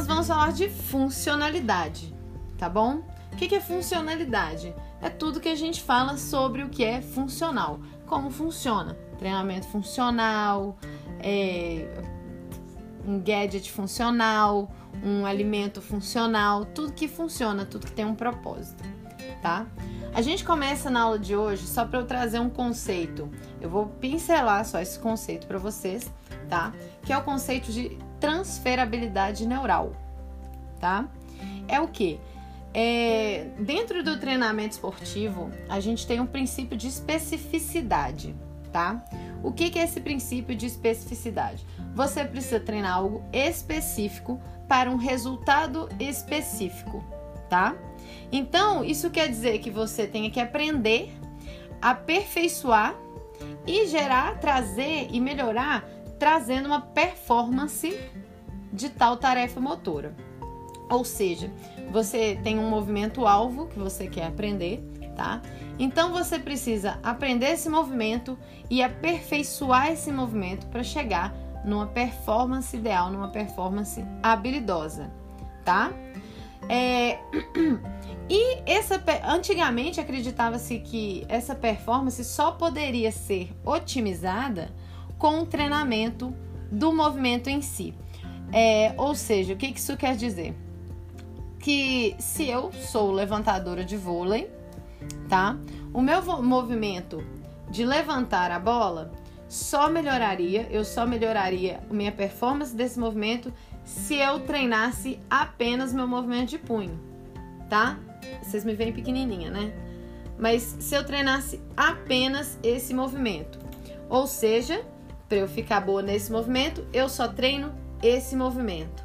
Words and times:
nós 0.00 0.06
vamos 0.06 0.28
falar 0.28 0.52
de 0.52 0.70
funcionalidade, 0.70 2.14
tá 2.56 2.70
bom? 2.70 3.02
O 3.30 3.36
que 3.36 3.54
é 3.54 3.60
funcionalidade? 3.60 4.74
É 5.02 5.10
tudo 5.10 5.40
que 5.40 5.48
a 5.50 5.54
gente 5.54 5.82
fala 5.82 6.16
sobre 6.16 6.62
o 6.62 6.70
que 6.70 6.82
é 6.82 7.02
funcional, 7.02 7.78
como 8.06 8.30
funciona, 8.30 8.96
treinamento 9.18 9.66
funcional, 9.68 10.78
é, 11.18 12.02
um 13.06 13.20
gadget 13.20 13.70
funcional, 13.70 14.70
um 15.04 15.26
alimento 15.26 15.82
funcional, 15.82 16.64
tudo 16.64 16.94
que 16.94 17.06
funciona, 17.06 17.66
tudo 17.66 17.84
que 17.84 17.92
tem 17.92 18.06
um 18.06 18.14
propósito, 18.14 18.82
tá? 19.42 19.66
A 20.14 20.22
gente 20.22 20.46
começa 20.46 20.88
na 20.88 21.02
aula 21.02 21.18
de 21.18 21.36
hoje 21.36 21.66
só 21.66 21.84
para 21.84 21.98
eu 21.98 22.06
trazer 22.06 22.38
um 22.40 22.48
conceito. 22.48 23.28
Eu 23.60 23.68
vou 23.68 23.86
pincelar 23.86 24.64
só 24.64 24.80
esse 24.80 24.98
conceito 24.98 25.46
para 25.46 25.58
vocês, 25.58 26.10
tá? 26.48 26.72
Que 27.02 27.12
é 27.12 27.18
o 27.18 27.22
conceito 27.22 27.70
de 27.70 27.98
transferabilidade 28.20 29.46
neural, 29.46 29.92
tá? 30.78 31.08
É 31.66 31.80
o 31.80 31.88
que? 31.88 32.20
É, 32.72 33.48
dentro 33.58 34.04
do 34.04 34.18
treinamento 34.18 34.74
esportivo, 34.74 35.50
a 35.68 35.80
gente 35.80 36.06
tem 36.06 36.20
um 36.20 36.26
princípio 36.26 36.76
de 36.76 36.86
especificidade, 36.86 38.34
tá? 38.72 39.04
O 39.42 39.52
que, 39.52 39.70
que 39.70 39.78
é 39.78 39.84
esse 39.84 40.00
princípio 40.00 40.54
de 40.54 40.66
especificidade? 40.66 41.66
Você 41.94 42.24
precisa 42.24 42.60
treinar 42.60 42.96
algo 42.96 43.24
específico 43.32 44.40
para 44.68 44.90
um 44.90 44.96
resultado 44.96 45.88
específico, 45.98 47.02
tá? 47.48 47.74
Então, 48.30 48.84
isso 48.84 49.10
quer 49.10 49.28
dizer 49.28 49.58
que 49.58 49.70
você 49.70 50.06
tem 50.06 50.30
que 50.30 50.38
aprender, 50.38 51.12
aperfeiçoar 51.82 52.94
e 53.66 53.86
gerar, 53.86 54.38
trazer 54.38 55.08
e 55.10 55.18
melhorar, 55.18 55.88
trazendo 56.20 56.66
uma 56.66 56.82
performance 56.82 57.98
de 58.70 58.90
tal 58.90 59.16
tarefa 59.16 59.58
motora. 59.58 60.14
Ou 60.90 61.02
seja, 61.04 61.50
você 61.90 62.38
tem 62.44 62.58
um 62.58 62.68
movimento 62.68 63.26
alvo 63.26 63.66
que 63.68 63.78
você 63.78 64.06
quer 64.06 64.26
aprender, 64.26 64.80
tá? 65.16 65.40
Então 65.78 66.12
você 66.12 66.38
precisa 66.38 66.98
aprender 67.02 67.46
esse 67.46 67.70
movimento 67.70 68.38
e 68.68 68.82
aperfeiçoar 68.82 69.90
esse 69.90 70.12
movimento 70.12 70.66
para 70.66 70.82
chegar 70.82 71.34
numa 71.64 71.86
performance 71.86 72.76
ideal, 72.76 73.10
numa 73.10 73.28
performance 73.28 74.04
habilidosa, 74.22 75.10
tá? 75.64 75.90
É... 76.68 77.18
E 78.32 78.62
essa 78.64 79.02
antigamente 79.24 79.98
acreditava-se 79.98 80.78
que 80.78 81.26
essa 81.28 81.52
performance 81.52 82.24
só 82.24 82.52
poderia 82.52 83.10
ser 83.10 83.50
otimizada 83.64 84.70
com 85.20 85.40
o 85.40 85.46
treinamento 85.46 86.34
do 86.72 86.92
movimento 86.92 87.48
em 87.48 87.60
si. 87.60 87.94
É, 88.52 88.94
ou 88.96 89.14
seja, 89.14 89.52
o 89.52 89.56
que 89.56 89.66
isso 89.66 89.96
quer 89.96 90.16
dizer? 90.16 90.56
Que 91.60 92.16
se 92.18 92.48
eu 92.48 92.72
sou 92.72 93.12
levantadora 93.12 93.84
de 93.84 93.98
vôlei, 93.98 94.50
tá? 95.28 95.56
O 95.92 96.00
meu 96.00 96.22
movimento 96.42 97.22
de 97.70 97.84
levantar 97.84 98.50
a 98.50 98.58
bola 98.58 99.12
só 99.46 99.90
melhoraria, 99.90 100.66
eu 100.70 100.84
só 100.84 101.06
melhoraria 101.06 101.80
minha 101.90 102.10
performance 102.10 102.74
desse 102.74 102.98
movimento 102.98 103.52
se 103.84 104.14
eu 104.14 104.40
treinasse 104.40 105.20
apenas 105.28 105.92
meu 105.92 106.08
movimento 106.08 106.48
de 106.48 106.58
punho, 106.58 106.98
tá? 107.68 107.98
Vocês 108.42 108.64
me 108.64 108.74
veem 108.74 108.92
pequenininha, 108.92 109.50
né? 109.50 109.72
Mas 110.38 110.76
se 110.80 110.94
eu 110.94 111.04
treinasse 111.04 111.60
apenas 111.76 112.58
esse 112.62 112.94
movimento, 112.94 113.58
ou 114.08 114.26
seja, 114.26 114.82
para 115.30 115.38
eu 115.38 115.48
ficar 115.48 115.80
boa 115.80 116.02
nesse 116.02 116.30
movimento, 116.30 116.84
eu 116.92 117.08
só 117.08 117.28
treino 117.28 117.72
esse 118.02 118.34
movimento, 118.34 119.02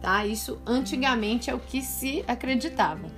tá? 0.00 0.24
Isso 0.24 0.62
antigamente 0.64 1.50
é 1.50 1.54
o 1.54 1.58
que 1.58 1.82
se 1.82 2.24
acreditava, 2.26 3.08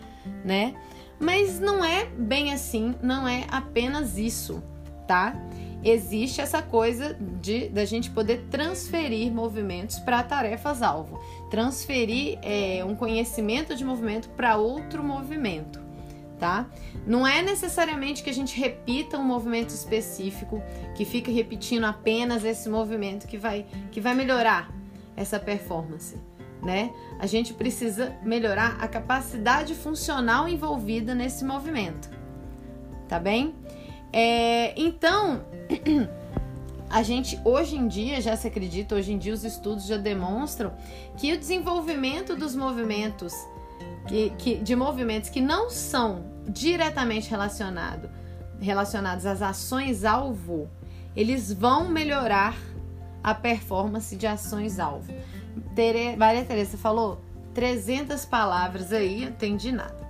né? 0.42 0.74
Mas 1.20 1.60
não 1.60 1.84
é 1.84 2.06
bem 2.06 2.52
assim, 2.52 2.94
não 3.02 3.28
é 3.28 3.44
apenas 3.50 4.16
isso, 4.16 4.62
tá? 5.06 5.34
existe 5.84 6.40
essa 6.40 6.60
coisa 6.60 7.16
de 7.40 7.68
da 7.68 7.84
gente 7.84 8.10
poder 8.10 8.46
transferir 8.50 9.32
movimentos 9.32 9.98
para 9.98 10.22
tarefas 10.22 10.82
alvo, 10.82 11.20
transferir 11.50 12.38
é, 12.42 12.84
um 12.84 12.94
conhecimento 12.94 13.74
de 13.76 13.84
movimento 13.84 14.28
para 14.30 14.56
outro 14.56 15.02
movimento, 15.04 15.80
tá? 16.38 16.66
Não 17.06 17.26
é 17.26 17.42
necessariamente 17.42 18.22
que 18.22 18.30
a 18.30 18.34
gente 18.34 18.58
repita 18.58 19.18
um 19.18 19.24
movimento 19.24 19.70
específico, 19.70 20.62
que 20.94 21.04
fica 21.04 21.30
repetindo 21.30 21.84
apenas 21.84 22.44
esse 22.44 22.68
movimento 22.68 23.26
que 23.26 23.36
vai 23.36 23.66
que 23.90 24.00
vai 24.00 24.14
melhorar 24.14 24.72
essa 25.16 25.38
performance. 25.38 26.16
Né? 26.62 26.92
A 27.20 27.26
gente 27.26 27.54
precisa 27.54 28.16
melhorar 28.22 28.78
a 28.80 28.88
capacidade 28.88 29.74
funcional 29.74 30.48
envolvida 30.48 31.14
nesse 31.14 31.44
movimento, 31.44 32.10
tá 33.08 33.18
bem? 33.18 33.54
É, 34.12 34.74
então, 34.76 35.44
a 36.90 37.02
gente 37.02 37.38
hoje 37.44 37.76
em 37.76 37.86
dia 37.86 38.20
já 38.20 38.34
se 38.34 38.48
acredita, 38.48 38.94
hoje 38.94 39.12
em 39.12 39.18
dia 39.18 39.32
os 39.32 39.44
estudos 39.44 39.86
já 39.86 39.96
demonstram 39.96 40.72
que 41.16 41.32
o 41.32 41.38
desenvolvimento 41.38 42.34
dos 42.34 42.56
movimentos, 42.56 43.34
que, 44.08 44.30
que, 44.30 44.54
de 44.56 44.74
movimentos 44.74 45.30
que 45.30 45.40
não 45.40 45.70
são 45.70 46.24
diretamente 46.48 47.30
relacionado, 47.30 48.10
relacionados 48.60 49.26
às 49.26 49.42
ações-alvo, 49.42 50.68
eles 51.14 51.52
vão 51.52 51.88
melhorar 51.88 52.56
a 53.22 53.34
performance 53.34 54.16
de 54.16 54.26
ações-alvo. 54.26 55.12
Tere, 55.74 56.16
Maria 56.16 56.44
Teresa 56.44 56.76
falou 56.76 57.20
300 57.54 58.24
palavras 58.24 58.92
aí, 58.92 59.20
não 59.20 59.28
entendi 59.28 59.70
nada. 59.70 60.08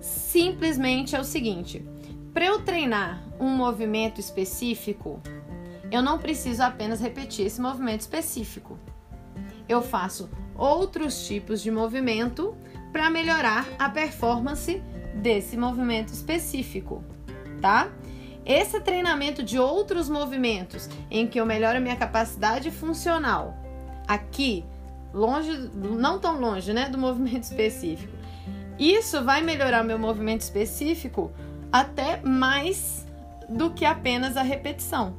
Simplesmente 0.00 1.16
é 1.16 1.20
o 1.20 1.24
seguinte 1.24 1.84
para 2.36 2.44
eu 2.44 2.60
treinar 2.60 3.24
um 3.40 3.48
movimento 3.48 4.20
específico, 4.20 5.22
eu 5.90 6.02
não 6.02 6.18
preciso 6.18 6.62
apenas 6.62 7.00
repetir 7.00 7.46
esse 7.46 7.58
movimento 7.58 8.02
específico. 8.02 8.78
Eu 9.66 9.80
faço 9.80 10.28
outros 10.54 11.26
tipos 11.26 11.62
de 11.62 11.70
movimento 11.70 12.54
para 12.96 13.10
melhorar 13.10 13.68
a 13.78 13.90
performance 13.90 14.82
desse 15.16 15.54
movimento 15.54 16.14
específico, 16.14 17.04
tá? 17.60 17.90
Esse 18.42 18.80
treinamento 18.80 19.42
de 19.42 19.58
outros 19.58 20.08
movimentos 20.08 20.88
em 21.10 21.26
que 21.26 21.38
eu 21.38 21.44
melhoro 21.44 21.76
a 21.76 21.80
minha 21.80 21.96
capacidade 21.96 22.70
funcional, 22.70 23.54
aqui, 24.08 24.64
longe, 25.12 25.70
não 25.74 26.18
tão 26.18 26.40
longe, 26.40 26.72
né, 26.72 26.88
do 26.88 26.96
movimento 26.96 27.42
específico. 27.44 28.10
Isso 28.78 29.22
vai 29.22 29.42
melhorar 29.42 29.84
meu 29.84 29.98
movimento 29.98 30.40
específico 30.40 31.30
até 31.70 32.22
mais 32.22 33.06
do 33.46 33.72
que 33.72 33.84
apenas 33.84 34.38
a 34.38 34.42
repetição. 34.42 35.14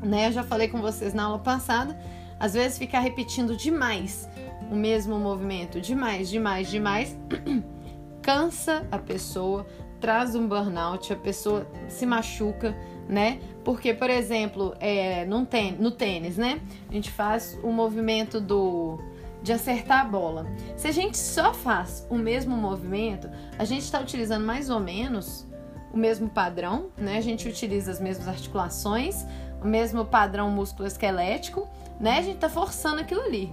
Né? 0.00 0.28
Eu 0.28 0.32
já 0.32 0.44
falei 0.44 0.68
com 0.68 0.80
vocês 0.80 1.12
na 1.12 1.24
aula 1.24 1.40
passada, 1.40 2.00
às 2.38 2.54
vezes 2.54 2.78
ficar 2.78 3.00
repetindo 3.00 3.56
demais 3.56 4.28
o 4.72 4.74
mesmo 4.74 5.18
movimento, 5.18 5.78
demais, 5.82 6.30
demais, 6.30 6.70
demais, 6.70 7.18
cansa 8.22 8.86
a 8.90 8.96
pessoa, 8.96 9.66
traz 10.00 10.34
um 10.34 10.48
burnout, 10.48 11.12
a 11.12 11.16
pessoa 11.16 11.66
se 11.88 12.06
machuca, 12.06 12.74
né? 13.06 13.38
Porque, 13.62 13.92
por 13.92 14.08
exemplo, 14.08 14.74
é, 14.80 15.26
tênis, 15.50 15.78
no 15.78 15.90
tênis, 15.90 16.38
né? 16.38 16.58
A 16.88 16.92
gente 16.94 17.10
faz 17.10 17.58
o 17.62 17.70
movimento 17.70 18.40
do 18.40 18.98
de 19.42 19.52
acertar 19.52 20.00
a 20.00 20.04
bola. 20.04 20.46
Se 20.76 20.86
a 20.88 20.92
gente 20.92 21.18
só 21.18 21.52
faz 21.52 22.06
o 22.08 22.16
mesmo 22.16 22.56
movimento, 22.56 23.28
a 23.58 23.64
gente 23.64 23.82
está 23.82 24.00
utilizando 24.00 24.46
mais 24.46 24.70
ou 24.70 24.80
menos 24.80 25.46
o 25.92 25.98
mesmo 25.98 26.30
padrão, 26.30 26.90
né? 26.96 27.18
A 27.18 27.20
gente 27.20 27.46
utiliza 27.46 27.90
as 27.90 28.00
mesmas 28.00 28.26
articulações, 28.26 29.26
o 29.60 29.66
mesmo 29.66 30.04
padrão 30.06 30.50
músculo-esquelético, 30.50 31.68
né? 32.00 32.18
A 32.18 32.22
gente 32.22 32.36
está 32.36 32.48
forçando 32.48 33.00
aquilo 33.00 33.20
ali. 33.20 33.52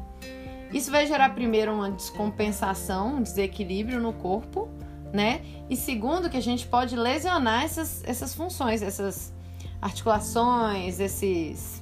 Isso 0.71 0.91
vai 0.91 1.05
gerar 1.07 1.29
primeiro 1.29 1.73
uma 1.73 1.91
descompensação, 1.91 3.15
um 3.15 3.21
desequilíbrio 3.21 3.99
no 3.99 4.13
corpo, 4.13 4.69
né? 5.11 5.41
E 5.69 5.75
segundo 5.75 6.29
que 6.29 6.37
a 6.37 6.41
gente 6.41 6.67
pode 6.67 6.95
lesionar 6.95 7.63
essas, 7.63 8.03
essas 8.05 8.35
funções, 8.35 8.81
essas 8.81 9.33
articulações, 9.81 10.99
esses 10.99 11.81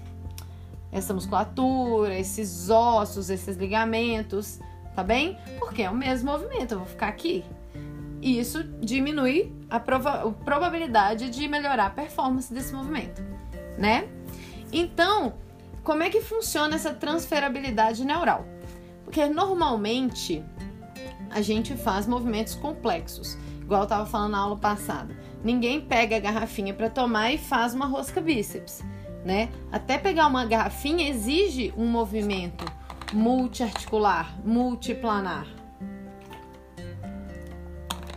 essa 0.92 1.14
musculatura, 1.14 2.18
esses 2.18 2.70
ossos, 2.70 3.30
esses 3.30 3.58
ligamentos, 3.58 4.60
tá 4.96 5.04
bem? 5.04 5.38
Porque 5.60 5.84
é 5.84 5.90
o 5.90 5.96
mesmo 5.96 6.32
movimento, 6.32 6.74
eu 6.74 6.80
vou 6.80 6.88
ficar 6.88 7.10
aqui. 7.10 7.44
E 8.22 8.40
isso 8.40 8.64
diminui 8.82 9.54
a, 9.70 9.80
prova 9.80 10.32
probabilidade 10.44 11.30
de 11.30 11.48
melhorar 11.48 11.88
a 11.88 11.90
performance 11.90 12.52
desse 12.52 12.74
movimento, 12.74 13.22
né? 13.78 14.08
Então, 14.72 15.36
como 15.84 16.04
é 16.04 16.10
que 16.10 16.22
funciona 16.22 16.76
essa 16.76 16.94
transferabilidade 16.94 18.04
neural? 18.04 18.46
Porque 19.08 19.26
normalmente 19.28 20.44
a 21.32 21.42
gente 21.42 21.76
faz 21.76 22.06
movimentos 22.06 22.56
complexos, 22.56 23.38
igual 23.62 23.82
eu 23.82 23.86
estava 23.86 24.06
falando 24.06 24.32
na 24.32 24.40
aula 24.40 24.58
passada. 24.58 25.18
Ninguém 25.44 25.80
pega 25.80 26.18
a 26.18 26.20
garrafinha 26.20 26.74
para 26.74 26.90
tomar 26.90 27.32
e 27.32 27.38
faz 27.38 27.74
uma 27.74 27.86
rosca 27.86 28.20
bíceps 28.20 28.84
né? 29.28 29.50
Até 29.70 29.98
pegar 29.98 30.26
uma 30.28 30.46
garrafinha 30.46 31.10
exige 31.10 31.74
um 31.78 31.86
movimento, 31.86 32.66
multiarticular, 33.14 34.34
multiplanar. 34.44 35.46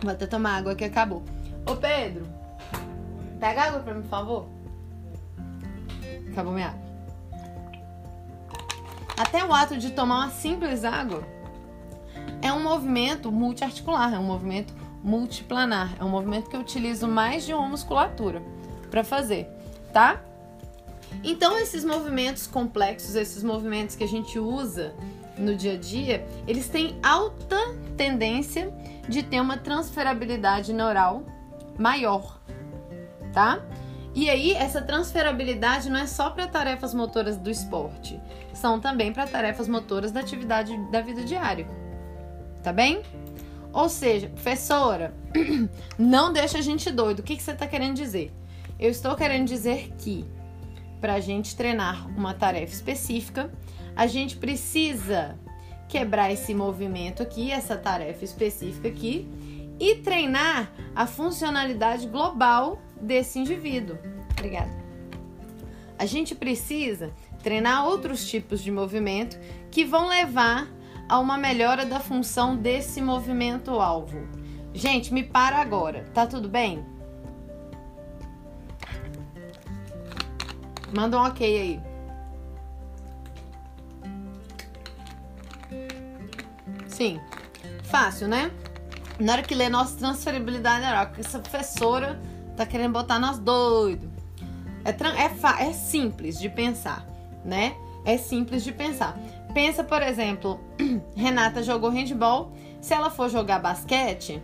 Vou 0.01 0.13
até 0.13 0.27
tomar 0.27 0.59
água 0.59 0.77
que 0.77 0.85
acabou. 0.85 1.25
Ô 1.69 1.75
Pedro, 1.75 2.25
pega 3.41 3.65
água 3.65 3.81
pra 3.81 3.93
mim, 3.93 4.03
por 4.03 4.09
favor. 4.09 4.49
Acabou 6.31 6.53
minha 6.53 6.69
água. 6.69 6.90
Até 9.21 9.45
o 9.45 9.53
ato 9.53 9.77
de 9.77 9.91
tomar 9.91 10.17
uma 10.17 10.31
simples 10.31 10.83
água 10.83 11.29
é 12.41 12.51
um 12.51 12.63
movimento 12.63 13.31
multiarticular, 13.31 14.15
é 14.15 14.19
um 14.19 14.23
movimento 14.23 14.73
multiplanar, 15.05 15.95
é 16.01 16.03
um 16.03 16.09
movimento 16.09 16.49
que 16.49 16.57
eu 16.57 16.61
utilizo 16.61 17.07
mais 17.07 17.45
de 17.45 17.53
uma 17.53 17.69
musculatura 17.69 18.43
para 18.91 19.05
fazer, 19.05 19.47
tá? 19.93 20.23
Então 21.23 21.59
esses 21.59 21.85
movimentos 21.85 22.47
complexos, 22.47 23.15
esses 23.15 23.43
movimentos 23.43 23.95
que 23.95 24.05
a 24.05 24.09
gente 24.09 24.39
usa 24.39 24.95
no 25.37 25.55
dia 25.55 25.75
a 25.75 25.77
dia, 25.77 26.27
eles 26.49 26.71
têm 26.71 26.99
alta 27.03 27.59
tendência 27.99 28.73
de 29.07 29.23
ter 29.23 29.39
uma 29.39 29.59
transferabilidade 29.59 30.73
neural 30.73 31.25
maior, 31.79 32.41
tá? 33.35 33.61
E 34.15 34.29
aí, 34.29 34.53
essa 34.53 34.83
transferabilidade 34.83 35.89
não 35.89 36.01
é 36.01 36.07
só 36.07 36.31
para 36.31 36.49
tarefas 36.49 36.93
motoras 36.93 37.37
do 37.37 37.49
esporte, 37.49 38.21
são 38.53 38.81
também 38.81 39.13
para 39.13 39.27
tarefas 39.27 39.69
motoras 39.69 40.11
da 40.11 40.21
atividade 40.21 40.77
da 40.91 41.01
vida 41.01 41.23
diária. 41.23 41.67
Tá 42.63 42.73
bem? 42.73 43.03
Ou 43.73 43.89
seja, 43.89 44.29
professora, 44.29 45.15
não 45.97 46.33
deixa 46.33 46.59
a 46.59 46.61
gente 46.61 46.91
doido. 46.91 47.21
O 47.21 47.23
que, 47.23 47.37
que 47.37 47.43
você 47.43 47.53
está 47.53 47.67
querendo 47.67 47.95
dizer? 47.95 48.33
Eu 48.79 48.91
estou 48.91 49.15
querendo 49.15 49.47
dizer 49.47 49.93
que 49.99 50.25
para 51.01 51.15
a 51.15 51.21
gente 51.21 51.57
treinar 51.57 52.07
uma 52.17 52.35
tarefa 52.35 52.73
específica, 52.73 53.51
a 53.95 54.07
gente 54.07 54.37
precisa 54.37 55.39
quebrar 55.89 56.31
esse 56.33 56.55
movimento 56.55 57.23
aqui, 57.23 57.51
essa 57.51 57.77
tarefa 57.77 58.25
específica 58.25 58.89
aqui, 58.89 59.29
e 59.79 59.97
treinar 59.97 60.71
a 60.95 61.07
funcionalidade 61.07 62.07
global 62.07 62.81
desse 63.01 63.39
indivíduo. 63.39 63.99
Obrigada. 64.33 64.71
A 65.99 66.07
gente 66.07 66.35
precisa 66.35 67.13
treinar 67.43 67.87
outros 67.87 68.27
tipos 68.27 68.63
de 68.63 68.71
movimento 68.71 69.39
que 69.71 69.85
vão 69.85 70.09
levar 70.09 70.67
a 71.09 71.19
uma 71.19 71.37
melhora 71.37 71.85
da 71.85 72.01
função 72.01 72.57
desse 72.57 73.03
movimento 73.03 73.73
alvo. 73.73 74.27
Gente, 74.73 75.13
me 75.13 75.23
para 75.23 75.59
agora, 75.59 76.05
tá 76.15 76.27
tudo 76.27 76.49
bem? 76.49 76.85
Manda 80.95 81.19
um 81.19 81.23
ok 81.25 81.61
aí. 81.61 81.81
Sim, 86.87 87.21
fácil, 87.85 88.29
né? 88.29 88.51
Na 89.19 89.33
hora 89.33 89.43
que 89.43 89.55
lê 89.55 89.69
nossa 89.69 89.97
transferibilidade 89.97 90.85
neural, 90.85 91.11
essa 91.19 91.39
professora 91.39 92.21
tá 92.61 92.67
querendo 92.67 92.93
botar 92.93 93.19
nós 93.19 93.39
doido. 93.39 94.11
É, 94.85 94.91
é, 94.91 95.69
é 95.69 95.73
simples 95.73 96.39
de 96.39 96.51
pensar, 96.51 97.07
né? 97.43 97.75
É 98.05 98.19
simples 98.19 98.63
de 98.63 98.71
pensar. 98.71 99.19
Pensa, 99.55 99.83
por 99.83 100.03
exemplo, 100.03 100.61
Renata 101.17 101.63
jogou 101.63 101.91
handball. 101.91 102.53
Se 102.81 102.93
ela 102.93 103.11
for 103.11 103.31
jogar 103.31 103.61
basquete, 103.61 104.43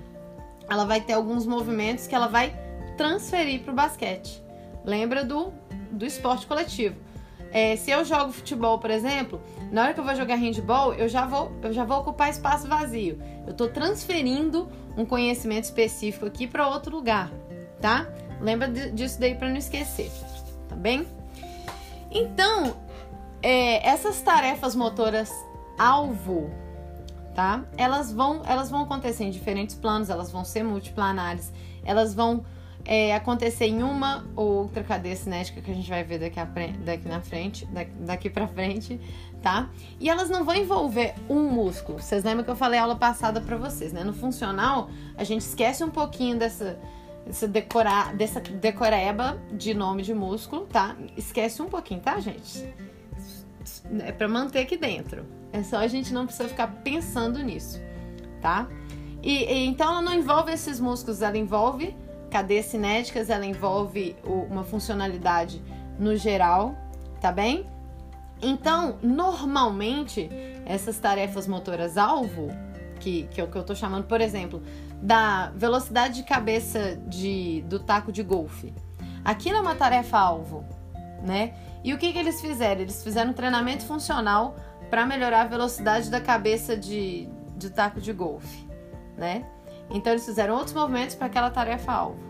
ela 0.68 0.84
vai 0.84 1.00
ter 1.00 1.12
alguns 1.12 1.46
movimentos 1.46 2.06
que 2.06 2.14
ela 2.14 2.26
vai 2.26 2.54
transferir 2.96 3.60
para 3.62 3.72
o 3.72 3.74
basquete. 3.74 4.42
Lembra 4.84 5.22
do, 5.22 5.52
do 5.90 6.06
esporte 6.06 6.46
coletivo. 6.46 6.96
É, 7.52 7.76
se 7.76 7.90
eu 7.90 8.04
jogo 8.04 8.32
futebol, 8.32 8.78
por 8.78 8.90
exemplo, 8.90 9.40
na 9.70 9.82
hora 9.82 9.94
que 9.94 10.00
eu 10.00 10.04
vou 10.04 10.14
jogar 10.14 10.36
handball, 10.36 10.94
eu 10.94 11.08
já 11.08 11.26
vou, 11.26 11.52
eu 11.62 11.72
já 11.72 11.84
vou 11.84 12.00
ocupar 12.00 12.30
espaço 12.30 12.66
vazio. 12.66 13.18
Eu 13.46 13.52
estou 13.52 13.68
transferindo 13.68 14.68
um 14.96 15.04
conhecimento 15.04 15.64
específico 15.64 16.26
aqui 16.26 16.46
para 16.46 16.68
outro 16.68 16.94
lugar, 16.94 17.30
tá? 17.80 18.06
Lembra 18.40 18.68
disso 18.68 19.18
daí 19.18 19.34
para 19.34 19.48
não 19.48 19.56
esquecer, 19.56 20.10
tá 20.68 20.76
bem? 20.76 21.06
Então, 22.10 22.76
é, 23.42 23.86
essas 23.86 24.20
tarefas 24.20 24.74
motoras 24.74 25.32
alvo, 25.78 26.50
tá? 27.34 27.64
Elas 27.76 28.12
vão, 28.12 28.42
elas 28.46 28.70
vão 28.70 28.82
acontecer 28.82 29.24
em 29.24 29.30
diferentes 29.30 29.74
planos, 29.74 30.10
elas 30.10 30.30
vão 30.30 30.44
ser 30.44 30.62
multiplanares, 30.62 31.52
elas 31.84 32.14
vão 32.14 32.44
é, 32.86 33.14
acontecer 33.14 33.66
em 33.66 33.82
uma 33.82 34.24
ou 34.36 34.62
outra 34.62 34.82
cadeia 34.84 35.16
cinética 35.16 35.60
que 35.60 35.70
a 35.70 35.74
gente 35.74 35.88
vai 35.88 36.04
ver 36.04 36.18
daqui, 36.18 36.38
a, 36.38 36.44
daqui 36.84 37.08
na 37.08 37.20
frente, 37.20 37.66
daqui, 37.66 37.92
daqui 37.98 38.30
pra 38.30 38.46
frente, 38.46 39.00
tá? 39.42 39.68
E 39.98 40.08
elas 40.08 40.30
não 40.30 40.44
vão 40.44 40.54
envolver 40.54 41.14
um 41.28 41.50
músculo. 41.50 42.00
Vocês 42.00 42.22
lembram 42.22 42.44
que 42.44 42.50
eu 42.50 42.56
falei 42.56 42.78
aula 42.78 42.96
passada 42.96 43.40
para 43.40 43.56
vocês, 43.56 43.92
né? 43.92 44.04
No 44.04 44.14
funcional, 44.14 44.88
a 45.16 45.24
gente 45.24 45.42
esquece 45.42 45.82
um 45.82 45.90
pouquinho 45.90 46.38
dessa, 46.38 46.78
dessa, 47.26 47.48
decorar, 47.48 48.14
dessa 48.14 48.40
decoreba 48.40 49.38
de 49.52 49.74
nome 49.74 50.02
de 50.02 50.14
músculo, 50.14 50.66
tá? 50.66 50.96
Esquece 51.16 51.60
um 51.60 51.66
pouquinho, 51.68 52.00
tá, 52.00 52.18
gente? 52.20 52.72
É 54.00 54.12
para 54.12 54.28
manter 54.28 54.60
aqui 54.60 54.76
dentro. 54.76 55.26
É 55.52 55.62
só 55.62 55.78
a 55.78 55.88
gente 55.88 56.14
não 56.14 56.26
precisa 56.26 56.48
ficar 56.48 56.68
pensando 56.84 57.42
nisso, 57.42 57.80
tá? 58.40 58.68
E, 59.22 59.44
e 59.44 59.66
então 59.66 59.90
ela 59.90 60.02
não 60.02 60.14
envolve 60.14 60.52
esses 60.52 60.78
músculos, 60.78 61.20
ela 61.20 61.36
envolve 61.36 61.96
cadeias 62.30 62.66
cinéticas, 62.66 63.28
ela 63.28 63.44
envolve 63.44 64.16
uma 64.24 64.62
funcionalidade 64.62 65.62
no 65.98 66.16
geral, 66.16 66.76
tá 67.20 67.32
bem? 67.32 67.66
Então, 68.40 68.98
normalmente, 69.02 70.28
essas 70.66 70.98
tarefas 70.98 71.46
motoras 71.46 71.96
alvo, 71.96 72.48
que, 73.00 73.22
que 73.30 73.40
é 73.40 73.44
o 73.44 73.48
que 73.48 73.56
eu 73.56 73.64
tô 73.64 73.74
chamando, 73.74 74.04
por 74.04 74.20
exemplo, 74.20 74.62
da 75.00 75.50
velocidade 75.54 76.16
de 76.16 76.22
cabeça 76.22 76.96
de, 77.06 77.62
do 77.68 77.78
taco 77.78 78.10
de 78.10 78.22
golfe. 78.22 78.72
Aquilo 79.24 79.58
é 79.58 79.60
uma 79.60 79.74
tarefa 79.74 80.18
alvo, 80.18 80.64
né? 81.22 81.54
E 81.84 81.92
o 81.92 81.98
que, 81.98 82.12
que 82.12 82.18
eles 82.18 82.40
fizeram? 82.40 82.80
Eles 82.80 83.02
fizeram 83.02 83.30
um 83.30 83.34
treinamento 83.34 83.84
funcional 83.84 84.56
para 84.90 85.04
melhorar 85.04 85.42
a 85.42 85.46
velocidade 85.46 86.10
da 86.10 86.20
cabeça 86.20 86.76
de, 86.76 87.28
de 87.56 87.70
taco 87.70 88.00
de 88.00 88.12
golfe, 88.12 88.66
né? 89.16 89.44
Então 89.90 90.12
eles 90.12 90.24
fizeram 90.24 90.54
outros 90.54 90.74
movimentos 90.74 91.14
para 91.14 91.26
aquela 91.26 91.50
tarefa-alvo. 91.50 92.26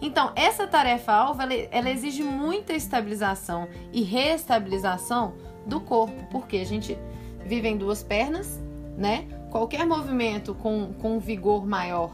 Então, 0.00 0.32
essa 0.34 0.66
tarefa-alvo, 0.66 1.40
ela, 1.40 1.54
ela, 1.70 1.90
exige 1.90 2.22
muita 2.22 2.72
estabilização 2.72 3.68
e 3.92 4.02
reestabilização 4.02 5.34
do 5.66 5.80
corpo, 5.80 6.26
porque 6.30 6.58
a 6.58 6.66
gente 6.66 6.98
vive 7.44 7.68
em 7.68 7.76
duas 7.76 8.02
pernas, 8.02 8.60
né? 8.96 9.26
Qualquer 9.54 9.86
movimento 9.86 10.52
com, 10.52 10.92
com 10.94 11.20
vigor 11.20 11.64
maior 11.64 12.10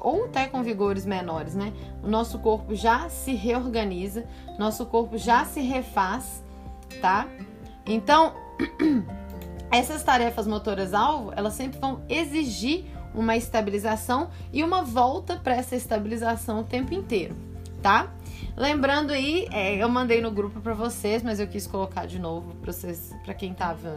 ou 0.00 0.24
até 0.24 0.46
com 0.46 0.62
vigores 0.62 1.04
menores, 1.04 1.54
né? 1.54 1.74
O 2.02 2.08
nosso 2.08 2.38
corpo 2.38 2.74
já 2.74 3.06
se 3.10 3.34
reorganiza, 3.34 4.24
nosso 4.58 4.86
corpo 4.86 5.18
já 5.18 5.44
se 5.44 5.60
refaz, 5.60 6.42
tá? 7.02 7.28
Então, 7.84 8.32
essas 9.70 10.02
tarefas 10.02 10.46
motoras-alvo, 10.46 11.34
elas 11.36 11.52
sempre 11.52 11.78
vão 11.78 12.00
exigir 12.08 12.86
uma 13.14 13.36
estabilização 13.36 14.30
e 14.50 14.64
uma 14.64 14.82
volta 14.82 15.36
para 15.36 15.54
essa 15.54 15.76
estabilização 15.76 16.60
o 16.60 16.64
tempo 16.64 16.94
inteiro, 16.94 17.36
tá? 17.82 18.10
Lembrando 18.56 19.12
aí, 19.12 19.46
é, 19.52 19.76
eu 19.76 19.88
mandei 19.90 20.22
no 20.22 20.30
grupo 20.30 20.62
para 20.62 20.72
vocês, 20.72 21.22
mas 21.22 21.40
eu 21.40 21.46
quis 21.46 21.66
colocar 21.66 22.06
de 22.06 22.18
novo 22.18 22.54
para 22.54 22.72
vocês, 22.72 23.14
para 23.22 23.34
quem 23.34 23.52
tava, 23.52 23.94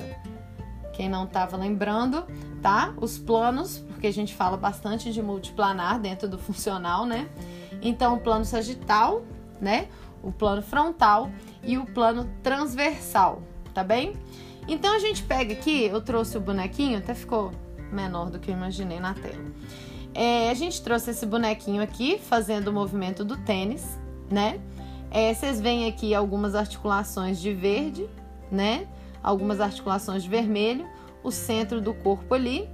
quem 0.94 1.10
não 1.10 1.26
tava 1.26 1.58
lembrando, 1.58 2.26
tá? 2.62 2.94
Os 3.00 3.18
planos, 3.18 3.80
porque 3.80 4.08
a 4.08 4.14
gente 4.14 4.34
fala 4.36 4.58
bastante 4.58 5.12
de 5.12 5.22
multiplanar 5.22 6.00
dentro 6.00 6.28
do 6.28 6.38
funcional, 6.38 7.06
né? 7.06 7.30
Então, 7.82 8.16
o 8.16 8.20
plano 8.20 8.46
sagital, 8.46 9.24
né? 9.60 9.88
O 10.22 10.32
plano 10.32 10.62
frontal 10.62 11.32
e 11.64 11.78
o 11.78 11.86
plano 11.86 12.30
transversal, 12.44 13.42
tá 13.74 13.84
bem? 13.84 14.16
Então 14.68 14.96
a 14.96 15.00
gente 15.00 15.24
pega 15.24 15.54
aqui, 15.54 15.86
eu 15.86 16.02
trouxe 16.02 16.38
o 16.38 16.42
bonequinho, 16.42 17.00
até 17.00 17.14
ficou 17.14 17.52
menor 17.92 18.30
do 18.30 18.40
que 18.40 18.50
eu 18.50 18.56
imaginei 18.56 19.00
na 19.00 19.14
tela. 19.14 19.44
É, 20.14 20.50
a 20.50 20.54
gente 20.54 20.82
trouxe 20.82 21.12
esse 21.12 21.26
bonequinho 21.26 21.82
aqui, 21.82 22.20
fazendo 22.20 22.68
o 22.68 22.74
movimento 22.74 23.24
do 23.24 23.38
tênis, 23.38 23.98
né? 24.30 24.60
É, 25.10 25.34
vocês 25.34 25.60
veem 25.60 25.88
aqui 25.90 26.14
algumas 26.14 26.56
articulações 26.56 27.40
de 27.40 27.54
verde, 27.54 28.08
né? 28.52 28.88
Algumas 29.24 29.60
articulações 29.60 30.24
de 30.24 30.30
vermelho, 30.30 30.88
o 31.24 31.32
centro 31.32 31.82
do 31.82 31.94
corpo 31.94 32.34
ali. 32.34 32.70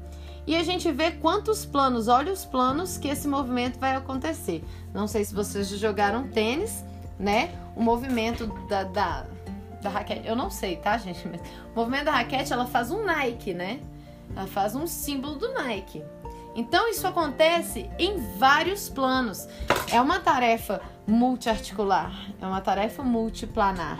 E 0.45 0.55
a 0.55 0.63
gente 0.63 0.89
vê 0.91 1.11
quantos 1.11 1.65
planos, 1.65 2.07
olha 2.07 2.31
os 2.31 2.45
planos 2.45 2.97
que 2.97 3.09
esse 3.09 3.27
movimento 3.27 3.77
vai 3.79 3.95
acontecer. 3.95 4.63
Não 4.93 5.05
sei 5.05 5.25
se 5.25 5.35
vocês 5.35 5.67
já 5.67 5.75
jogaram 5.75 6.29
tênis, 6.29 6.85
né? 7.19 7.53
O 7.75 7.83
movimento 7.83 8.47
da, 8.69 8.83
da, 8.83 9.25
da 9.81 9.89
raquete, 9.89 10.25
eu 10.25 10.35
não 10.35 10.49
sei, 10.49 10.77
tá, 10.77 10.97
gente? 10.97 11.27
Mas 11.27 11.41
o 11.73 11.75
movimento 11.75 12.05
da 12.05 12.13
raquete, 12.13 12.53
ela 12.53 12.65
faz 12.65 12.91
um 12.91 13.03
Nike, 13.03 13.53
né? 13.53 13.81
Ela 14.35 14.47
faz 14.47 14.73
um 14.73 14.87
símbolo 14.87 15.35
do 15.35 15.53
Nike. 15.53 16.01
Então 16.55 16.89
isso 16.89 17.05
acontece 17.05 17.89
em 17.99 18.17
vários 18.37 18.89
planos. 18.89 19.47
É 19.91 20.01
uma 20.01 20.19
tarefa 20.19 20.81
multiarticular, 21.05 22.11
é 22.41 22.45
uma 22.45 22.61
tarefa 22.61 23.03
multiplanar, 23.03 23.99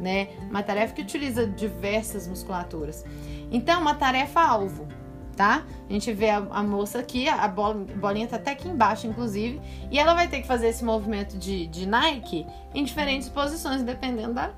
né? 0.00 0.28
Uma 0.48 0.62
tarefa 0.62 0.94
que 0.94 1.02
utiliza 1.02 1.46
diversas 1.46 2.26
musculaturas. 2.26 3.04
Então, 3.52 3.80
uma 3.80 3.94
tarefa 3.94 4.40
alvo, 4.40 4.88
tá? 5.36 5.64
A 5.88 5.92
gente 5.92 6.12
vê 6.12 6.30
a, 6.30 6.38
a 6.50 6.62
moça 6.62 6.98
aqui, 6.98 7.28
a 7.28 7.46
bolinha 7.48 8.26
tá 8.26 8.36
até 8.36 8.52
aqui 8.52 8.68
embaixo, 8.68 9.06
inclusive, 9.06 9.60
e 9.90 9.98
ela 9.98 10.14
vai 10.14 10.28
ter 10.28 10.40
que 10.40 10.46
fazer 10.46 10.68
esse 10.68 10.84
movimento 10.84 11.36
de, 11.36 11.66
de 11.66 11.86
Nike 11.86 12.46
em 12.74 12.84
diferentes 12.84 13.28
posições, 13.28 13.82
dependendo 13.82 14.34
da, 14.34 14.50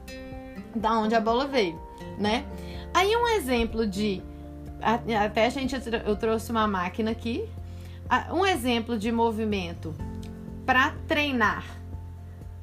da 0.75 0.99
onde 0.99 1.15
a 1.15 1.21
bola 1.21 1.47
veio, 1.47 1.79
né? 2.19 2.45
Aí 2.95 3.15
um 3.17 3.29
exemplo 3.29 3.87
de 3.87 4.23
até 5.25 5.47
a 5.47 5.49
gente 5.49 5.77
eu 6.05 6.17
trouxe 6.17 6.51
uma 6.51 6.67
máquina 6.67 7.13
aqui, 7.13 7.49
um 8.33 8.45
exemplo 8.45 8.99
de 8.99 9.11
movimento 9.13 9.95
para 10.67 10.95
treinar, 11.07 11.65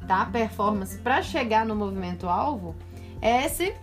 tá? 0.09 0.25
Performance 0.25 0.97
para 0.97 1.21
chegar 1.21 1.63
no 1.63 1.75
movimento 1.75 2.27
alvo 2.27 2.75
é 3.21 3.45
esse 3.45 3.75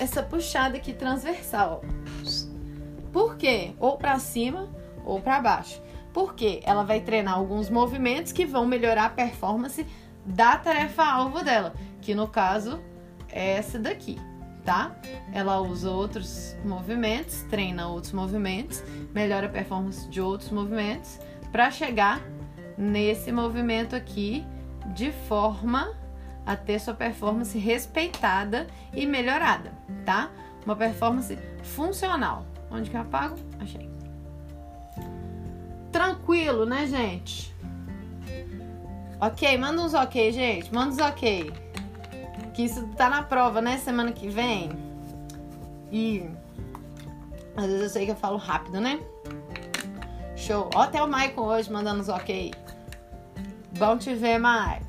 essa 0.00 0.22
puxada 0.22 0.78
aqui 0.78 0.94
transversal. 0.94 1.84
Por 3.12 3.36
quê? 3.36 3.74
Ou 3.78 3.98
para 3.98 4.18
cima 4.18 4.70
ou 5.04 5.20
para 5.20 5.38
baixo. 5.38 5.82
Porque 6.14 6.62
ela 6.64 6.82
vai 6.82 7.00
treinar 7.00 7.34
alguns 7.34 7.68
movimentos 7.68 8.32
que 8.32 8.46
vão 8.46 8.66
melhorar 8.66 9.04
a 9.04 9.10
performance 9.10 9.86
da 10.24 10.56
tarefa 10.56 11.04
alvo 11.04 11.44
dela, 11.44 11.74
que 12.00 12.14
no 12.14 12.26
caso 12.26 12.80
é 13.28 13.56
essa 13.56 13.78
daqui, 13.78 14.18
tá? 14.64 14.96
Ela 15.30 15.60
usa 15.60 15.90
outros 15.90 16.56
movimentos, 16.64 17.42
treina 17.50 17.86
outros 17.86 18.14
movimentos, 18.14 18.82
melhora 19.12 19.46
a 19.46 19.50
performance 19.50 20.08
de 20.08 20.22
outros 20.22 20.50
movimentos 20.50 21.18
para 21.50 21.70
chegar 21.70 22.22
nesse 22.78 23.30
movimento 23.30 23.94
aqui 23.94 24.44
de 24.86 25.12
forma 25.12 25.92
a 26.44 26.56
ter 26.56 26.78
sua 26.80 26.94
performance 26.94 27.56
respeitada 27.58 28.66
e 28.92 29.06
melhorada, 29.06 29.72
tá? 30.04 30.30
Uma 30.64 30.76
performance 30.76 31.38
funcional. 31.62 32.44
Onde 32.70 32.90
que 32.90 32.96
eu 32.96 33.00
apago? 33.00 33.36
Achei. 33.60 33.88
Tranquilo, 35.90 36.64
né, 36.64 36.86
gente? 36.86 37.54
Ok, 39.20 39.56
manda 39.56 39.82
uns 39.82 39.94
ok, 39.94 40.32
gente. 40.32 40.74
Manda 40.74 40.92
uns 40.92 40.98
ok. 40.98 41.52
Que 42.54 42.62
isso 42.62 42.86
tá 42.96 43.08
na 43.08 43.22
prova, 43.22 43.60
né? 43.60 43.78
Semana 43.78 44.10
que 44.10 44.28
vem. 44.28 44.70
E 45.90 46.28
às 47.56 47.66
vezes 47.66 47.82
eu 47.82 47.88
sei 47.90 48.06
que 48.06 48.12
eu 48.12 48.16
falo 48.16 48.36
rápido, 48.36 48.80
né? 48.80 48.98
Show. 50.34 50.68
Ó, 50.74 50.80
até 50.80 51.02
o 51.02 51.06
Michael 51.06 51.38
hoje 51.38 51.70
mandando 51.70 52.00
uns 52.00 52.08
ok. 52.08 52.52
Bom 53.78 53.96
te 53.96 54.14
ver, 54.14 54.38
Michael. 54.38 54.82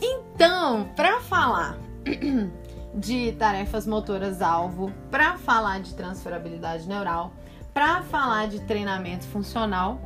Então, 0.00 0.88
para 0.94 1.20
falar 1.20 1.78
de 2.94 3.32
tarefas 3.32 3.86
motoras 3.86 4.42
alvo, 4.42 4.92
para 5.10 5.38
falar 5.38 5.80
de 5.80 5.94
transferabilidade 5.94 6.86
neural, 6.86 7.32
para 7.72 8.02
falar 8.02 8.48
de 8.48 8.60
treinamento 8.60 9.24
funcional, 9.26 10.00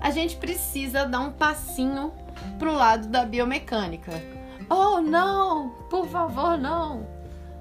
a 0.00 0.10
gente 0.10 0.36
precisa 0.36 1.04
dar 1.04 1.20
um 1.20 1.32
passinho 1.32 2.12
pro 2.58 2.72
lado 2.72 3.08
da 3.08 3.24
biomecânica. 3.24 4.12
Oh, 4.68 5.00
não! 5.00 5.70
Por 5.90 6.08
favor, 6.08 6.56
não! 6.56 7.06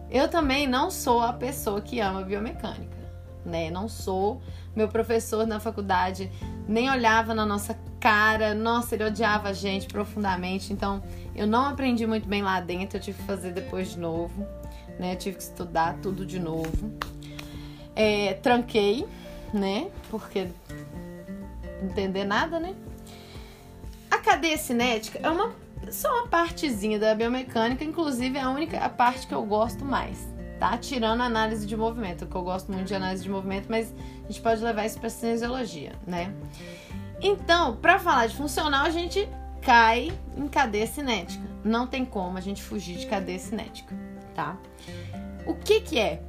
Eu 0.09 0.27
também 0.27 0.67
não 0.67 0.89
sou 0.89 1.21
a 1.21 1.33
pessoa 1.33 1.81
que 1.81 1.99
ama 1.99 2.23
biomecânica, 2.23 2.97
né? 3.45 3.69
Não 3.69 3.87
sou. 3.87 4.41
Meu 4.75 4.87
professor 4.87 5.45
na 5.45 5.59
faculdade 5.59 6.31
nem 6.67 6.89
olhava 6.89 7.33
na 7.33 7.45
nossa 7.45 7.77
cara, 7.99 8.53
nossa, 8.53 8.95
ele 8.95 9.03
odiava 9.03 9.49
a 9.49 9.53
gente 9.53 9.87
profundamente, 9.87 10.73
então 10.73 11.03
eu 11.35 11.45
não 11.45 11.65
aprendi 11.65 12.07
muito 12.07 12.27
bem 12.27 12.41
lá 12.41 12.59
dentro, 12.59 12.97
eu 12.97 13.01
tive 13.01 13.17
que 13.17 13.23
fazer 13.25 13.51
depois 13.51 13.91
de 13.91 13.99
novo 13.99 14.45
né? 15.01 15.15
Tive 15.15 15.37
que 15.37 15.43
estudar 15.43 15.97
tudo 16.01 16.25
de 16.25 16.39
novo. 16.39 16.93
É, 17.95 18.35
tranquei, 18.35 19.05
né? 19.51 19.89
Porque 20.09 20.47
entender 21.81 22.23
nada, 22.23 22.59
né? 22.59 22.75
A 24.09 24.19
cadeia 24.19 24.57
cinética 24.57 25.19
é 25.21 25.29
uma 25.29 25.53
só 25.89 26.07
uma 26.13 26.27
partezinha 26.27 26.99
da 26.99 27.15
biomecânica, 27.15 27.83
inclusive 27.83 28.37
é 28.37 28.41
a 28.41 28.49
única 28.51 28.77
a 28.77 28.87
parte 28.87 29.25
que 29.25 29.33
eu 29.33 29.43
gosto 29.43 29.83
mais, 29.83 30.27
tá? 30.59 30.77
Tirando 30.77 31.21
a 31.21 31.25
análise 31.25 31.65
de 31.65 31.75
movimento, 31.75 32.27
que 32.27 32.35
eu 32.35 32.43
gosto 32.43 32.71
muito 32.71 32.87
de 32.87 32.93
análise 32.93 33.23
de 33.23 33.29
movimento, 33.29 33.65
mas 33.67 33.91
gente 34.31 34.41
pode 34.41 34.63
levar 34.63 34.85
isso 34.85 34.99
para 34.99 35.09
cinesiologia, 35.09 35.93
né? 36.07 36.33
Então, 37.21 37.75
para 37.75 37.99
falar 37.99 38.27
de 38.27 38.35
funcional, 38.35 38.85
a 38.85 38.89
gente 38.89 39.27
cai 39.61 40.11
em 40.35 40.47
cadeia 40.47 40.87
cinética. 40.87 41.43
Não 41.63 41.85
tem 41.85 42.03
como 42.03 42.37
a 42.37 42.41
gente 42.41 42.63
fugir 42.63 42.97
de 42.97 43.05
cadeia 43.05 43.37
cinética 43.37 43.95
tá? 44.33 44.57
O 45.45 45.53
que 45.53 45.81
que 45.81 45.99
é 45.99 46.21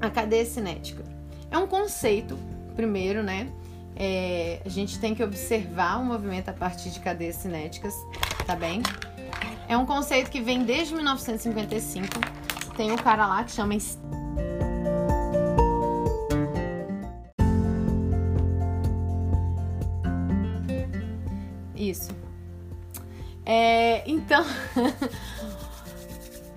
a 0.00 0.10
cadeia 0.10 0.44
cinética? 0.44 1.04
É 1.50 1.58
um 1.58 1.66
conceito, 1.66 2.38
primeiro, 2.74 3.22
né? 3.22 3.48
É, 3.96 4.60
a 4.64 4.68
gente 4.68 4.98
tem 4.98 5.14
que 5.14 5.22
observar 5.22 6.00
o 6.00 6.04
movimento 6.04 6.48
a 6.48 6.52
partir 6.52 6.90
de 6.90 6.98
cadeias 6.98 7.36
cinéticas, 7.36 7.94
tá 8.44 8.56
bem? 8.56 8.82
É 9.68 9.76
um 9.76 9.86
conceito 9.86 10.30
que 10.30 10.40
vem 10.40 10.64
desde 10.64 10.94
1955. 10.94 12.06
Tem 12.76 12.90
um 12.90 12.96
cara 12.96 13.26
lá 13.26 13.44
que 13.44 13.52
chama 13.52 13.74
Isso. 21.90 22.10
É, 23.46 24.08
então, 24.08 24.44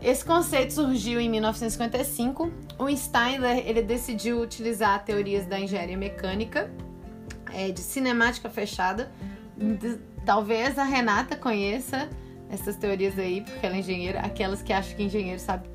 Esse 0.01 0.23
conceito 0.23 0.73
surgiu 0.73 1.19
em 1.19 1.29
1955. 1.29 2.51
O 2.77 2.95
Steiner 2.95 3.67
ele 3.67 3.81
decidiu 3.81 4.39
utilizar 4.39 5.03
teorias 5.03 5.45
da 5.47 5.59
engenharia 5.59 5.97
mecânica 5.97 6.69
é, 7.51 7.71
de 7.71 7.79
cinemática 7.79 8.49
fechada. 8.49 9.11
Talvez 10.23 10.77
a 10.77 10.83
Renata 10.83 11.35
conheça 11.35 12.09
essas 12.49 12.75
teorias 12.75 13.17
aí, 13.17 13.41
porque 13.41 13.65
ela 13.65 13.75
é 13.75 13.79
engenheira, 13.79 14.19
aquelas 14.21 14.61
que 14.61 14.71
acham 14.71 14.95
que 14.95 15.03
engenheiro 15.03 15.39
sabe 15.39 15.67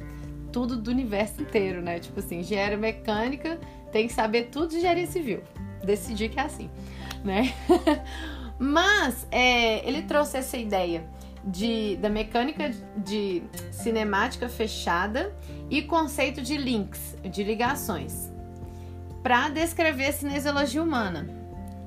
tudo 0.53 0.77
do 0.77 0.91
universo 0.91 1.43
inteiro, 1.43 1.83
né? 1.83 1.99
Tipo 1.99 2.21
assim, 2.21 2.41
engenharia 2.41 2.79
mecânica 2.79 3.59
tem 3.91 4.07
que 4.07 4.13
saber 4.13 4.45
tudo 4.45 4.69
de 4.69 4.77
engenharia 4.77 5.07
civil. 5.07 5.43
Decidi 5.85 6.29
que 6.29 6.39
é 6.39 6.43
assim, 6.43 6.71
né? 7.25 7.53
Mas 8.59 9.27
é, 9.31 9.87
ele 9.87 10.03
trouxe 10.03 10.37
essa 10.39 10.57
ideia 10.57 11.05
de, 11.45 11.97
da 11.97 12.09
mecânica 12.09 12.71
de 12.97 13.43
cinemática 13.71 14.49
fechada 14.49 15.35
e 15.69 15.83
conceito 15.83 16.41
de 16.41 16.57
links, 16.57 17.17
de 17.23 17.43
ligações, 17.43 18.33
para 19.23 19.49
descrever 19.49 20.07
a 20.07 20.13
cinesiologia 20.13 20.83
humana, 20.83 21.29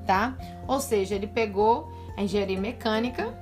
tá? 0.06 0.36
Ou 0.66 0.80
seja, 0.80 1.14
ele 1.14 1.26
pegou 1.26 1.90
a 2.16 2.22
engenharia 2.22 2.60
mecânica 2.60 3.34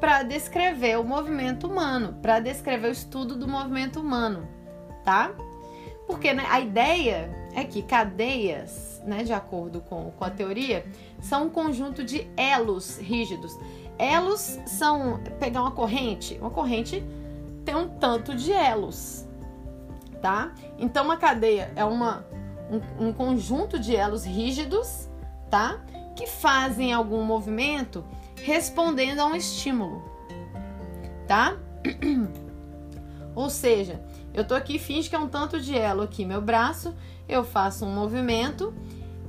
para 0.00 0.22
descrever 0.22 0.98
o 0.98 1.04
movimento 1.04 1.66
humano, 1.66 2.14
para 2.22 2.40
descrever 2.40 2.88
o 2.88 2.92
estudo 2.92 3.36
do 3.36 3.46
movimento 3.46 4.00
humano, 4.00 4.48
tá? 5.04 5.32
Porque 6.06 6.32
né, 6.32 6.44
a 6.48 6.58
ideia 6.58 7.30
é 7.54 7.64
que 7.64 7.82
cadeias, 7.82 9.00
né, 9.04 9.22
de 9.22 9.32
acordo 9.32 9.80
com, 9.82 10.10
com 10.10 10.24
a 10.24 10.30
teoria, 10.30 10.84
são 11.20 11.46
um 11.46 11.50
conjunto 11.50 12.02
de 12.04 12.28
elos 12.36 12.98
rígidos 12.98 13.58
Elos 14.00 14.58
são 14.64 15.20
pegar 15.38 15.60
uma 15.60 15.72
corrente, 15.72 16.38
uma 16.40 16.48
corrente 16.48 17.04
tem 17.66 17.74
um 17.74 17.86
tanto 17.86 18.34
de 18.34 18.50
elos, 18.50 19.28
tá? 20.22 20.54
Então 20.78 21.04
uma 21.04 21.18
cadeia 21.18 21.70
é 21.76 21.84
uma 21.84 22.24
um, 22.98 23.08
um 23.08 23.12
conjunto 23.12 23.78
de 23.78 23.94
elos 23.94 24.24
rígidos, 24.24 25.06
tá? 25.50 25.84
Que 26.16 26.26
fazem 26.26 26.94
algum 26.94 27.22
movimento 27.22 28.02
respondendo 28.42 29.20
a 29.20 29.26
um 29.26 29.36
estímulo, 29.36 30.02
tá? 31.28 31.58
Ou 33.36 33.50
seja, 33.50 34.00
eu 34.32 34.46
tô 34.46 34.54
aqui, 34.54 34.78
finge 34.78 35.10
que 35.10 35.14
é 35.14 35.18
um 35.18 35.28
tanto 35.28 35.60
de 35.60 35.76
elo 35.76 36.00
aqui, 36.00 36.24
meu 36.24 36.40
braço, 36.40 36.94
eu 37.28 37.44
faço 37.44 37.84
um 37.84 37.94
movimento 37.94 38.72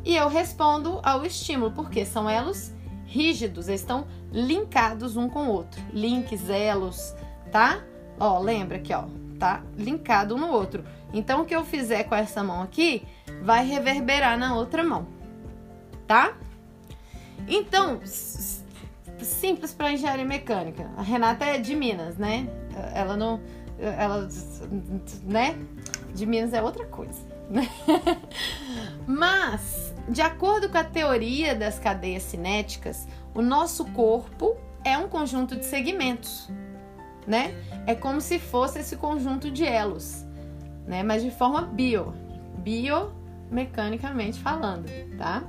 e 0.03 0.15
eu 0.15 0.27
respondo 0.27 0.99
ao 1.03 1.25
estímulo, 1.25 1.71
porque 1.71 2.05
são 2.05 2.29
elos 2.29 2.71
rígidos, 3.05 3.67
eles 3.67 3.81
estão 3.81 4.07
linkados 4.31 5.17
um 5.17 5.27
com 5.27 5.47
o 5.47 5.51
outro. 5.51 5.81
Links, 5.93 6.49
elos, 6.49 7.13
tá? 7.51 7.83
Ó, 8.19 8.39
lembra 8.39 8.77
aqui, 8.77 8.93
ó, 8.93 9.05
tá 9.37 9.63
linkado 9.77 10.35
um 10.35 10.39
no 10.39 10.49
outro. 10.49 10.83
Então, 11.13 11.41
o 11.41 11.45
que 11.45 11.55
eu 11.55 11.65
fizer 11.65 12.03
com 12.05 12.15
essa 12.15 12.43
mão 12.43 12.61
aqui 12.61 13.05
vai 13.43 13.65
reverberar 13.65 14.37
na 14.37 14.55
outra 14.55 14.83
mão, 14.83 15.07
tá? 16.07 16.33
Então, 17.47 17.99
simples 19.19 19.73
para 19.73 19.91
engenharia 19.91 20.25
mecânica. 20.25 20.89
A 20.97 21.01
Renata 21.01 21.45
é 21.45 21.57
de 21.57 21.75
Minas, 21.75 22.17
né? 22.17 22.47
Ela 22.93 23.17
não, 23.17 23.41
ela, 23.79 24.27
né? 25.23 25.57
De 26.13 26.25
Minas 26.25 26.53
é 26.53 26.61
outra 26.61 26.85
coisa. 26.85 27.19
Mas, 29.05 29.90
de 30.09 30.21
acordo 30.21 30.69
com 30.69 30.77
a 30.77 30.83
teoria 30.83 31.55
das 31.55 31.79
cadeias 31.79 32.23
cinéticas, 32.23 33.07
o 33.33 33.41
nosso 33.41 33.85
corpo 33.85 34.55
é 34.83 34.97
um 34.97 35.07
conjunto 35.07 35.55
de 35.55 35.65
segmentos, 35.65 36.49
né? 37.25 37.53
É 37.85 37.95
como 37.95 38.19
se 38.19 38.39
fosse 38.39 38.79
esse 38.79 38.95
conjunto 38.95 39.51
de 39.51 39.63
elos, 39.63 40.25
né? 40.85 41.03
Mas 41.03 41.23
de 41.23 41.31
forma 41.31 41.61
bio, 41.61 42.13
biomecanicamente 42.57 44.39
falando, 44.39 44.87
tá? 45.17 45.43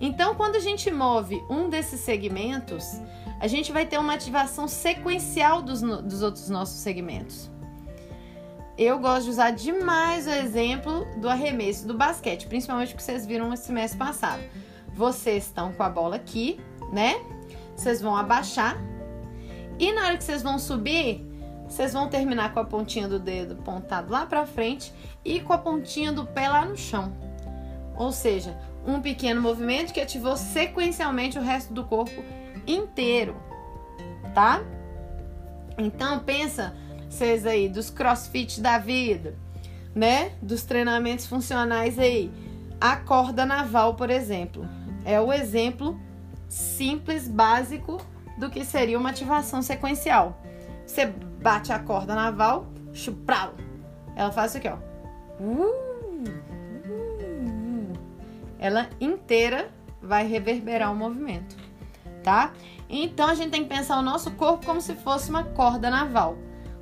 Então, 0.00 0.34
quando 0.34 0.56
a 0.56 0.60
gente 0.60 0.90
move 0.90 1.42
um 1.48 1.70
desses 1.70 2.00
segmentos, 2.00 3.00
a 3.40 3.46
gente 3.46 3.72
vai 3.72 3.86
ter 3.86 3.98
uma 3.98 4.14
ativação 4.14 4.68
sequencial 4.68 5.62
dos, 5.62 5.80
dos 5.80 6.22
outros 6.22 6.48
nossos 6.50 6.76
segmentos. 6.80 7.50
Eu 8.78 8.98
gosto 8.98 9.24
de 9.24 9.30
usar 9.30 9.52
demais 9.52 10.26
o 10.26 10.30
exemplo 10.30 11.06
do 11.16 11.28
arremesso 11.28 11.86
do 11.86 11.94
basquete, 11.94 12.46
principalmente 12.46 12.88
porque 12.88 13.02
vocês 13.02 13.24
viram 13.24 13.48
no 13.48 13.56
semestre 13.56 13.98
passado. 13.98 14.42
Vocês 14.94 15.44
estão 15.44 15.72
com 15.72 15.82
a 15.82 15.88
bola 15.88 16.16
aqui, 16.16 16.60
né? 16.92 17.14
Vocês 17.74 18.02
vão 18.02 18.14
abaixar 18.14 18.76
e 19.78 19.92
na 19.92 20.06
hora 20.06 20.16
que 20.16 20.24
vocês 20.24 20.42
vão 20.42 20.58
subir, 20.58 21.24
vocês 21.68 21.92
vão 21.92 22.08
terminar 22.08 22.52
com 22.54 22.60
a 22.60 22.64
pontinha 22.64 23.06
do 23.06 23.18
dedo 23.18 23.56
pontado 23.56 24.10
lá 24.10 24.24
para 24.24 24.46
frente 24.46 24.92
e 25.24 25.40
com 25.40 25.52
a 25.52 25.58
pontinha 25.58 26.12
do 26.12 26.26
pé 26.26 26.48
lá 26.48 26.64
no 26.64 26.76
chão. 26.76 27.12
Ou 27.96 28.10
seja, 28.12 28.58
um 28.86 29.00
pequeno 29.00 29.40
movimento 29.40 29.92
que 29.92 30.00
ativou 30.00 30.36
sequencialmente 30.36 31.38
o 31.38 31.42
resto 31.42 31.74
do 31.74 31.84
corpo 31.84 32.22
inteiro, 32.66 33.36
tá? 34.34 34.62
Então 35.76 36.20
pensa, 36.20 36.74
vocês 37.16 37.46
aí 37.46 37.66
dos 37.66 37.88
crossfit 37.88 38.60
da 38.60 38.76
vida, 38.76 39.34
né? 39.94 40.32
Dos 40.42 40.64
treinamentos 40.64 41.26
funcionais 41.26 41.98
aí. 41.98 42.30
A 42.78 42.96
corda 42.96 43.46
naval, 43.46 43.94
por 43.94 44.10
exemplo, 44.10 44.68
é 45.02 45.18
o 45.18 45.32
exemplo 45.32 45.98
simples, 46.46 47.26
básico 47.26 47.98
do 48.38 48.50
que 48.50 48.66
seria 48.66 48.98
uma 48.98 49.08
ativação 49.08 49.62
sequencial. 49.62 50.38
Você 50.86 51.06
bate 51.06 51.72
a 51.72 51.78
corda 51.78 52.14
naval, 52.14 52.66
chuprau. 52.92 53.54
Ela 54.14 54.30
faz 54.30 54.54
isso 54.54 54.58
aqui, 54.58 54.68
ó. 54.68 54.76
Ela 58.58 58.90
inteira 59.00 59.70
vai 60.02 60.26
reverberar 60.26 60.92
o 60.92 60.94
movimento, 60.94 61.56
tá? 62.22 62.52
Então 62.90 63.26
a 63.26 63.34
gente 63.34 63.50
tem 63.50 63.62
que 63.62 63.74
pensar 63.74 63.98
o 63.98 64.02
nosso 64.02 64.32
corpo 64.32 64.66
como 64.66 64.82
se 64.82 64.94
fosse 64.96 65.30
uma 65.30 65.44
corda 65.44 65.88
naval. 65.88 66.36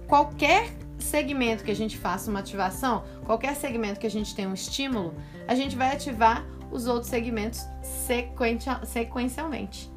Qualquer 0.06 0.70
segmento 0.98 1.64
que 1.64 1.70
a 1.70 1.76
gente 1.76 1.98
faça 1.98 2.30
uma 2.30 2.40
ativação, 2.40 3.04
qualquer 3.24 3.54
segmento 3.54 4.00
que 4.00 4.06
a 4.06 4.10
gente 4.10 4.34
tenha 4.34 4.48
um 4.48 4.54
estímulo, 4.54 5.14
a 5.46 5.54
gente 5.54 5.76
vai 5.76 5.92
ativar 5.92 6.44
os 6.70 6.86
outros 6.86 7.10
segmentos 7.10 7.60
sequencialmente 8.86 9.94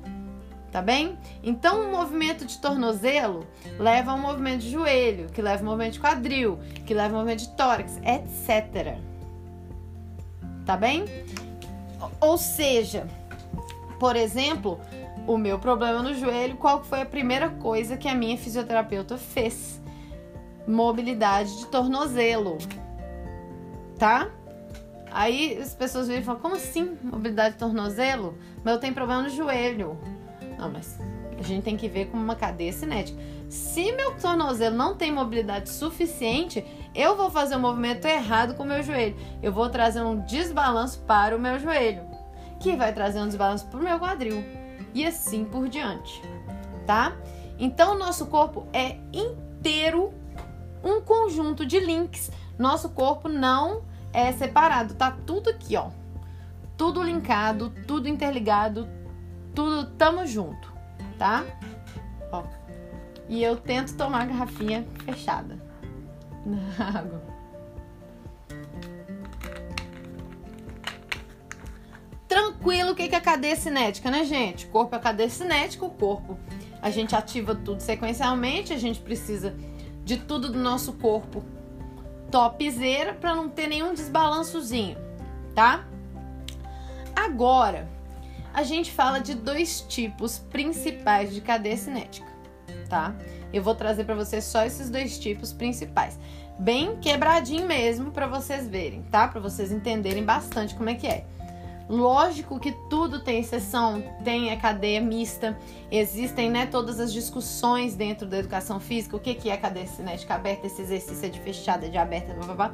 tá 0.72 0.82
bem? 0.82 1.18
Então, 1.42 1.88
um 1.88 1.92
movimento 1.92 2.46
de 2.46 2.58
tornozelo 2.60 3.48
leva 3.80 4.14
um 4.14 4.20
movimento 4.20 4.62
de 4.62 4.70
joelho, 4.70 5.28
que 5.30 5.42
leva 5.42 5.64
um 5.64 5.66
movimento 5.66 5.94
de 5.94 6.00
quadril, 6.00 6.60
que 6.86 6.94
leva 6.94 7.16
um 7.16 7.18
movimento 7.18 7.40
de 7.40 7.50
tórax, 7.56 7.98
etc. 7.98 8.98
Tá 10.66 10.78
bem? 10.78 11.06
Ou 12.20 12.38
seja, 12.38 13.08
por 14.00 14.16
exemplo, 14.16 14.80
o 15.26 15.38
meu 15.38 15.58
problema 15.58 16.04
no 16.04 16.14
joelho, 16.14 16.58
qual 16.58 16.84
foi 16.84 17.02
a 17.02 17.06
primeira 17.06 17.50
coisa 17.50 17.98
que 17.98 18.08
a 18.08 18.14
minha 18.14 18.38
fisioterapeuta 18.38 19.18
fez? 19.18 19.82
Mobilidade 20.68 21.60
de 21.60 21.66
tornozelo, 21.68 22.58
tá? 23.98 24.30
Aí 25.12 25.58
as 25.58 25.74
pessoas 25.74 26.08
viram 26.08 26.22
e 26.22 26.26
falam, 26.26 26.42
como 26.42 26.56
assim 26.56 26.98
mobilidade 27.02 27.54
de 27.54 27.60
tornozelo? 27.60 28.38
Mas 28.64 28.74
eu 28.74 28.80
tenho 28.80 28.94
problema 28.94 29.24
no 29.24 29.30
joelho. 29.30 29.98
Não, 30.60 30.70
mas 30.70 31.00
a 31.38 31.42
gente 31.42 31.64
tem 31.64 31.78
que 31.78 31.88
ver 31.88 32.08
como 32.08 32.22
uma 32.22 32.36
cadeia 32.36 32.74
cinética. 32.74 33.18
Se 33.50 33.92
meu 33.94 34.16
tornozelo 34.18 34.76
não 34.76 34.96
tem 34.96 35.12
mobilidade 35.12 35.70
suficiente, 35.70 36.66
eu 36.94 37.16
vou 37.16 37.30
fazer 37.30 37.56
um 37.56 37.60
movimento 37.60 38.06
errado 38.06 38.56
com 38.56 38.64
o 38.64 38.66
meu 38.66 38.84
joelho. 38.84 39.16
Eu 39.42 39.54
vou 39.54 39.70
trazer 39.70 40.02
um 40.02 40.20
desbalanço 40.20 41.00
para 41.02 41.36
o 41.36 41.40
meu 41.40 41.58
joelho, 41.58 42.04
que 42.60 42.76
vai 42.76 42.92
trazer 42.92 43.20
um 43.20 43.28
desbalanço 43.28 43.68
para 43.68 43.80
o 43.80 43.84
meu 43.84 43.98
quadril. 44.00 44.44
E 44.94 45.06
assim 45.06 45.46
por 45.46 45.70
diante, 45.70 46.22
tá? 46.86 47.16
Então, 47.60 47.96
o 47.96 47.98
nosso 47.98 48.26
corpo 48.28 48.68
é 48.74 48.98
inteiro 49.14 50.14
um 50.88 51.02
conjunto 51.02 51.66
de 51.66 51.80
links. 51.80 52.32
Nosso 52.58 52.90
corpo 52.90 53.28
não 53.28 53.84
é 54.14 54.32
separado, 54.32 54.96
tá 54.96 55.12
tudo 55.12 55.50
aqui, 55.50 55.76
ó. 55.76 55.90
Tudo 56.76 57.04
linkado, 57.04 57.72
tudo 57.88 58.08
interligado, 58.08 58.88
tudo 59.54 59.92
tamo 59.98 60.26
junto, 60.26 60.72
tá? 61.18 61.44
Ó. 62.32 62.44
E 63.28 63.44
eu 63.44 63.58
tento 63.58 63.96
tomar 63.96 64.24
a 64.24 64.26
garrafinha 64.26 64.88
fechada 65.04 65.58
na 66.46 67.00
água. 67.00 67.22
Tranquilo, 72.28 72.92
o 72.92 72.96
que 72.96 73.04
é 73.04 73.16
a 73.16 73.22
cadeia 73.22 73.56
cinética, 73.56 74.12
né, 74.12 74.24
gente? 74.24 74.66
O 74.66 74.70
corpo 74.70 74.94
é 74.94 74.98
a 74.98 75.02
cadeia 75.02 75.30
cinética, 75.30 75.86
o 75.86 75.90
corpo 75.90 76.38
a 76.82 76.90
gente 76.90 77.16
ativa 77.16 77.56
tudo 77.56 77.82
sequencialmente, 77.82 78.74
a 78.74 78.78
gente 78.78 79.00
precisa 79.00 79.56
de 80.08 80.16
tudo 80.16 80.50
do 80.50 80.58
nosso 80.58 80.94
corpo 80.94 81.44
topzera 82.32 83.14
para 83.14 83.36
não 83.36 83.50
ter 83.50 83.68
nenhum 83.68 83.94
desbalançozinho, 83.94 84.98
tá? 85.54 85.86
Agora, 87.14 87.90
a 88.54 88.64
gente 88.64 88.90
fala 88.90 89.20
de 89.20 89.36
dois 89.36 89.82
tipos 89.82 90.40
principais 90.40 91.34
de 91.34 91.42
cadeia 91.42 91.76
cinética, 91.76 92.26
tá? 92.88 93.14
Eu 93.52 93.62
vou 93.62 93.76
trazer 93.76 94.06
para 94.06 94.16
vocês 94.16 94.46
só 94.46 94.64
esses 94.64 94.90
dois 94.90 95.20
tipos 95.20 95.52
principais, 95.52 96.18
bem 96.58 96.96
quebradinho 97.02 97.68
mesmo 97.68 98.10
para 98.12 98.28
vocês 98.28 98.66
verem, 98.66 99.04
tá? 99.12 99.28
Para 99.28 99.42
vocês 99.42 99.74
entenderem 99.74 100.24
bastante 100.24 100.74
como 100.74 100.90
é 100.90 100.96
que 100.96 101.06
é. 101.06 101.26
Lógico 101.90 102.60
que 102.60 102.74
tudo 102.90 103.24
tem 103.24 103.40
exceção, 103.40 104.04
tem 104.24 104.52
a 104.52 104.58
cadeia 104.58 105.00
mista, 105.00 105.58
existem 105.90 106.50
né, 106.50 106.66
todas 106.66 107.00
as 107.00 107.14
discussões 107.14 107.96
dentro 107.96 108.28
da 108.28 108.40
educação 108.40 108.78
física, 108.78 109.16
o 109.16 109.20
que, 109.20 109.34
que 109.34 109.50
é 109.50 109.56
cadeia 109.56 109.88
cinética 109.88 110.36
aberta, 110.36 110.68
esse 110.68 110.82
exercício 110.82 111.26
é 111.26 111.30
de 111.30 111.40
fechada, 111.40 111.88
de 111.90 111.98
aberta, 111.98 112.34
blá, 112.34 112.46
blá, 112.46 112.56
blá. 112.56 112.74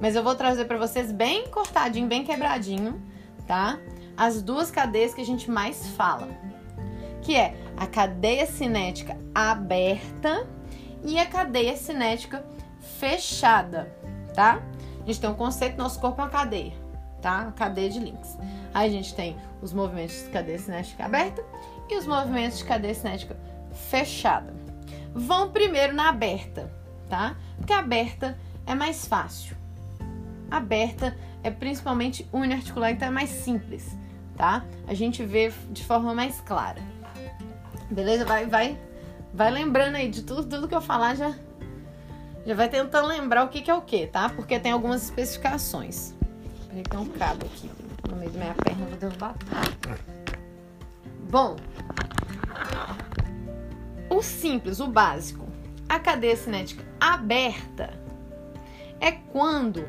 mas 0.00 0.14
eu 0.14 0.22
vou 0.22 0.36
trazer 0.36 0.66
para 0.66 0.78
vocês 0.78 1.10
bem 1.10 1.48
cortadinho, 1.48 2.06
bem 2.06 2.22
quebradinho, 2.22 3.02
tá? 3.48 3.80
as 4.16 4.42
duas 4.42 4.70
cadeias 4.70 5.14
que 5.14 5.20
a 5.20 5.26
gente 5.26 5.50
mais 5.50 5.88
fala, 5.88 6.28
que 7.22 7.34
é 7.34 7.56
a 7.76 7.86
cadeia 7.86 8.46
cinética 8.46 9.16
aberta 9.34 10.46
e 11.04 11.18
a 11.18 11.26
cadeia 11.26 11.76
cinética 11.76 12.44
fechada, 12.98 13.92
tá? 14.34 14.62
A 15.02 15.06
gente 15.06 15.20
tem 15.20 15.30
um 15.30 15.34
conceito, 15.34 15.76
nosso 15.76 16.00
corpo 16.00 16.20
é 16.20 16.24
uma 16.24 16.30
cadeia, 16.30 16.72
tá? 17.22 17.50
Cadeia 17.52 17.88
de 17.88 18.00
links. 18.00 18.36
Aí 18.74 18.88
a 18.88 18.92
gente 18.92 19.14
tem 19.14 19.36
os 19.62 19.72
movimentos 19.72 20.24
de 20.24 20.30
cadeia 20.30 20.58
cinética 20.58 21.06
aberta 21.06 21.42
e 21.88 21.96
os 21.96 22.06
movimentos 22.06 22.58
de 22.58 22.64
cadeia 22.64 22.94
cinética 22.94 23.36
fechada. 23.72 24.52
Vão 25.14 25.50
primeiro 25.50 25.94
na 25.94 26.10
aberta, 26.10 26.70
tá? 27.08 27.36
Porque 27.56 27.72
aberta 27.72 28.36
é 28.66 28.74
mais 28.74 29.06
fácil. 29.06 29.56
Aberta 30.50 31.16
é 31.42 31.50
principalmente 31.50 32.28
uniarticular, 32.32 32.90
então 32.90 33.08
é 33.08 33.10
mais 33.10 33.30
simples 33.30 33.96
tá? 34.36 34.64
A 34.86 34.94
gente 34.94 35.24
vê 35.24 35.52
de 35.70 35.84
forma 35.84 36.14
mais 36.14 36.40
clara. 36.40 36.80
Beleza? 37.90 38.24
Vai, 38.24 38.46
vai, 38.46 38.78
vai 39.32 39.50
lembrando 39.50 39.96
aí 39.96 40.08
de 40.08 40.22
tudo, 40.22 40.44
tudo 40.44 40.68
que 40.68 40.74
eu 40.74 40.80
falar 40.80 41.14
já, 41.14 41.34
já 42.44 42.54
vai 42.54 42.68
tentando 42.68 43.06
lembrar 43.06 43.44
o 43.44 43.48
que, 43.48 43.60
que 43.60 43.70
é 43.70 43.74
o 43.74 43.82
que, 43.82 44.06
tá? 44.06 44.28
Porque 44.28 44.58
tem 44.58 44.72
algumas 44.72 45.04
especificações. 45.04 46.14
Peraí, 46.72 46.84
tem 46.84 46.98
um 46.98 47.06
cabo 47.06 47.44
aqui 47.44 47.70
no 48.08 48.16
meio 48.16 48.30
da 48.30 48.38
minha 48.38 48.54
perna, 48.54 48.86
vou 48.86 48.96
derrubar. 48.96 49.34
Bom, 51.28 51.56
o 54.08 54.22
simples, 54.22 54.80
o 54.80 54.86
básico, 54.88 55.46
a 55.86 55.98
cadeia 55.98 56.34
cinética 56.34 56.82
aberta 56.98 57.92
é 59.00 59.12
quando 59.12 59.86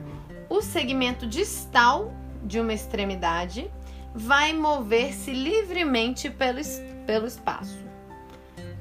o 0.50 0.62
segmento 0.62 1.26
distal 1.26 2.14
de 2.44 2.60
uma 2.60 2.74
extremidade 2.74 3.72
vai 4.14 4.52
mover-se 4.52 5.32
livremente 5.32 6.30
pelo, 6.30 6.60
pelo 7.06 7.28
espaço, 7.28 7.80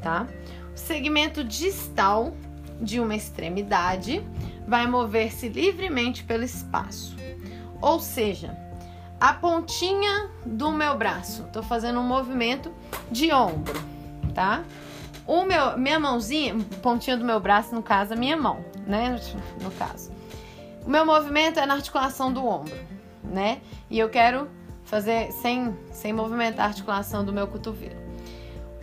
tá? 0.02 0.26
O 0.74 0.76
segmento 0.76 1.44
distal 1.44 2.34
de 2.80 2.98
uma 2.98 3.14
extremidade 3.14 4.26
vai 4.66 4.88
mover-se 4.88 5.48
livremente 5.48 6.24
pelo 6.24 6.42
espaço. 6.42 7.21
Ou 7.82 7.98
seja, 7.98 8.56
a 9.20 9.34
pontinha 9.34 10.30
do 10.46 10.70
meu 10.70 10.96
braço, 10.96 11.44
tô 11.52 11.62
fazendo 11.62 11.98
um 11.98 12.04
movimento 12.04 12.72
de 13.10 13.32
ombro, 13.32 13.74
tá? 14.32 14.62
O 15.26 15.44
meu, 15.44 15.76
minha 15.76 15.98
mãozinha, 15.98 16.56
pontinha 16.80 17.16
do 17.16 17.24
meu 17.24 17.40
braço, 17.40 17.74
no 17.74 17.82
caso, 17.82 18.14
a 18.14 18.16
minha 18.16 18.36
mão, 18.36 18.64
né? 18.86 19.20
No 19.60 19.70
caso. 19.72 20.12
O 20.86 20.90
meu 20.90 21.04
movimento 21.04 21.60
é 21.60 21.66
na 21.66 21.74
articulação 21.74 22.32
do 22.32 22.46
ombro, 22.46 22.74
né? 23.22 23.60
E 23.90 23.98
eu 23.98 24.08
quero 24.08 24.48
fazer 24.84 25.32
sem, 25.32 25.76
sem 25.90 26.12
movimentar 26.12 26.66
a 26.66 26.68
articulação 26.68 27.24
do 27.24 27.32
meu 27.32 27.46
cotovelo. 27.46 28.00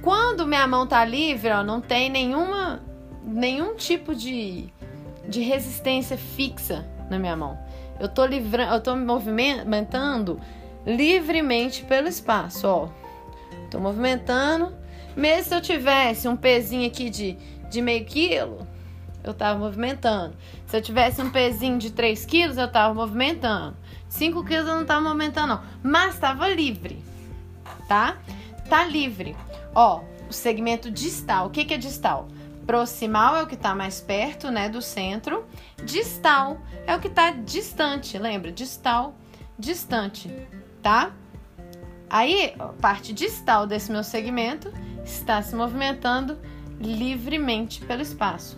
Quando 0.01 0.47
minha 0.47 0.65
mão 0.67 0.87
tá 0.87 1.03
livre, 1.03 1.51
ó, 1.51 1.63
não 1.63 1.81
tem 1.81 2.09
nenhuma 2.09 2.81
nenhum 3.23 3.75
tipo 3.75 4.15
de, 4.15 4.71
de 5.27 5.41
resistência 5.41 6.17
fixa 6.17 6.87
na 7.09 7.19
minha 7.19 7.35
mão. 7.35 7.57
Eu 7.99 8.07
tô 8.07 8.25
livrando, 8.25 8.73
eu 8.73 8.81
tô 8.81 8.95
me 8.95 9.05
movimentando 9.05 10.39
livremente 10.85 11.83
pelo 11.83 12.07
espaço, 12.07 12.67
ó. 12.67 12.89
Tô 13.69 13.79
movimentando. 13.79 14.73
Mesmo 15.15 15.49
se 15.49 15.55
eu 15.55 15.61
tivesse 15.61 16.27
um 16.27 16.35
pezinho 16.35 16.87
aqui 16.87 17.09
de, 17.09 17.37
de 17.69 17.81
meio 17.81 18.05
quilo, 18.05 18.65
eu 19.23 19.33
tava 19.33 19.59
movimentando. 19.59 20.35
Se 20.65 20.77
eu 20.77 20.81
tivesse 20.81 21.21
um 21.21 21.29
pezinho 21.29 21.77
de 21.77 21.91
3 21.91 22.25
quilos, 22.25 22.57
eu 22.57 22.71
tava 22.71 22.93
movimentando. 22.93 23.75
5 24.07 24.43
quilos 24.45 24.67
eu 24.67 24.75
não 24.75 24.85
tava 24.85 25.01
movimentando, 25.01 25.55
não. 25.55 25.63
Mas 25.83 26.17
tava 26.17 26.47
livre, 26.47 27.03
tá? 27.87 28.17
Tá 28.69 28.85
livre. 28.85 29.35
Ó, 29.75 30.01
o 30.29 30.33
segmento 30.33 30.89
distal. 30.89 31.47
O 31.47 31.49
que, 31.49 31.65
que 31.65 31.73
é 31.73 31.77
distal? 31.77 32.27
Proximal 32.69 33.35
é 33.37 33.41
o 33.41 33.47
que 33.47 33.55
está 33.55 33.73
mais 33.73 33.99
perto, 33.99 34.51
né, 34.51 34.69
do 34.69 34.79
centro. 34.79 35.43
Distal 35.83 36.59
é 36.85 36.95
o 36.95 36.99
que 36.99 37.07
está 37.07 37.31
distante, 37.31 38.15
lembra? 38.15 38.51
Distal, 38.51 39.15
distante, 39.57 40.31
tá? 40.79 41.11
Aí, 42.07 42.53
a 42.59 42.65
parte 42.67 43.11
distal 43.11 43.65
desse 43.65 43.91
meu 43.91 44.03
segmento 44.03 44.71
está 45.03 45.41
se 45.41 45.55
movimentando 45.55 46.37
livremente 46.79 47.83
pelo 47.85 48.03
espaço. 48.03 48.55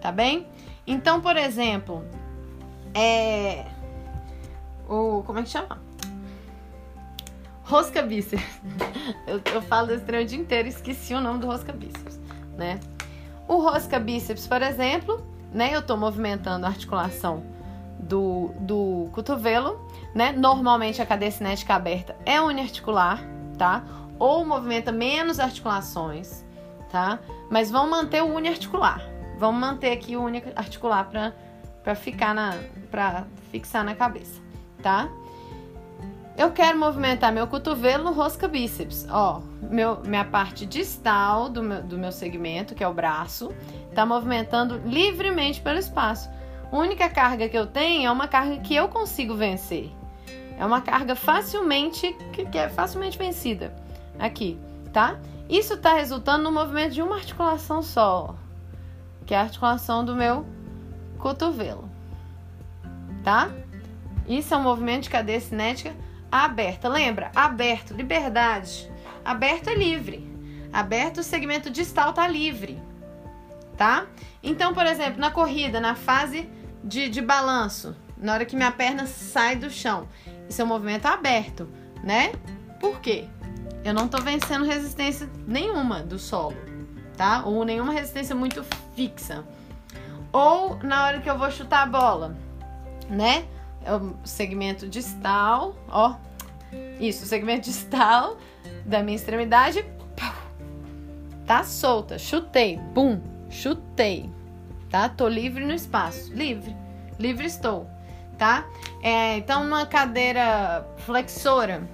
Tá 0.00 0.10
bem? 0.10 0.48
Então, 0.84 1.20
por 1.20 1.36
exemplo, 1.36 2.04
é 2.92 3.64
o 4.88 5.22
como 5.22 5.38
é 5.38 5.44
que 5.44 5.50
chama? 5.50 5.80
Rosca 7.62 8.02
bíceps. 8.02 8.44
Eu, 9.26 9.40
eu 9.54 9.62
falo 9.62 9.88
desse 9.88 10.04
treino 10.04 10.24
o 10.24 10.28
dia 10.28 10.38
inteiro, 10.38 10.68
esqueci 10.68 11.14
o 11.14 11.20
nome 11.20 11.40
do 11.40 11.46
rosca 11.46 11.72
bíceps, 11.72 12.13
né? 12.56 12.80
O 13.46 13.58
rosca 13.58 13.98
bíceps, 13.98 14.46
por 14.46 14.62
exemplo, 14.62 15.24
né? 15.52 15.74
Eu 15.74 15.82
tô 15.82 15.96
movimentando 15.96 16.66
a 16.66 16.68
articulação 16.68 17.42
do, 17.98 18.52
do 18.60 19.08
cotovelo, 19.12 19.80
né? 20.14 20.32
Normalmente 20.32 21.00
a 21.00 21.06
cadeia 21.06 21.30
cinética 21.30 21.74
aberta 21.74 22.16
é 22.24 22.40
uniarticular, 22.40 23.20
tá? 23.58 23.84
Ou 24.18 24.44
movimenta 24.44 24.92
menos 24.92 25.40
articulações, 25.40 26.44
tá? 26.90 27.18
Mas 27.50 27.70
vamos 27.70 27.90
manter 27.90 28.22
o 28.22 28.34
uniarticular. 28.34 29.02
Vamos 29.38 29.60
manter 29.60 29.92
aqui 29.92 30.16
o 30.16 30.22
uniarticular 30.22 31.08
para 31.08 31.34
para 31.82 31.94
ficar 31.94 32.34
na 32.34 32.54
para 32.90 33.24
fixar 33.50 33.84
na 33.84 33.94
cabeça, 33.94 34.40
tá? 34.82 35.08
Eu 36.36 36.50
quero 36.50 36.76
movimentar 36.76 37.32
meu 37.32 37.46
cotovelo 37.46 38.04
no 38.04 38.12
rosca 38.12 38.48
bíceps. 38.48 39.06
Ó, 39.08 39.40
meu, 39.62 40.00
minha 40.04 40.24
parte 40.24 40.66
distal 40.66 41.48
do 41.48 41.62
meu, 41.62 41.82
do 41.82 41.96
meu 41.96 42.10
segmento, 42.10 42.74
que 42.74 42.82
é 42.82 42.88
o 42.88 42.92
braço, 42.92 43.54
tá 43.94 44.04
movimentando 44.04 44.78
livremente 44.84 45.60
pelo 45.60 45.78
espaço. 45.78 46.28
A 46.72 46.76
única 46.76 47.08
carga 47.08 47.48
que 47.48 47.56
eu 47.56 47.68
tenho 47.68 48.08
é 48.08 48.10
uma 48.10 48.26
carga 48.26 48.58
que 48.58 48.74
eu 48.74 48.88
consigo 48.88 49.36
vencer. 49.36 49.92
É 50.58 50.66
uma 50.66 50.80
carga 50.80 51.14
facilmente 51.14 52.12
que, 52.32 52.44
que 52.46 52.58
é 52.58 52.68
facilmente 52.68 53.16
vencida. 53.16 53.72
Aqui, 54.18 54.58
tá? 54.92 55.20
Isso 55.48 55.74
está 55.74 55.94
resultando 55.94 56.42
no 56.42 56.50
movimento 56.50 56.94
de 56.94 57.02
uma 57.02 57.16
articulação 57.16 57.80
só, 57.80 58.34
que 59.24 59.34
é 59.34 59.36
a 59.36 59.42
articulação 59.42 60.04
do 60.04 60.16
meu 60.16 60.44
cotovelo. 61.16 61.88
Tá? 63.22 63.52
Isso 64.26 64.52
é 64.52 64.56
um 64.56 64.62
movimento 64.62 65.04
de 65.04 65.10
cadeia 65.10 65.40
cinética 65.40 65.94
aberta. 66.42 66.88
Lembra? 66.88 67.30
Aberto, 67.34 67.94
liberdade. 67.94 68.90
Aberto 69.24 69.68
é 69.68 69.74
livre. 69.74 70.28
Aberto, 70.72 71.18
o 71.18 71.22
segmento 71.22 71.70
distal 71.70 72.12
tá 72.12 72.26
livre. 72.26 72.82
Tá? 73.76 74.06
Então, 74.42 74.74
por 74.74 74.86
exemplo, 74.86 75.20
na 75.20 75.30
corrida, 75.30 75.80
na 75.80 75.94
fase 75.94 76.48
de, 76.82 77.08
de 77.08 77.20
balanço, 77.20 77.96
na 78.16 78.32
hora 78.32 78.44
que 78.44 78.56
minha 78.56 78.70
perna 78.70 79.06
sai 79.06 79.56
do 79.56 79.70
chão, 79.70 80.08
isso 80.48 80.60
é 80.60 80.64
um 80.64 80.68
movimento 80.68 81.06
aberto, 81.06 81.68
né? 82.02 82.32
Por 82.80 83.00
quê? 83.00 83.26
Eu 83.84 83.92
não 83.92 84.08
tô 84.08 84.18
vencendo 84.22 84.64
resistência 84.64 85.28
nenhuma 85.46 86.02
do 86.02 86.18
solo, 86.18 86.56
tá? 87.16 87.42
Ou 87.44 87.64
nenhuma 87.64 87.92
resistência 87.92 88.34
muito 88.34 88.64
fixa. 88.94 89.44
Ou 90.32 90.78
na 90.82 91.04
hora 91.04 91.20
que 91.20 91.28
eu 91.28 91.38
vou 91.38 91.50
chutar 91.50 91.82
a 91.82 91.86
bola, 91.86 92.36
né? 93.08 93.44
É 93.84 93.94
o 93.94 94.14
segmento 94.24 94.88
distal, 94.88 95.74
ó. 95.88 96.16
Isso, 96.98 97.24
o 97.24 97.26
segmento 97.26 97.62
distal 97.62 98.36
da 98.84 99.02
minha 99.02 99.16
extremidade. 99.16 99.84
Tá 101.46 101.62
solta. 101.62 102.18
Chutei. 102.18 102.78
Bum. 102.78 103.20
Chutei. 103.50 104.30
Tá? 104.90 105.08
Tô 105.08 105.28
livre 105.28 105.64
no 105.64 105.74
espaço. 105.74 106.32
Livre. 106.32 106.74
Livre 107.18 107.46
estou. 107.46 107.86
Tá? 108.38 108.66
É, 109.02 109.36
então, 109.36 109.62
uma 109.62 109.86
cadeira 109.86 110.86
flexora. 110.98 111.88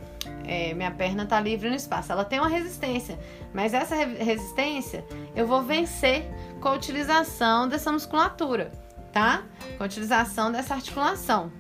É, 0.45 0.73
minha 0.75 0.91
perna 0.91 1.27
tá 1.27 1.41
livre 1.41 1.69
no 1.69 1.75
espaço. 1.75 2.13
Ela 2.13 2.25
tem 2.25 2.39
uma 2.39 2.49
resistência, 2.49 3.19
mas 3.53 3.75
essa 3.75 3.95
resistência 3.95 5.05
eu 5.37 5.47
vou 5.47 5.63
vencer 5.63 6.25
com 6.61 6.69
a 6.69 6.73
utilização 6.73 7.69
dessa 7.69 7.93
musculatura, 7.93 8.73
tá? 9.13 9.43
Com 9.77 9.85
a 9.85 9.87
utilização 9.87 10.51
dessa 10.51 10.75
articulação 10.75 11.53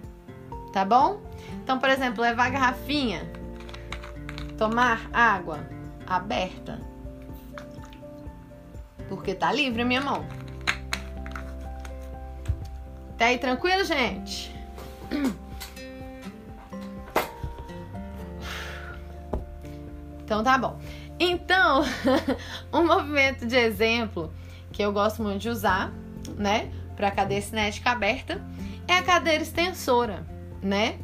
tá 0.72 0.84
bom? 0.84 1.20
Então, 1.62 1.78
por 1.78 1.88
exemplo, 1.88 2.22
levar 2.22 2.46
a 2.46 2.50
garrafinha, 2.50 3.30
tomar 4.56 5.08
água 5.12 5.60
aberta, 6.06 6.80
porque 9.08 9.34
tá 9.34 9.52
livre 9.52 9.82
a 9.82 9.84
minha 9.84 10.00
mão. 10.00 10.24
Tá 13.16 13.26
aí 13.26 13.38
tranquilo, 13.38 13.84
gente? 13.84 14.54
Então 20.24 20.44
tá 20.44 20.56
bom. 20.56 20.78
Então, 21.18 21.82
um 22.72 22.86
movimento 22.86 23.44
de 23.44 23.56
exemplo 23.56 24.32
que 24.72 24.80
eu 24.80 24.92
gosto 24.92 25.22
muito 25.22 25.42
de 25.42 25.48
usar, 25.48 25.92
né, 26.36 26.70
para 26.94 27.10
cadeia 27.10 27.42
cinética 27.42 27.90
aberta, 27.90 28.40
é 28.86 28.94
a 28.94 29.02
cadeira 29.02 29.42
extensora 29.42 30.24
né? 30.62 30.98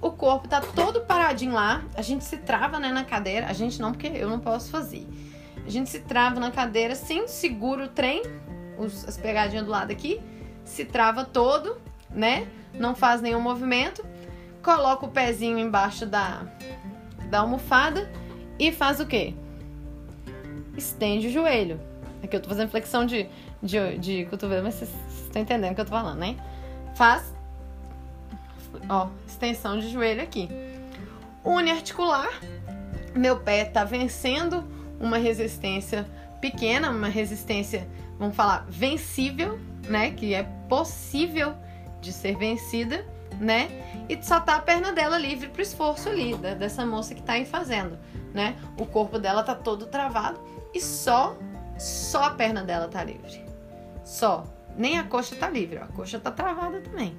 O 0.00 0.12
corpo 0.12 0.46
tá 0.46 0.60
todo 0.60 1.00
paradinho 1.00 1.52
lá, 1.52 1.82
a 1.94 2.02
gente 2.02 2.24
se 2.24 2.36
trava 2.36 2.78
né, 2.78 2.92
na 2.92 3.04
cadeira, 3.04 3.46
a 3.46 3.52
gente 3.52 3.80
não, 3.80 3.92
porque 3.92 4.06
eu 4.06 4.28
não 4.28 4.38
posso 4.38 4.70
fazer. 4.70 5.06
A 5.66 5.70
gente 5.70 5.90
se 5.90 6.00
trava 6.00 6.38
na 6.38 6.50
cadeira, 6.50 6.94
sim, 6.94 7.26
segura 7.26 7.84
o 7.84 7.88
trem, 7.88 8.22
os, 8.78 9.06
as 9.06 9.16
pegadinhas 9.16 9.64
do 9.64 9.70
lado 9.70 9.90
aqui, 9.90 10.20
se 10.64 10.84
trava 10.84 11.24
todo, 11.24 11.78
né? 12.08 12.46
Não 12.72 12.94
faz 12.94 13.20
nenhum 13.20 13.40
movimento, 13.40 14.04
coloca 14.62 15.04
o 15.04 15.08
pezinho 15.08 15.58
embaixo 15.58 16.06
da, 16.06 16.42
da 17.28 17.40
almofada 17.40 18.10
e 18.58 18.70
faz 18.70 19.00
o 19.00 19.06
quê? 19.06 19.34
Estende 20.76 21.26
o 21.26 21.30
joelho. 21.32 21.80
Aqui 22.22 22.36
eu 22.36 22.40
tô 22.40 22.48
fazendo 22.48 22.68
flexão 22.70 23.04
de, 23.04 23.28
de, 23.62 23.98
de 23.98 24.26
cotovelo, 24.26 24.62
mas 24.62 24.74
vocês 24.74 24.90
estão 25.24 25.42
entendendo 25.42 25.72
o 25.72 25.74
que 25.74 25.80
eu 25.80 25.84
tô 25.84 25.90
falando, 25.90 26.18
né? 26.18 26.36
Faz 26.94 27.34
ó, 28.88 29.08
extensão 29.26 29.78
de 29.78 29.88
joelho 29.88 30.22
aqui. 30.22 30.48
Uniarticular, 31.44 32.28
meu 33.14 33.38
pé 33.40 33.64
tá 33.64 33.84
vencendo 33.84 34.64
uma 35.00 35.18
resistência 35.18 36.06
pequena, 36.40 36.90
uma 36.90 37.08
resistência, 37.08 37.88
vamos 38.18 38.36
falar, 38.36 38.66
vencível, 38.68 39.58
né? 39.88 40.10
Que 40.10 40.34
é 40.34 40.42
possível 40.68 41.54
de 42.00 42.12
ser 42.12 42.36
vencida, 42.36 43.06
né? 43.40 43.68
E 44.08 44.22
só 44.22 44.40
tá 44.40 44.56
a 44.56 44.60
perna 44.60 44.92
dela 44.92 45.18
livre 45.18 45.48
pro 45.48 45.62
esforço 45.62 46.08
ali, 46.08 46.34
da, 46.36 46.54
dessa 46.54 46.84
moça 46.84 47.14
que 47.14 47.22
tá 47.22 47.34
aí 47.34 47.44
fazendo, 47.44 47.98
né? 48.34 48.56
O 48.78 48.86
corpo 48.86 49.18
dela 49.18 49.42
tá 49.42 49.54
todo 49.54 49.86
travado 49.86 50.40
e 50.74 50.80
só, 50.80 51.36
só 51.78 52.24
a 52.24 52.30
perna 52.30 52.62
dela 52.62 52.88
tá 52.88 53.02
livre. 53.02 53.44
Só. 54.04 54.44
Nem 54.76 54.96
a 54.96 55.02
coxa 55.02 55.34
tá 55.34 55.50
livre, 55.50 55.78
ó. 55.78 55.84
a 55.84 55.88
coxa 55.88 56.20
tá 56.20 56.30
travada 56.30 56.80
também 56.80 57.16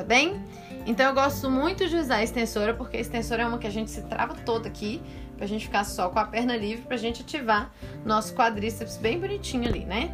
tá 0.00 0.04
bem? 0.04 0.42
Então 0.86 1.06
eu 1.06 1.14
gosto 1.14 1.50
muito 1.50 1.86
de 1.86 1.94
usar 1.96 2.16
a 2.16 2.22
extensora, 2.24 2.72
porque 2.72 2.96
a 2.96 3.00
extensora 3.00 3.42
é 3.42 3.46
uma 3.46 3.58
que 3.58 3.66
a 3.66 3.70
gente 3.70 3.90
se 3.90 4.02
trava 4.02 4.34
toda 4.34 4.66
aqui, 4.66 5.02
pra 5.36 5.46
gente 5.46 5.66
ficar 5.66 5.84
só 5.84 6.08
com 6.08 6.18
a 6.18 6.24
perna 6.24 6.56
livre, 6.56 6.86
pra 6.86 6.96
gente 6.96 7.20
ativar 7.20 7.70
nosso 8.04 8.34
quadríceps 8.34 8.96
bem 8.96 9.20
bonitinho 9.20 9.68
ali, 9.68 9.84
né? 9.84 10.10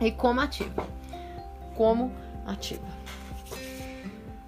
E 0.00 0.10
como 0.10 0.40
ativa? 0.40 0.86
Como 1.74 2.10
ativa? 2.46 2.86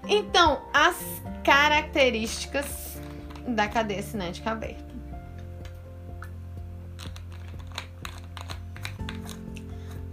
Então, 0.09 0.63
as 0.73 0.97
características 1.45 2.99
da 3.47 3.69
cadeia 3.69 4.03
cinética 4.03 4.51
aberta. 4.51 4.89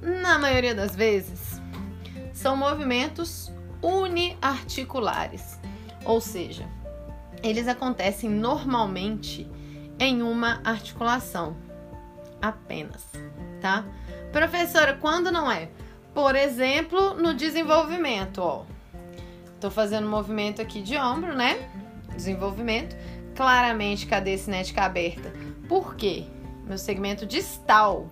Na 0.01 0.37
maioria 0.37 0.75
das 0.75 0.93
vezes, 0.93 1.61
são 2.33 2.57
movimentos 2.57 3.54
uniarticulares, 3.85 5.59
ou 6.03 6.19
seja, 6.19 6.67
eles 7.43 7.67
acontecem 7.67 8.29
normalmente 8.29 9.47
em 9.99 10.23
uma 10.23 10.59
articulação 10.63 11.55
apenas, 12.41 13.05
tá? 13.61 13.85
Professora, 14.31 14.97
quando 14.99 15.31
não 15.31 15.49
é? 15.49 15.69
Por 16.13 16.35
exemplo, 16.35 17.13
no 17.13 17.33
desenvolvimento, 17.33 18.39
ó. 18.39 18.65
Tô 19.59 19.69
fazendo 19.69 20.07
um 20.07 20.09
movimento 20.09 20.61
aqui 20.61 20.81
de 20.81 20.97
ombro, 20.97 21.35
né? 21.35 21.69
Desenvolvimento. 22.15 22.95
Claramente, 23.35 24.05
cadeia 24.05 24.37
cinética 24.37 24.83
aberta. 24.83 25.31
Por 25.67 25.95
quê? 25.95 26.25
Meu 26.65 26.77
segmento 26.77 27.25
distal 27.25 28.09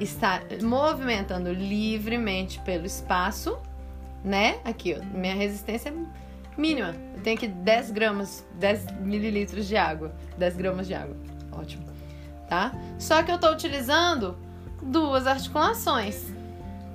está 0.00 0.42
movimentando 0.62 1.52
livremente 1.52 2.60
pelo 2.60 2.86
espaço, 2.86 3.58
né? 4.24 4.58
Aqui, 4.64 4.96
ó, 4.98 5.04
minha 5.16 5.34
resistência 5.34 5.90
é 5.90 5.92
mínima. 6.56 6.94
Eu 7.14 7.22
tenho 7.22 7.36
aqui 7.36 7.46
10 7.46 7.90
gramas, 7.90 8.46
10 8.54 8.86
mililitros 9.00 9.66
de 9.66 9.76
água. 9.76 10.14
10 10.38 10.56
gramas 10.56 10.86
de 10.86 10.94
água. 10.94 11.16
Ótimo. 11.52 11.84
Tá? 12.48 12.72
Só 12.98 13.22
que 13.22 13.30
eu 13.30 13.38
tô 13.38 13.50
utilizando 13.50 14.36
duas 14.82 15.26
articulações, 15.26 16.32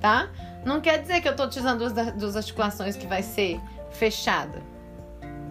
tá? 0.00 0.28
Não 0.64 0.80
quer 0.80 1.00
dizer 1.00 1.20
que 1.20 1.28
eu 1.28 1.34
tô 1.34 1.44
utilizando 1.44 1.78
duas, 1.78 2.12
duas 2.12 2.36
articulações 2.36 2.96
que 2.96 3.06
vai 3.06 3.22
ser 3.22 3.60
fechada, 3.90 4.62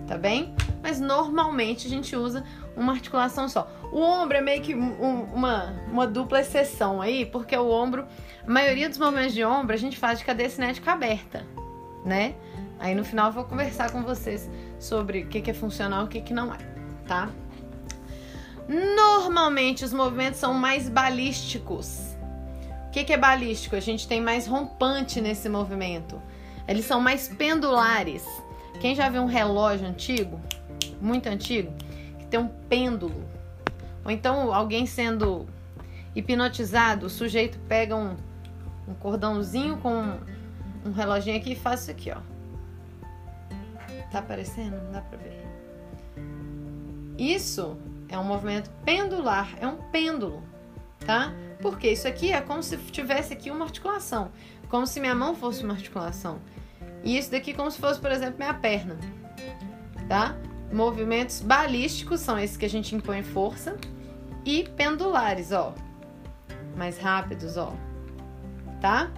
tá 0.08 0.18
bem? 0.18 0.54
Mas 0.82 1.00
normalmente 1.00 1.88
a 1.88 1.90
gente 1.90 2.16
usa 2.16 2.44
uma 2.76 2.94
articulação 2.94 3.50
só. 3.50 3.70
O 3.92 4.00
ombro 4.00 4.38
é 4.38 4.42
meio 4.42 4.62
que 4.62 4.74
um, 4.74 5.24
uma, 5.34 5.76
uma 5.92 6.08
dupla 6.08 6.40
exceção 6.40 7.02
aí, 7.02 7.26
porque 7.26 7.56
o 7.58 7.70
ombro, 7.70 8.08
a 8.48 8.50
maioria 8.50 8.88
dos 8.88 8.98
movimentos 8.98 9.34
de 9.34 9.44
ombro 9.44 9.74
a 9.74 9.78
gente 9.78 9.98
faz 9.98 10.20
de 10.20 10.26
cadeia 10.26 10.50
cinética 10.50 10.94
aberta, 10.94 11.46
né? 12.06 12.36
Aí 12.80 12.96
no 12.96 13.04
final 13.04 13.28
eu 13.28 13.34
vou 13.34 13.44
conversar 13.44 13.92
com 13.92 14.04
vocês 14.04 14.50
sobre 14.80 15.24
o 15.24 15.28
que, 15.28 15.50
é 15.50 15.54
funcional 15.54 16.04
e 16.04 16.06
o 16.06 16.08
que, 16.08 16.22
que 16.22 16.34
não 16.34 16.54
é, 16.54 16.58
tá? 17.08 17.30
Normalmente 18.68 19.84
os 19.84 19.92
movimentos 19.92 20.40
são 20.40 20.54
mais 20.54 20.88
balísticos. 20.88 22.16
O 22.88 22.92
que, 22.92 23.04
que 23.04 23.14
é 23.14 23.18
balístico? 23.18 23.76
A 23.76 23.80
gente 23.80 24.08
tem 24.08 24.22
mais 24.22 24.48
rompante 24.48 25.20
nesse 25.20 25.50
movimento. 25.50 26.22
Eles 26.68 26.86
são 26.86 27.02
mais 27.02 27.28
pendulares. 27.28 28.26
Quem 28.80 28.96
já 28.96 29.10
viu 29.10 29.24
um 29.24 29.26
relógio 29.26 29.88
antigo, 29.88 30.40
muito 31.02 31.28
antigo, 31.28 31.74
que 32.20 32.26
tem 32.28 32.40
um 32.40 32.48
pêndulo, 32.48 33.24
ou 34.06 34.12
então 34.12 34.54
alguém 34.54 34.86
sendo 34.86 35.48
hipnotizado, 36.16 37.08
o 37.08 37.10
sujeito 37.10 37.60
pega 37.68 37.96
um, 37.96 38.16
um 38.88 38.94
cordãozinho 38.94 39.78
com 39.78 40.18
um, 40.90 40.94
reloginho 40.94 41.38
aqui 41.38 41.54
e 41.54 41.56
faz 41.56 41.82
isso 41.82 41.92
aqui, 41.92 42.12
ó. 42.12 42.20
Tá 44.12 44.20
aparecendo? 44.20 44.82
Não 44.84 44.92
dá 44.92 45.02
pra 45.02 45.18
ver. 45.18 45.46
Isso 47.18 47.78
é 48.08 48.18
um 48.18 48.24
movimento 48.24 48.70
pendular, 48.84 49.54
é 49.60 49.68
um 49.68 49.78
pêndulo, 49.92 50.42
tá? 51.06 51.34
Porque 51.62 51.90
isso 51.90 52.08
aqui 52.08 52.32
é 52.32 52.42
como 52.42 52.64
se 52.64 52.78
tivesse 52.78 53.34
aqui 53.34 53.52
uma 53.52 53.66
articulação, 53.66 54.32
como 54.70 54.88
se 54.88 55.00
minha 55.00 55.14
mão 55.14 55.36
fosse 55.36 55.64
uma 55.64 55.74
articulação. 55.74 56.40
E 57.04 57.18
isso 57.18 57.32
daqui 57.32 57.54
como 57.54 57.70
se 57.70 57.80
fosse, 57.80 58.00
por 58.00 58.12
exemplo, 58.12 58.38
minha 58.38 58.54
perna, 58.54 58.98
tá? 60.08 60.36
Movimentos 60.72 61.42
balísticos 61.42 62.20
são 62.22 62.38
esses 62.38 62.56
que 62.56 62.66
a 62.66 62.70
gente 62.70 62.96
impõe 62.96 63.24
força 63.24 63.78
e 64.46 64.64
pendulares, 64.76 65.52
ó. 65.52 65.74
Mais 66.76 66.98
rápidos, 66.98 67.58
ó. 67.58 67.74
Tá? 68.80 69.12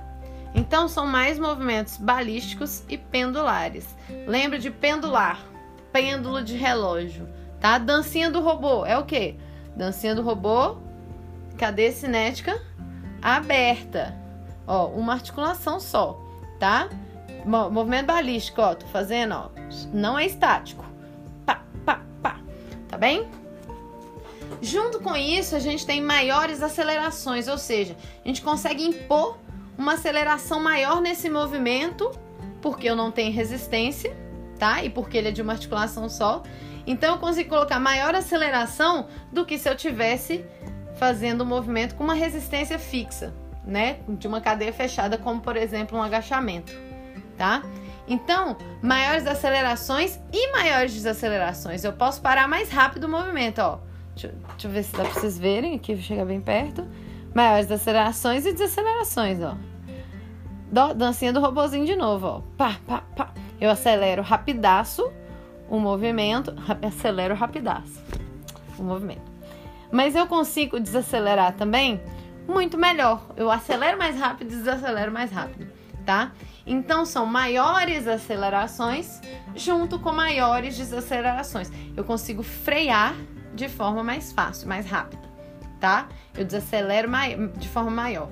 Então 0.53 0.87
são 0.87 1.05
mais 1.05 1.39
movimentos 1.39 1.97
balísticos 1.97 2.83
e 2.89 2.97
pendulares. 2.97 3.95
Lembra 4.27 4.59
de 4.59 4.69
pendular, 4.69 5.39
pêndulo 5.91 6.43
de 6.43 6.55
relógio, 6.57 7.27
tá? 7.59 7.77
Dancinha 7.77 8.29
do 8.29 8.41
robô 8.41 8.85
é 8.85 8.97
o 8.97 9.05
quê? 9.05 9.35
Dancinha 9.75 10.13
do 10.13 10.21
robô, 10.21 10.77
cadeia 11.57 11.91
cinética 11.91 12.61
aberta. 13.21 14.17
Ó, 14.67 14.87
uma 14.87 15.13
articulação 15.13 15.79
só, 15.79 16.19
tá? 16.59 16.89
Movimento 17.45 18.07
balístico, 18.07 18.61
ó, 18.61 18.75
tô 18.75 18.85
fazendo, 18.87 19.33
ó. 19.33 19.49
Não 19.93 20.17
é 20.19 20.25
estático. 20.25 20.85
Pá, 21.45 21.63
pá, 21.85 22.01
pá. 22.21 22.39
Tá 22.87 22.97
bem? 22.97 23.27
Junto 24.61 24.99
com 24.99 25.15
isso, 25.15 25.55
a 25.55 25.59
gente 25.59 25.85
tem 25.85 26.01
maiores 26.01 26.61
acelerações, 26.61 27.47
ou 27.47 27.57
seja, 27.57 27.95
a 28.23 28.27
gente 28.27 28.41
consegue 28.41 28.83
impor 28.83 29.37
uma 29.81 29.93
aceleração 29.93 30.59
maior 30.59 31.01
nesse 31.01 31.29
movimento, 31.29 32.11
porque 32.61 32.87
eu 32.87 32.95
não 32.95 33.11
tenho 33.11 33.33
resistência, 33.33 34.15
tá? 34.59 34.83
E 34.83 34.89
porque 34.89 35.17
ele 35.17 35.29
é 35.29 35.31
de 35.31 35.41
uma 35.41 35.53
articulação 35.53 36.07
só. 36.07 36.43
Então 36.85 37.15
eu 37.15 37.19
consigo 37.19 37.49
colocar 37.49 37.79
maior 37.79 38.13
aceleração 38.13 39.07
do 39.31 39.45
que 39.45 39.57
se 39.57 39.67
eu 39.67 39.75
tivesse 39.75 40.45
fazendo 40.95 41.41
o 41.41 41.43
um 41.43 41.47
movimento 41.47 41.95
com 41.95 42.03
uma 42.03 42.13
resistência 42.13 42.77
fixa, 42.77 43.33
né? 43.65 43.99
De 44.07 44.27
uma 44.27 44.39
cadeia 44.39 44.71
fechada, 44.71 45.17
como 45.17 45.41
por 45.41 45.57
exemplo 45.57 45.97
um 45.97 46.01
agachamento, 46.01 46.73
tá? 47.35 47.63
Então, 48.07 48.57
maiores 48.81 49.25
acelerações 49.25 50.19
e 50.31 50.51
maiores 50.51 50.93
desacelerações. 50.93 51.83
Eu 51.83 51.93
posso 51.93 52.21
parar 52.21 52.47
mais 52.47 52.69
rápido 52.69 53.05
o 53.05 53.09
movimento, 53.09 53.59
ó. 53.59 53.79
Deixa, 54.13 54.27
deixa 54.49 54.67
eu 54.67 54.71
ver 54.71 54.83
se 54.83 54.91
dá 54.91 55.03
pra 55.03 55.13
vocês 55.13 55.39
verem. 55.39 55.75
Aqui 55.75 55.95
chega 55.97 56.25
bem 56.25 56.41
perto. 56.41 56.85
Maiores 57.33 57.71
acelerações 57.71 58.45
e 58.45 58.51
desacelerações, 58.51 59.41
ó. 59.41 59.55
Dancinha 60.71 61.33
do 61.33 61.41
robozinho 61.41 61.85
de 61.85 61.95
novo, 61.95 62.27
ó. 62.27 62.41
Pá, 62.57 62.77
pá, 62.87 63.03
pá. 63.15 63.33
Eu 63.59 63.69
acelero 63.69 64.21
rapidaço 64.21 65.11
o 65.69 65.77
movimento. 65.79 66.55
Acelero 66.81 67.35
rapidaço 67.35 68.01
o 68.79 68.83
movimento. 68.83 69.29
Mas 69.91 70.15
eu 70.15 70.25
consigo 70.27 70.79
desacelerar 70.79 71.53
também 71.53 72.01
muito 72.47 72.77
melhor. 72.77 73.21
Eu 73.35 73.51
acelero 73.51 73.97
mais 73.97 74.17
rápido 74.17 74.47
desacelero 74.47 75.11
mais 75.11 75.31
rápido, 75.31 75.67
tá? 76.05 76.31
Então 76.65 77.05
são 77.05 77.25
maiores 77.25 78.07
acelerações 78.07 79.19
junto 79.55 79.99
com 79.99 80.13
maiores 80.13 80.77
desacelerações. 80.77 81.69
Eu 81.95 82.03
consigo 82.05 82.41
frear 82.41 83.13
de 83.53 83.67
forma 83.67 84.01
mais 84.01 84.31
fácil, 84.31 84.69
mais 84.69 84.85
rápida, 84.85 85.21
tá? 85.79 86.07
Eu 86.33 86.45
desacelero 86.45 87.09
de 87.57 87.67
forma 87.67 87.91
maior, 87.91 88.29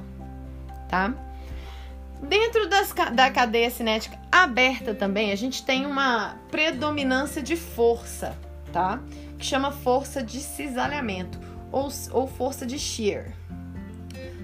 tá? 0.88 1.14
Dentro 2.22 2.68
das, 2.68 2.94
da 3.14 3.32
cadeia 3.32 3.70
cinética 3.70 4.20
aberta 4.32 4.94
também, 4.94 5.32
a 5.32 5.36
gente 5.36 5.64
tem 5.64 5.86
uma 5.86 6.36
predominância 6.52 7.42
de 7.42 7.56
força, 7.56 8.38
tá? 8.74 9.00
Que 9.38 9.46
chama 9.46 9.72
força 9.72 10.22
de 10.22 10.40
cisalhamento 10.40 11.40
ou, 11.72 11.90
ou 12.12 12.28
força 12.28 12.66
de 12.66 12.78
shear. 12.78 13.32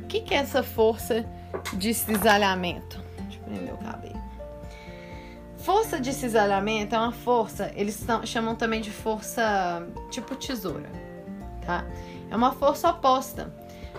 O 0.03 0.07
que, 0.07 0.21
que 0.21 0.33
é 0.33 0.37
essa 0.37 0.63
força 0.63 1.25
de 1.73 1.93
cisalhamento? 1.93 3.03
Deixa 3.23 3.39
eu 3.39 3.43
prender 3.43 3.73
o 3.73 3.77
cabelo. 3.77 4.23
Força 5.57 5.99
de 5.99 6.13
cisalhamento 6.13 6.95
é 6.95 6.99
uma 6.99 7.11
força, 7.11 7.71
eles 7.75 8.05
chamam 8.23 8.55
também 8.55 8.81
de 8.81 8.91
força 8.91 9.85
tipo 10.11 10.35
tesoura, 10.35 10.89
tá? 11.65 11.83
É 12.29 12.35
uma 12.35 12.51
força 12.53 12.89
oposta. 12.89 13.51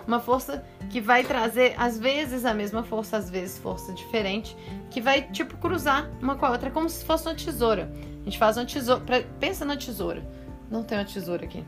Uma 0.07 0.21
força 0.21 0.65
que 0.89 1.01
vai 1.01 1.25
trazer, 1.25 1.75
às 1.77 1.99
vezes, 1.99 2.45
a 2.45 2.55
mesma 2.55 2.83
força, 2.85 3.17
às 3.17 3.29
vezes, 3.29 3.59
força 3.59 3.93
diferente, 3.93 4.57
que 4.91 5.01
vai, 5.01 5.23
tipo, 5.23 5.57
cruzar 5.57 6.09
uma 6.23 6.37
com 6.37 6.47
a 6.47 6.51
outra, 6.51 6.71
como 6.71 6.89
se 6.89 7.05
fosse 7.05 7.27
uma 7.27 7.35
tesoura. 7.35 7.91
A 8.21 8.25
gente 8.25 8.39
faz 8.39 8.57
uma 8.57 8.65
tesoura. 8.65 9.03
Pensa 9.41 9.65
na 9.65 9.77
tesoura. 9.77 10.23
Não 10.71 10.83
tem 10.83 10.99
uma 10.99 11.05
tesoura 11.05 11.45
aqui. 11.45 11.65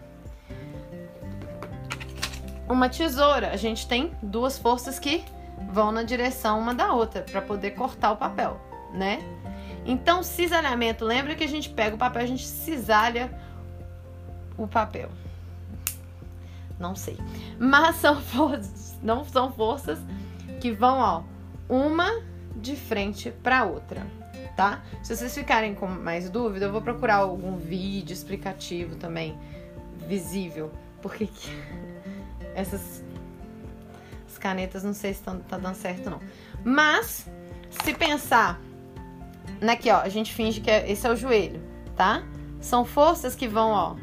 Uma 2.69 2.89
tesoura, 2.89 3.51
a 3.51 3.57
gente 3.57 3.89
tem 3.89 4.13
duas 4.23 4.59
forças 4.59 4.99
que 4.99 5.25
vão 5.73 5.91
na 5.91 6.03
direção 6.03 6.61
uma 6.61 6.75
da 6.75 6.93
outra 6.93 7.23
para 7.23 7.41
poder 7.41 7.73
cortar 7.73 8.13
o 8.13 8.17
papel, 8.17 8.61
né? 8.93 9.19
Então, 9.87 10.23
cisalhamento, 10.23 11.05
lembra 11.05 11.35
que 11.35 11.43
a 11.43 11.49
gente 11.49 11.71
pega 11.71 11.97
o 11.97 11.99
papel, 11.99 12.23
a 12.23 12.27
gente 12.27 12.47
cisalha 12.47 13.31
o 14.57 14.67
papel. 14.67 15.09
Não 16.79 16.95
sei. 16.95 17.17
Mas 17.59 17.97
são 17.97 18.21
forças, 18.23 18.97
não 19.03 19.25
são 19.25 19.53
forças 19.53 19.99
que 20.61 20.73
vão, 20.73 20.99
ó, 20.99 21.23
uma 21.69 22.23
de 22.57 22.75
frente 22.75 23.31
para 23.31 23.65
outra, 23.65 24.07
tá? 24.57 24.83
Se 25.03 25.17
vocês 25.17 25.35
ficarem 25.35 25.75
com 25.75 25.87
mais 25.87 26.29
dúvida, 26.29 26.67
eu 26.67 26.73
vou 26.73 26.83
procurar 26.83 27.17
algum 27.17 27.57
vídeo 27.57 28.13
explicativo 28.13 28.97
também 28.97 29.39
visível, 30.09 30.73
porque 31.01 31.29
essas 32.55 33.05
canetas 34.39 34.85
não 34.85 34.95
sei 34.95 35.13
se 35.13 35.19
estão 35.19 35.41
tá 35.41 35.59
dando 35.59 35.75
certo 35.75 36.09
não. 36.09 36.21
Mas 36.65 37.29
se 37.83 37.93
pensar 37.93 38.61
Aqui, 39.67 39.91
ó, 39.91 40.01
a 40.01 40.09
gente 40.09 40.33
finge 40.33 40.61
que 40.61 40.71
é, 40.71 40.91
esse 40.91 41.07
é 41.07 41.11
o 41.11 41.17
joelho, 41.17 41.61
tá? 41.97 42.23
São 42.61 42.85
forças 42.85 43.35
que 43.35 43.49
vão, 43.49 43.71
ó, 43.71 43.97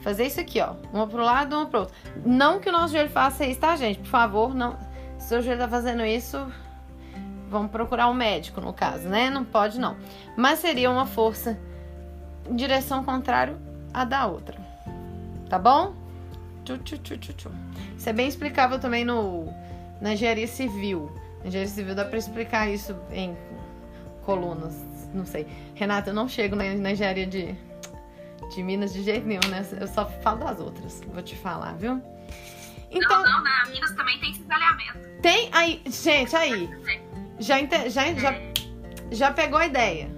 fazer 0.00 0.26
isso 0.26 0.40
aqui, 0.40 0.60
ó. 0.60 0.74
Uma 0.92 1.06
pro 1.06 1.22
lado, 1.22 1.56
uma 1.56 1.66
pro 1.66 1.80
outro. 1.80 1.94
Não 2.24 2.60
que 2.60 2.68
o 2.68 2.72
nosso 2.72 2.92
joelho 2.92 3.10
faça 3.10 3.44
isso, 3.44 3.60
tá, 3.60 3.76
gente? 3.76 3.98
Por 4.00 4.08
favor, 4.08 4.54
não. 4.54 4.76
Se 5.18 5.26
o 5.26 5.28
seu 5.28 5.42
joelho 5.42 5.60
tá 5.60 5.68
fazendo 5.68 6.04
isso, 6.04 6.46
vamos 7.50 7.70
procurar 7.70 8.08
um 8.08 8.14
médico, 8.14 8.60
no 8.60 8.72
caso, 8.72 9.08
né? 9.08 9.30
Não 9.30 9.44
pode, 9.44 9.78
não. 9.78 9.96
Mas 10.36 10.60
seria 10.60 10.90
uma 10.90 11.06
força 11.06 11.58
em 12.48 12.54
direção 12.54 13.04
contrária 13.04 13.56
à 13.92 14.04
da 14.04 14.26
outra. 14.26 14.58
Tá 15.48 15.58
bom? 15.58 15.94
Isso 17.96 18.08
é 18.08 18.12
bem 18.12 18.28
explicável 18.28 18.78
também 18.78 19.04
no, 19.04 19.46
na 20.00 20.12
engenharia 20.12 20.46
civil. 20.46 21.10
Na 21.40 21.48
engenharia 21.48 21.72
civil 21.72 21.94
dá 21.94 22.04
para 22.04 22.18
explicar 22.18 22.68
isso 22.68 22.94
em 23.10 23.36
colunas, 24.24 24.74
não 25.14 25.24
sei. 25.24 25.46
Renata, 25.74 26.10
eu 26.10 26.14
não 26.14 26.28
chego 26.28 26.54
na, 26.54 26.64
na 26.74 26.92
engenharia 26.92 27.26
de, 27.26 27.56
de 28.48 28.62
Minas 28.62 28.92
de 28.92 29.02
jeito 29.02 29.26
nenhum, 29.26 29.46
né? 29.48 29.66
Eu 29.80 29.86
só 29.86 30.06
falo 30.06 30.40
das 30.40 30.58
outras, 30.58 31.00
vou 31.12 31.22
te 31.22 31.36
falar, 31.36 31.74
viu? 31.74 32.02
Então, 32.90 33.22
não, 33.22 33.30
não, 33.30 33.44
na 33.44 33.66
Minas 33.66 33.94
também 33.94 34.18
tem 34.18 34.34
cisalhamento. 34.34 34.98
Tem 35.20 35.50
aí, 35.52 35.82
gente, 35.86 36.34
aí. 36.34 36.70
Já, 37.38 37.58
já, 37.88 38.12
já, 38.14 38.34
já 39.10 39.30
pegou 39.32 39.58
a 39.58 39.66
ideia. 39.66 40.10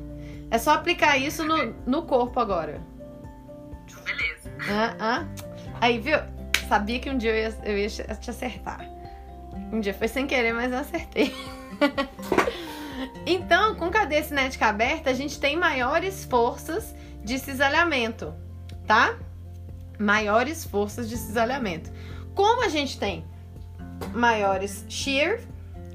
É 0.51 0.59
só 0.59 0.73
aplicar 0.73 1.17
isso 1.17 1.45
no, 1.45 1.73
no 1.87 2.03
corpo 2.03 2.39
agora. 2.41 2.81
Beleza. 4.05 4.51
Ah, 4.69 4.95
ah. 4.99 5.25
Aí, 5.81 5.99
viu? 5.99 6.19
Sabia 6.69 6.99
que 7.01 7.11
um 7.11 7.19
dia 7.19 7.31
eu 7.31 7.37
ia, 7.37 7.59
eu 7.65 7.79
ia 7.79 7.89
te 7.89 8.31
acertar. 8.31 8.89
Um 9.73 9.81
dia 9.81 9.95
foi 9.95 10.09
sem 10.09 10.27
querer, 10.27 10.53
mas 10.53 10.73
eu 10.73 10.79
acertei. 10.79 11.35
então, 13.27 13.75
com 13.75 13.91
cadeia 13.91 14.23
cinética 14.23 14.67
aberta, 14.67 15.11
a 15.11 15.15
gente 15.15 15.39
tem 15.41 15.57
maiores 15.57 16.25
forças 16.25 16.95
de 17.31 17.39
cisalhamento, 17.39 18.35
tá? 18.89 19.17
Maiores 19.97 20.65
forças 20.65 21.09
de 21.09 21.17
cisalhamento. 21.17 21.89
Como 22.35 22.65
a 22.65 22.69
gente 22.69 22.99
tem 22.99 23.25
maiores 24.13 24.85
shear, 24.89 25.39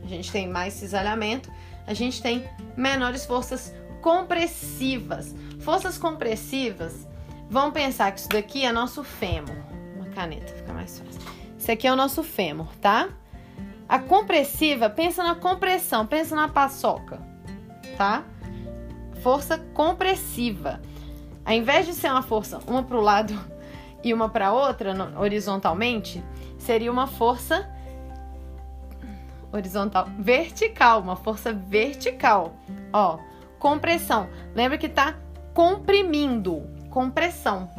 a 0.02 0.08
gente 0.08 0.32
tem 0.32 0.48
mais 0.48 0.74
cisalhamento, 0.74 1.52
a 1.86 1.94
gente 1.94 2.22
tem 2.22 2.50
menores 2.78 3.26
forças 3.26 3.76
compressivas. 4.02 5.36
Forças 5.60 5.98
compressivas, 5.98 7.06
vamos 7.50 7.74
pensar 7.74 8.14
que 8.14 8.22
isso 8.22 8.30
daqui 8.30 8.64
é 8.64 8.72
nosso 8.72 9.04
fêmur. 9.04 9.58
Uma 9.98 10.06
caneta, 10.12 10.54
fica 10.54 10.72
mais 10.72 10.98
fácil. 11.00 11.22
Isso 11.60 11.70
aqui 11.70 11.86
é 11.86 11.92
o 11.92 11.98
nosso 11.98 12.24
fêmur, 12.24 12.74
tá? 12.78 13.10
A 13.90 14.00
compressiva, 14.00 14.90
pensa 14.90 15.22
na 15.22 15.36
compressão, 15.36 16.08
pensa 16.08 16.34
na 16.34 16.48
paçoca, 16.48 17.20
tá? 17.98 18.24
Força 19.22 19.58
compressiva. 19.74 20.80
Ao 21.46 21.54
invés 21.54 21.86
de 21.86 21.94
ser 21.94 22.10
uma 22.12 22.24
força 22.24 22.60
uma 22.68 22.84
para 22.84 22.98
o 22.98 23.02
lado 23.02 23.40
e 24.04 24.14
uma 24.14 24.28
para 24.30 24.52
outra, 24.52 24.94
horizontalmente, 25.18 26.24
seria 26.58 26.92
uma 26.92 27.08
força 27.08 27.70
horizontal, 29.52 30.08
vertical, 30.20 31.02
uma 31.02 31.16
força 31.16 31.54
vertical. 31.54 32.54
Ó, 32.92 33.20
compressão. 33.60 34.28
Lembra 34.54 34.78
que 34.78 34.90
tá 34.90 35.16
comprimindo, 35.54 36.64
compressão. 36.90 37.70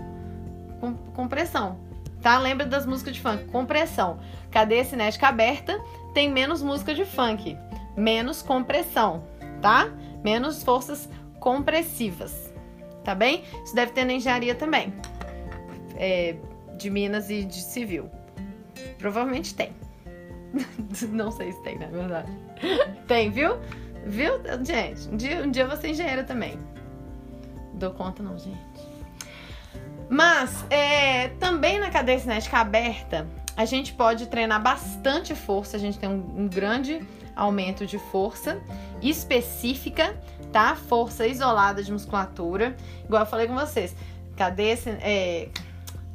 Com, 0.80 0.94
compressão. 1.14 1.78
Tá? 2.22 2.38
Lembra 2.38 2.66
das 2.66 2.86
músicas 2.86 3.14
de 3.14 3.20
funk? 3.20 3.44
Compressão. 3.46 4.18
Cadeia 4.50 4.84
cinética 4.84 5.28
aberta 5.28 5.80
tem 6.14 6.30
menos 6.30 6.62
música 6.62 6.94
de 6.94 7.04
funk, 7.04 7.56
menos 7.96 8.40
compressão, 8.40 9.22
tá? 9.60 9.88
Menos 10.24 10.62
forças 10.62 11.08
compressivas. 11.38 12.45
Tá 13.06 13.14
bem? 13.14 13.44
Isso 13.64 13.72
deve 13.72 13.92
ter 13.92 14.04
na 14.04 14.14
engenharia 14.14 14.52
também. 14.52 14.92
É, 15.96 16.34
de 16.76 16.90
Minas 16.90 17.30
e 17.30 17.44
de 17.44 17.62
civil. 17.62 18.10
Provavelmente 18.98 19.54
tem. 19.54 19.70
Não 21.12 21.30
sei 21.30 21.52
se 21.52 21.62
tem, 21.62 21.78
na 21.78 21.86
verdade. 21.86 22.32
tem, 23.06 23.30
viu? 23.30 23.58
Viu? 24.04 24.32
Gente, 24.64 25.08
um 25.08 25.16
dia, 25.16 25.40
um 25.40 25.50
dia 25.52 25.62
eu 25.62 25.68
vou 25.68 25.76
ser 25.76 25.90
engenheira 25.90 26.24
também. 26.24 26.58
Dou 27.74 27.92
conta 27.92 28.24
não, 28.24 28.36
gente. 28.36 28.58
Mas, 30.08 30.64
é, 30.68 31.28
também 31.38 31.78
na 31.78 31.90
cadeia 31.90 32.18
cinética 32.18 32.58
aberta, 32.58 33.28
a 33.56 33.64
gente 33.64 33.92
pode 33.92 34.26
treinar 34.26 34.60
bastante 34.60 35.32
força. 35.32 35.76
A 35.76 35.80
gente 35.80 35.96
tem 35.96 36.08
um, 36.08 36.40
um 36.40 36.48
grande 36.48 37.00
aumento 37.36 37.86
de 37.86 37.98
força 37.98 38.60
específica, 39.00 40.16
tá? 40.56 40.74
Força 40.74 41.26
isolada 41.26 41.82
de 41.82 41.92
musculatura. 41.92 42.74
Igual 43.04 43.24
eu 43.24 43.26
falei 43.26 43.46
com 43.46 43.54
vocês. 43.54 43.94
Cadeia, 44.34 44.78
é, 45.02 45.50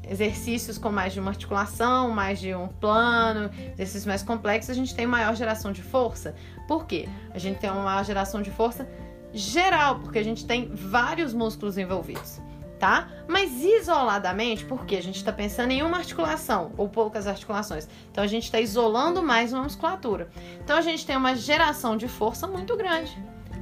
exercícios 0.10 0.80
com 0.80 0.90
mais 0.90 1.14
de 1.14 1.20
uma 1.20 1.30
articulação, 1.30 2.10
mais 2.10 2.40
de 2.40 2.56
um 2.56 2.68
plano, 2.68 3.52
exercícios 3.74 4.08
mais 4.08 4.24
complexos, 4.24 4.72
a 4.72 4.74
gente 4.74 4.96
tem 4.96 5.06
maior 5.06 5.36
geração 5.36 5.72
de 5.72 5.84
força. 5.84 6.34
Por 6.68 6.88
quê? 6.88 7.08
A 7.36 7.38
gente 7.38 7.60
tem 7.60 7.70
uma 7.70 7.84
maior 7.84 8.04
geração 8.04 8.42
de 8.42 8.50
força 8.50 8.90
geral, 9.32 10.00
porque 10.00 10.18
a 10.18 10.24
gente 10.24 10.44
tem 10.44 10.72
vários 10.74 11.36
músculos 11.36 11.78
envolvidos, 11.78 12.42
tá? 12.80 13.10
Mas 13.28 13.64
isoladamente, 13.64 14.66
porque 14.66 14.96
a 14.96 15.04
gente 15.04 15.18
está 15.18 15.32
pensando 15.32 15.70
em 15.70 15.84
uma 15.84 15.98
articulação 15.98 16.72
ou 16.78 16.90
poucas 16.90 17.28
articulações. 17.28 17.88
Então 18.12 18.24
a 18.24 18.28
gente 18.28 18.46
está 18.46 18.60
isolando 18.60 19.22
mais 19.22 19.54
uma 19.54 19.62
musculatura. 19.62 20.32
Então 20.64 20.76
a 20.76 20.82
gente 20.82 21.06
tem 21.06 21.16
uma 21.16 21.36
geração 21.36 21.96
de 21.96 22.08
força 22.08 22.48
muito 22.48 22.76
grande, 22.76 23.16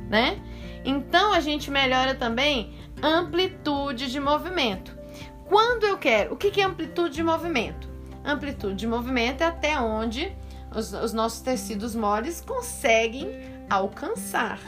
né? 0.10 0.42
Então 0.84 1.34
a 1.34 1.40
gente 1.40 1.70
melhora 1.70 2.16
também 2.16 2.74
amplitude 3.02 4.12
de 4.12 4.20
movimento. 4.20 4.98
Quando 5.46 5.84
eu 5.84 5.98
quero, 5.98 6.34
o 6.34 6.38
que 6.38 6.62
é 6.62 6.64
amplitude 6.64 7.16
de 7.16 7.24
movimento? 7.24 7.90
Amplitude 8.24 8.76
de 8.76 8.88
movimento 8.88 9.42
é 9.42 9.48
até 9.48 9.80
onde 9.80 10.32
os, 10.76 10.94
os 10.94 11.14
nossos 11.14 11.42
tecidos 11.42 11.96
moles 11.96 12.42
conseguem 12.42 13.30
alcançar, 13.70 14.60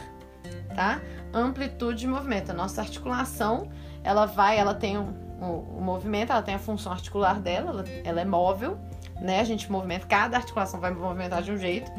tá? 0.75 1.01
Amplitude 1.33 1.99
de 1.99 2.07
movimento. 2.07 2.49
A 2.49 2.53
nossa 2.53 2.81
articulação, 2.81 3.69
ela 4.03 4.25
vai, 4.25 4.57
ela 4.57 4.73
tem 4.73 4.97
um, 4.97 5.13
um 5.39 5.81
movimento, 5.81 6.31
ela 6.31 6.41
tem 6.41 6.55
a 6.55 6.59
função 6.59 6.91
articular 6.91 7.39
dela, 7.39 7.69
ela, 7.71 7.85
ela 8.03 8.21
é 8.21 8.25
móvel, 8.25 8.79
né? 9.19 9.39
A 9.39 9.43
gente 9.43 9.71
movimenta, 9.71 10.07
cada 10.07 10.37
articulação 10.37 10.79
vai 10.79 10.91
movimentar 10.91 11.41
de 11.41 11.51
um 11.51 11.57
jeito, 11.57 11.91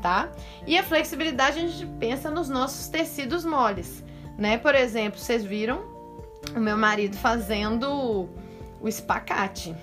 tá? 0.00 0.30
E 0.66 0.78
a 0.78 0.82
flexibilidade 0.82 1.58
a 1.58 1.66
gente 1.66 1.86
pensa 1.98 2.30
nos 2.30 2.48
nossos 2.48 2.88
tecidos 2.88 3.44
moles, 3.44 4.04
né? 4.38 4.58
Por 4.58 4.74
exemplo, 4.74 5.18
vocês 5.18 5.44
viram 5.44 5.82
o 6.54 6.60
meu 6.60 6.76
marido 6.76 7.16
fazendo 7.16 8.28
o 8.80 8.88
espacate. 8.88 9.74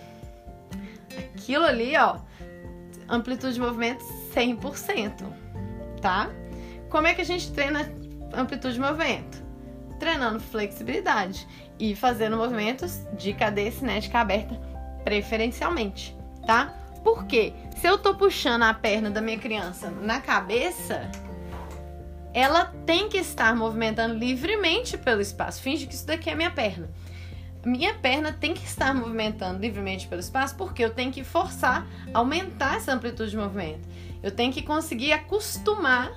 Aquilo 1.35 1.65
ali, 1.65 1.95
ó, 1.97 2.17
amplitude 3.07 3.53
de 3.53 3.59
movimento 3.59 4.03
100%, 4.33 5.23
tá? 6.01 6.29
Como 6.89 7.07
é 7.07 7.13
que 7.13 7.21
a 7.21 7.25
gente 7.25 7.51
treina 7.51 7.91
amplitude 8.33 8.75
de 8.75 8.79
movimento? 8.79 9.43
Treinando 9.99 10.39
flexibilidade 10.39 11.47
e 11.79 11.95
fazendo 11.95 12.37
movimentos 12.37 13.01
de 13.17 13.33
cadeia 13.33 13.71
cinética 13.71 14.19
aberta 14.19 14.59
preferencialmente, 15.03 16.15
tá? 16.45 16.73
Por 17.07 17.23
quê? 17.23 17.53
Se 17.77 17.87
eu 17.87 17.97
tô 17.97 18.15
puxando 18.15 18.63
a 18.63 18.73
perna 18.73 19.09
da 19.09 19.21
minha 19.21 19.37
criança 19.37 19.89
na 19.89 20.19
cabeça, 20.19 21.09
ela 22.33 22.65
tem 22.85 23.07
que 23.07 23.17
estar 23.17 23.55
movimentando 23.55 24.13
livremente 24.13 24.97
pelo 24.97 25.21
espaço. 25.21 25.61
Finge 25.61 25.87
que 25.87 25.93
isso 25.93 26.05
daqui 26.05 26.29
é 26.29 26.35
minha 26.35 26.51
perna. 26.51 26.89
Minha 27.65 27.93
perna 27.93 28.33
tem 28.33 28.53
que 28.53 28.65
estar 28.65 28.93
movimentando 28.93 29.57
livremente 29.57 30.05
pelo 30.05 30.19
espaço 30.19 30.57
porque 30.57 30.83
eu 30.83 30.93
tenho 30.93 31.09
que 31.09 31.23
forçar, 31.23 31.87
aumentar 32.13 32.75
essa 32.75 32.91
amplitude 32.91 33.31
de 33.31 33.37
movimento. 33.37 33.87
Eu 34.21 34.29
tenho 34.29 34.51
que 34.51 34.61
conseguir 34.61 35.13
acostumar 35.13 36.11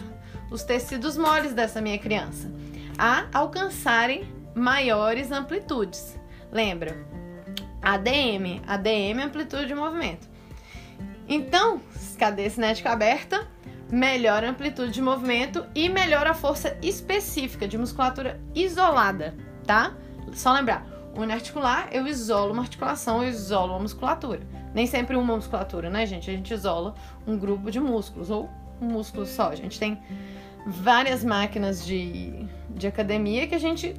os 0.50 0.64
tecidos 0.64 1.16
moles 1.16 1.54
dessa 1.54 1.80
minha 1.80 1.98
criança 1.98 2.50
a 2.98 3.26
alcançarem 3.32 4.24
maiores 4.56 5.30
amplitudes. 5.30 6.18
Lembra? 6.50 6.98
ADM, 7.80 8.60
ADM 8.66 9.20
é 9.20 9.22
amplitude 9.22 9.66
de 9.66 9.74
movimento. 9.76 10.29
Então, 11.30 11.80
cadeia 12.18 12.50
cinética 12.50 12.90
aberta, 12.90 13.46
melhora 13.88 14.48
a 14.48 14.50
amplitude 14.50 14.90
de 14.90 15.00
movimento 15.00 15.64
e 15.76 15.88
melhora 15.88 16.30
a 16.30 16.34
força 16.34 16.76
específica 16.82 17.68
de 17.68 17.78
musculatura 17.78 18.40
isolada, 18.52 19.36
tá? 19.64 19.94
Só 20.32 20.52
lembrar, 20.52 20.84
uniarticular, 21.14 21.88
eu 21.92 22.04
isolo 22.08 22.52
uma 22.52 22.62
articulação, 22.62 23.22
eu 23.22 23.28
isolo 23.28 23.74
uma 23.74 23.78
musculatura. 23.78 24.40
Nem 24.74 24.88
sempre 24.88 25.14
uma 25.14 25.36
musculatura, 25.36 25.88
né, 25.88 26.04
gente? 26.04 26.28
A 26.28 26.32
gente 26.32 26.52
isola 26.52 26.96
um 27.24 27.38
grupo 27.38 27.70
de 27.70 27.78
músculos 27.78 28.28
ou 28.28 28.50
um 28.82 28.86
músculo 28.86 29.24
só. 29.24 29.50
A 29.50 29.54
gente 29.54 29.78
tem 29.78 30.02
várias 30.66 31.22
máquinas 31.22 31.86
de, 31.86 32.44
de 32.70 32.88
academia 32.88 33.46
que 33.46 33.54
a 33.54 33.58
gente 33.58 33.94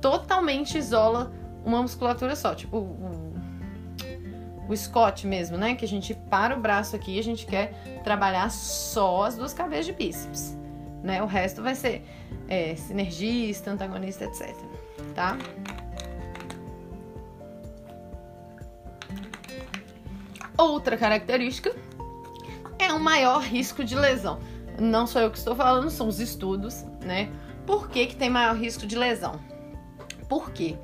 totalmente 0.00 0.76
isola 0.76 1.32
uma 1.64 1.80
musculatura 1.80 2.34
só, 2.34 2.56
tipo 2.56 2.76
o, 2.76 3.31
o 4.68 4.76
Scott 4.76 5.26
mesmo, 5.26 5.56
né? 5.56 5.74
Que 5.74 5.84
a 5.84 5.88
gente 5.88 6.14
para 6.14 6.56
o 6.56 6.60
braço 6.60 6.96
aqui 6.96 7.16
e 7.16 7.18
a 7.18 7.22
gente 7.22 7.46
quer 7.46 7.72
trabalhar 8.04 8.50
só 8.50 9.24
as 9.24 9.36
duas 9.36 9.52
cabeças 9.52 9.86
de 9.86 9.92
bíceps, 9.92 10.56
né? 11.02 11.22
O 11.22 11.26
resto 11.26 11.62
vai 11.62 11.74
ser 11.74 12.04
é, 12.48 12.74
sinergista, 12.76 13.70
antagonista, 13.70 14.24
etc. 14.24 14.54
Tá? 15.14 15.36
Outra 20.56 20.96
característica 20.96 21.74
é 22.78 22.92
o 22.92 23.00
maior 23.00 23.42
risco 23.42 23.82
de 23.82 23.94
lesão. 23.94 24.38
Não 24.78 25.06
sou 25.06 25.20
eu 25.20 25.30
que 25.30 25.38
estou 25.38 25.54
falando, 25.54 25.90
são 25.90 26.08
os 26.08 26.20
estudos, 26.20 26.84
né? 27.04 27.30
Por 27.66 27.88
que, 27.88 28.06
que 28.06 28.16
tem 28.16 28.30
maior 28.30 28.56
risco 28.56 28.86
de 28.86 28.96
lesão? 28.96 29.40
Por 30.28 30.50
quê? 30.50 30.76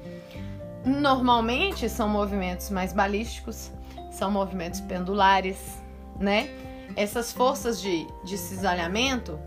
Normalmente 0.85 1.89
são 1.89 2.09
movimentos 2.09 2.71
mais 2.71 2.93
balísticos, 2.93 3.71
são 4.11 4.31
movimentos 4.31 4.81
pendulares, 4.81 5.83
né? 6.19 6.49
Essas 6.97 7.33
forças 7.33 7.81
de, 7.81 8.07
de 8.25 8.39
cisalhamento, 8.39 9.39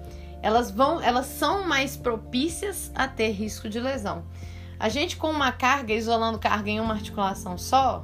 elas 0.42 0.72
vão, 0.72 1.02
elas 1.02 1.26
são 1.26 1.68
mais 1.68 1.98
propícias 1.98 2.92
a 2.96 3.08
ter 3.08 3.32
risco 3.32 3.70
de 3.70 3.80
lesão. 3.80 4.24
A 4.80 4.90
gente 4.90 5.18
com 5.18 5.30
uma 5.30 5.52
carga, 5.52 5.94
isolando 5.94 6.40
carga 6.40 6.70
em 6.70 6.80
uma 6.80 6.94
articulação 6.94 7.58
só, 7.58 8.04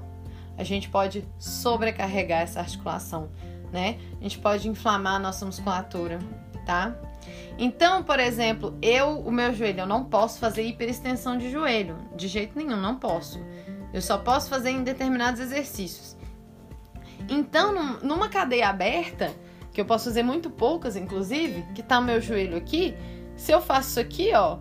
a 0.58 0.64
gente 0.64 0.90
pode 0.90 1.28
sobrecarregar 1.38 2.42
essa 2.42 2.60
articulação, 2.60 3.30
né? 3.72 4.00
A 4.20 4.24
gente 4.24 4.40
pode 4.40 4.68
inflamar 4.68 5.16
a 5.16 5.20
nossa 5.20 5.46
musculatura, 5.46 6.20
tá? 6.66 6.96
Então, 7.58 8.04
por 8.04 8.20
exemplo, 8.20 8.78
eu, 8.82 9.20
o 9.20 9.32
meu 9.32 9.54
joelho, 9.54 9.82
eu 9.82 9.88
não 9.88 10.04
posso 10.04 10.40
fazer 10.40 10.64
hiperextensão 10.64 11.38
de 11.38 11.50
joelho, 11.50 11.98
de 12.16 12.28
jeito 12.28 12.58
nenhum, 12.58 12.78
não 12.78 12.96
posso. 12.96 13.40
Eu 13.94 14.02
só 14.02 14.18
posso 14.18 14.50
fazer 14.50 14.72
em 14.72 14.84
determinados 14.84 15.40
exercícios. 15.40 16.16
Então, 17.30 18.00
numa 18.02 18.30
cadeia 18.30 18.70
aberta, 18.70 19.34
que 19.72 19.82
eu 19.82 19.86
posso 19.86 20.06
fazer 20.06 20.24
muito 20.24 20.50
poucas, 20.50 20.96
inclusive, 20.96 21.64
que 21.76 21.84
tá 21.84 22.00
o 22.00 22.04
meu 22.04 22.20
joelho 22.20 22.58
aqui, 22.58 22.96
se 23.36 23.52
eu 23.52 23.62
faço 23.62 23.90
isso 23.90 24.00
aqui, 24.00 24.32
ó, 24.34 24.58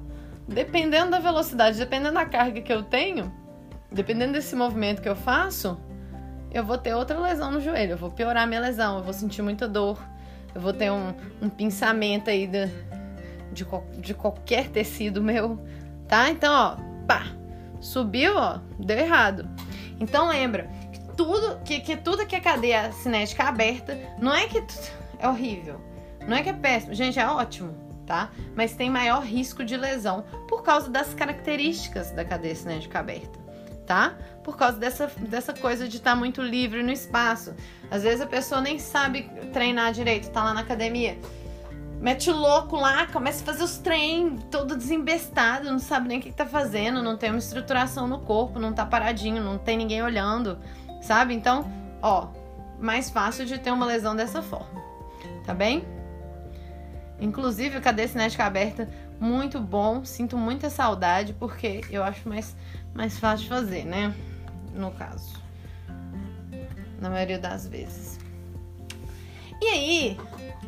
dependendo 0.46 1.10
da 1.10 1.18
velocidade, 1.18 1.78
dependendo 1.78 2.14
da 2.14 2.26
carga 2.26 2.60
que 2.60 2.72
eu 2.72 2.82
tenho, 2.82 3.32
dependendo 3.90 4.34
desse 4.34 4.54
movimento 4.54 5.00
que 5.00 5.08
eu 5.08 5.16
faço, 5.16 5.80
eu 6.52 6.64
vou 6.64 6.76
ter 6.76 6.94
outra 6.94 7.18
lesão 7.18 7.50
no 7.50 7.60
joelho, 7.60 7.92
eu 7.92 7.96
vou 7.96 8.10
piorar 8.10 8.46
minha 8.46 8.60
lesão, 8.60 8.98
eu 8.98 9.02
vou 9.02 9.12
sentir 9.12 9.42
muita 9.42 9.66
dor, 9.66 9.98
eu 10.56 10.60
vou 10.60 10.72
ter 10.72 10.90
um, 10.90 11.12
um 11.42 11.50
pinçamento 11.50 12.30
aí 12.30 12.46
de, 12.46 12.66
de, 13.52 13.66
de 13.98 14.14
qualquer 14.14 14.70
tecido 14.70 15.22
meu, 15.22 15.62
tá? 16.08 16.30
Então, 16.30 16.50
ó, 16.50 16.76
pá, 17.06 17.26
subiu, 17.78 18.34
ó, 18.38 18.60
deu 18.78 18.96
errado. 18.96 19.46
Então 20.00 20.28
lembra 20.28 20.70
que 20.90 21.14
tudo 21.14 21.60
que, 21.62 21.80
que 21.80 21.94
tudo 21.94 22.26
que 22.26 22.34
é 22.34 22.40
cadeia 22.40 22.90
cinética 22.90 23.44
aberta, 23.44 23.98
não 24.18 24.34
é 24.34 24.48
que 24.48 24.64
é 25.18 25.28
horrível, 25.28 25.78
não 26.26 26.34
é 26.34 26.42
que 26.42 26.48
é 26.48 26.54
péssimo, 26.54 26.94
gente, 26.94 27.18
é 27.18 27.28
ótimo, 27.28 27.74
tá? 28.06 28.30
Mas 28.54 28.74
tem 28.74 28.88
maior 28.88 29.22
risco 29.22 29.62
de 29.62 29.76
lesão 29.76 30.24
por 30.48 30.62
causa 30.62 30.88
das 30.88 31.12
características 31.12 32.12
da 32.12 32.24
cadeia 32.24 32.56
cinética 32.56 32.98
aberta 32.98 33.45
tá? 33.86 34.14
Por 34.42 34.56
causa 34.56 34.78
dessa, 34.78 35.06
dessa 35.18 35.54
coisa 35.54 35.88
de 35.88 35.96
estar 35.96 36.10
tá 36.10 36.16
muito 36.16 36.42
livre 36.42 36.82
no 36.82 36.90
espaço. 36.90 37.54
Às 37.90 38.02
vezes 38.02 38.20
a 38.20 38.26
pessoa 38.26 38.60
nem 38.60 38.78
sabe 38.78 39.30
treinar 39.52 39.92
direito, 39.92 40.30
tá 40.30 40.42
lá 40.42 40.52
na 40.52 40.60
academia. 40.60 41.16
Mete 42.00 42.28
o 42.28 42.36
louco 42.36 42.76
lá, 42.76 43.06
começa 43.06 43.42
a 43.42 43.46
fazer 43.46 43.62
os 43.62 43.78
treinos, 43.78 44.44
todo 44.50 44.76
desembestado, 44.76 45.70
não 45.70 45.78
sabe 45.78 46.08
nem 46.08 46.18
o 46.18 46.20
que, 46.20 46.30
que 46.30 46.36
tá 46.36 46.44
fazendo, 46.44 47.02
não 47.02 47.16
tem 47.16 47.30
uma 47.30 47.38
estruturação 47.38 48.06
no 48.06 48.18
corpo, 48.18 48.58
não 48.58 48.72
tá 48.72 48.84
paradinho, 48.84 49.42
não 49.42 49.56
tem 49.56 49.78
ninguém 49.78 50.02
olhando, 50.02 50.58
sabe? 51.00 51.32
Então, 51.32 51.64
ó, 52.02 52.28
mais 52.78 53.08
fácil 53.08 53.46
de 53.46 53.58
ter 53.58 53.70
uma 53.70 53.86
lesão 53.86 54.14
dessa 54.14 54.42
forma, 54.42 54.82
tá 55.46 55.54
bem? 55.54 55.86
Inclusive, 57.18 57.78
a 57.78 57.80
cadeia 57.80 58.08
cinética 58.08 58.44
aberta, 58.44 58.86
muito 59.18 59.58
bom, 59.58 60.04
sinto 60.04 60.36
muita 60.36 60.68
saudade, 60.68 61.32
porque 61.32 61.80
eu 61.90 62.04
acho 62.04 62.28
mais 62.28 62.54
mais 62.96 63.18
fácil 63.18 63.44
de 63.44 63.48
fazer, 63.50 63.84
né? 63.84 64.14
No 64.74 64.90
caso. 64.90 65.36
Na 67.00 67.10
maioria 67.10 67.38
das 67.38 67.66
vezes. 67.68 68.18
E 69.60 69.66
aí, 69.66 70.18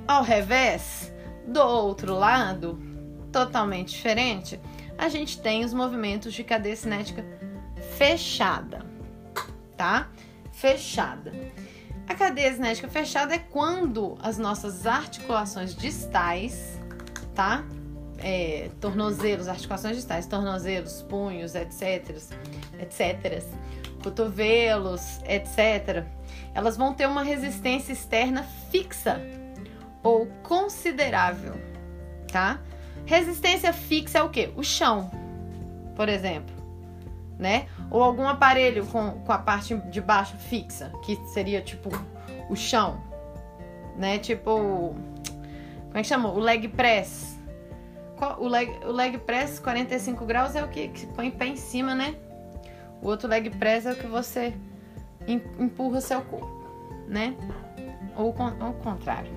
ao 0.06 0.22
revés, 0.22 1.12
do 1.46 1.60
outro 1.60 2.14
lado, 2.14 2.78
totalmente 3.32 3.90
diferente, 3.90 4.60
a 4.96 5.08
gente 5.08 5.40
tem 5.40 5.64
os 5.64 5.72
movimentos 5.72 6.34
de 6.34 6.44
cadeia 6.44 6.76
cinética 6.76 7.24
fechada, 7.96 8.84
tá? 9.76 10.08
Fechada. 10.52 11.32
A 12.06 12.14
cadeia 12.14 12.52
cinética 12.52 12.88
fechada 12.88 13.34
é 13.34 13.38
quando 13.38 14.18
as 14.22 14.38
nossas 14.38 14.86
articulações 14.86 15.74
distais, 15.74 16.78
tá? 17.34 17.64
É, 18.18 18.70
tornozelos, 18.80 19.48
articulações 19.48 19.96
distais, 19.96 20.26
tornozelos, 20.26 21.02
punhos, 21.02 21.54
etc, 21.54 22.16
etc, 22.80 23.42
cotovelos, 24.02 25.20
etc, 25.24 26.04
elas 26.54 26.76
vão 26.76 26.94
ter 26.94 27.06
uma 27.06 27.22
resistência 27.22 27.92
externa 27.92 28.44
fixa 28.70 29.20
ou 30.02 30.26
considerável, 30.42 31.54
tá? 32.30 32.60
Resistência 33.06 33.72
fixa 33.72 34.18
é 34.18 34.22
o 34.22 34.28
que? 34.28 34.52
O 34.56 34.62
chão, 34.62 35.10
por 35.96 36.08
exemplo, 36.08 36.54
né? 37.38 37.66
Ou 37.90 38.02
algum 38.02 38.26
aparelho 38.26 38.86
com, 38.86 39.12
com 39.20 39.32
a 39.32 39.38
parte 39.38 39.74
de 39.74 40.00
baixo 40.00 40.36
fixa, 40.36 40.92
que 41.04 41.16
seria 41.28 41.60
tipo 41.60 41.90
o 42.50 42.56
chão, 42.56 43.02
né? 43.96 44.18
Tipo, 44.18 44.94
como 45.86 45.94
é 45.94 46.02
que 46.02 46.08
chama? 46.08 46.30
O 46.30 46.38
leg 46.38 46.68
press, 46.68 47.37
o 48.38 48.48
leg, 48.48 48.70
o 48.84 48.92
leg 48.92 49.18
press 49.18 49.58
45 49.58 50.24
graus 50.24 50.54
é 50.54 50.62
o 50.62 50.68
que, 50.68 50.88
que 50.88 51.06
põe 51.06 51.30
pé 51.30 51.46
em 51.46 51.56
cima, 51.56 51.94
né? 51.94 52.16
O 53.00 53.08
outro 53.08 53.28
leg 53.28 53.50
press 53.50 53.86
é 53.86 53.92
o 53.92 53.96
que 53.96 54.06
você 54.06 54.54
empurra 55.26 56.00
seu 56.00 56.20
corpo, 56.22 56.64
né? 57.06 57.34
Ou 58.16 58.34
ao 58.60 58.72
contrário. 58.74 59.30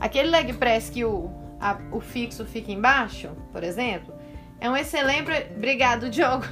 Aquele 0.00 0.30
leg 0.30 0.52
press 0.54 0.90
que 0.90 1.04
o, 1.04 1.30
a, 1.60 1.78
o 1.92 2.00
fixo 2.00 2.44
fica 2.44 2.70
embaixo, 2.70 3.30
por 3.52 3.62
exemplo, 3.62 4.14
é 4.60 4.68
um 4.68 4.76
excelente. 4.76 5.30
Obrigado, 5.54 6.10
Diogo. 6.10 6.44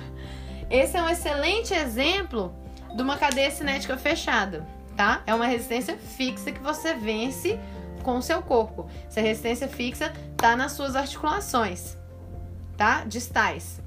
Esse 0.70 0.96
é 0.96 1.02
um 1.02 1.08
excelente 1.08 1.74
exemplo 1.74 2.54
de 2.94 3.02
uma 3.02 3.16
cadeia 3.16 3.50
cinética 3.50 3.96
fechada, 3.96 4.66
tá? 4.96 5.22
É 5.26 5.34
uma 5.34 5.46
resistência 5.46 5.96
fixa 5.96 6.52
que 6.52 6.60
você 6.60 6.94
vence 6.94 7.58
com 8.04 8.16
o 8.16 8.22
seu 8.22 8.40
corpo. 8.42 8.86
Essa 9.08 9.20
resistência 9.20 9.66
fixa 9.66 10.12
está 10.32 10.54
nas 10.54 10.72
suas 10.72 10.94
articulações, 10.94 11.98
tá? 12.76 13.04
Distais. 13.04 13.82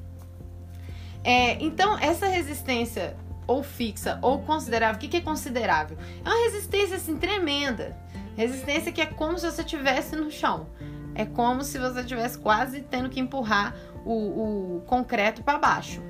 É, 1.23 1.53
então, 1.63 1.97
essa 1.99 2.27
resistência 2.27 3.15
ou 3.45 3.63
fixa 3.63 4.19
ou 4.21 4.39
considerável, 4.39 4.97
o 4.97 4.99
que, 4.99 5.07
que 5.07 5.17
é 5.17 5.21
considerável? 5.21 5.97
É 6.25 6.29
uma 6.29 6.43
resistência 6.45 6.97
assim 6.97 7.15
tremenda. 7.15 7.95
Resistência 8.35 8.91
que 8.91 9.01
é 9.01 9.05
como 9.05 9.37
se 9.37 9.49
você 9.49 9.61
estivesse 9.61 10.15
no 10.15 10.29
chão. 10.29 10.67
É 11.15 11.25
como 11.25 11.63
se 11.63 11.79
você 11.79 12.01
estivesse 12.01 12.37
quase 12.37 12.81
tendo 12.81 13.09
que 13.09 13.19
empurrar 13.19 13.75
o, 14.05 14.77
o 14.77 14.81
concreto 14.85 15.43
para 15.43 15.57
baixo, 15.57 16.01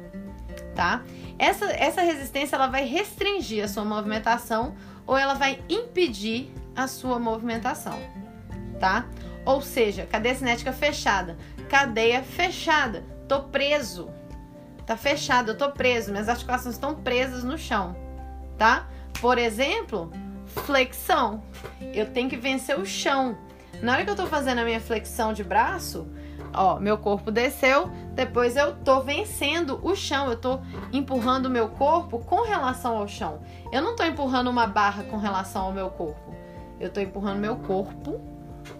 tá? 0.75 1.03
Essa, 1.39 1.65
essa 1.65 2.01
resistência 2.01 2.55
ela 2.55 2.67
vai 2.67 2.83
restringir 2.83 3.63
a 3.63 3.67
sua 3.67 3.85
movimentação 3.85 4.75
ou 5.05 5.17
ela 5.17 5.33
vai 5.33 5.63
impedir 5.69 6.53
a 6.77 6.87
sua 6.87 7.17
movimentação, 7.17 7.99
tá? 8.79 9.07
Ou 9.43 9.61
seja, 9.61 10.05
cadeia 10.05 10.35
cinética 10.35 10.71
fechada, 10.71 11.35
cadeia 11.67 12.21
fechada, 12.21 13.03
tô 13.27 13.43
preso, 13.43 14.09
tá 14.85 14.95
fechado, 14.95 15.51
eu 15.51 15.57
tô 15.57 15.71
preso, 15.71 16.11
minhas 16.11 16.29
articulações 16.29 16.75
estão 16.75 16.93
presas 16.93 17.43
no 17.43 17.57
chão, 17.57 17.95
tá? 18.57 18.87
Por 19.19 19.39
exemplo, 19.39 20.11
flexão, 20.45 21.41
eu 21.93 22.05
tenho 22.05 22.29
que 22.29 22.37
vencer 22.37 22.79
o 22.79 22.85
chão. 22.85 23.35
Na 23.81 23.93
hora 23.93 24.05
que 24.05 24.09
eu 24.09 24.15
tô 24.15 24.27
fazendo 24.27 24.59
a 24.59 24.63
minha 24.63 24.79
flexão 24.79 25.33
de 25.33 25.43
braço, 25.43 26.07
ó, 26.53 26.79
meu 26.79 26.97
corpo 26.97 27.31
desceu, 27.31 27.89
depois 28.13 28.55
eu 28.55 28.75
tô 28.77 29.01
vencendo 29.01 29.79
o 29.83 29.95
chão, 29.95 30.29
eu 30.29 30.37
tô 30.37 30.59
empurrando 30.93 31.47
o 31.47 31.49
meu 31.49 31.69
corpo 31.69 32.19
com 32.19 32.43
relação 32.43 32.97
ao 32.97 33.07
chão. 33.07 33.41
Eu 33.71 33.81
não 33.81 33.95
tô 33.95 34.03
empurrando 34.03 34.49
uma 34.49 34.67
barra 34.67 35.03
com 35.03 35.17
relação 35.17 35.65
ao 35.65 35.73
meu 35.73 35.89
corpo. 35.89 36.36
Eu 36.79 36.87
estou 36.87 37.01
empurrando 37.01 37.39
meu 37.39 37.55
corpo 37.57 38.21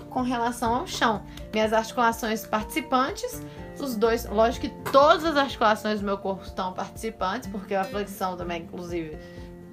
com 0.10 0.22
relação 0.22 0.76
ao 0.76 0.88
chão. 0.88 1.24
Minhas 1.54 1.74
articulações 1.74 2.45
participantes, 2.45 3.41
os 3.80 3.95
dois, 3.95 4.26
lógico 4.26 4.68
que 4.68 4.91
todas 4.91 5.24
as 5.26 5.38
articulações 5.38 6.00
do 6.00 6.06
meu 6.06 6.18
corpo 6.18 6.43
estão 6.43 6.74
participantes, 6.74 7.50
porque 7.50 7.76
a 7.76 7.84
flexão 7.84 8.36
também, 8.36 8.64
inclusive, 8.64 9.18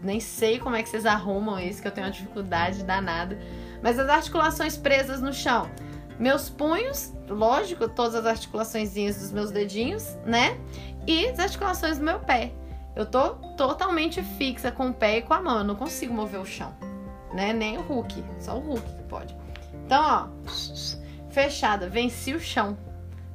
nem 0.03 0.20
sei 0.20 0.59
como 0.59 0.77
é 0.77 0.83
que 0.83 0.89
vocês 0.89 1.07
arrumam 1.07 1.59
isso, 1.59 1.81
que 1.81 1.89
eu 1.89 1.93
tenho 1.93 2.07
uma 2.07 2.12
dificuldade 2.12 2.85
danada. 2.85 3.39
Mas 3.83 3.99
as 3.99 4.09
articulações 4.09 4.77
presas 4.77 5.20
no 5.20 5.33
chão, 5.33 5.70
meus 6.18 6.49
punhos, 6.49 7.12
lógico, 7.29 7.89
todas 7.89 8.14
as 8.14 8.27
articulações 8.27 8.93
dos 8.93 9.33
meus 9.33 9.51
dedinhos, 9.51 10.16
né? 10.25 10.59
E 11.07 11.27
as 11.29 11.39
articulações 11.39 11.99
do 11.99 12.05
meu 12.05 12.20
pé. 12.20 12.53
Eu 12.95 13.05
tô 13.05 13.31
totalmente 13.57 14.22
fixa 14.22 14.70
com 14.70 14.89
o 14.89 14.95
pé 14.95 15.18
e 15.18 15.22
com 15.22 15.35
a 15.35 15.43
mão, 15.43 15.59
eu 15.59 15.64
não 15.64 15.75
consigo 15.75 16.14
mover 16.14 16.41
o 16.41 16.47
chão 16.47 16.72
né? 17.35 17.53
Nem 17.53 17.76
o 17.76 17.82
Hulk, 17.82 18.24
só 18.39 18.57
o 18.57 18.61
Hulk 18.61 18.95
que 18.95 19.03
pode. 19.03 19.37
Então, 19.85 20.03
ó, 20.03 20.28
fechada, 21.30 21.89
venci 21.89 22.32
o 22.32 22.41
chão, 22.41 22.78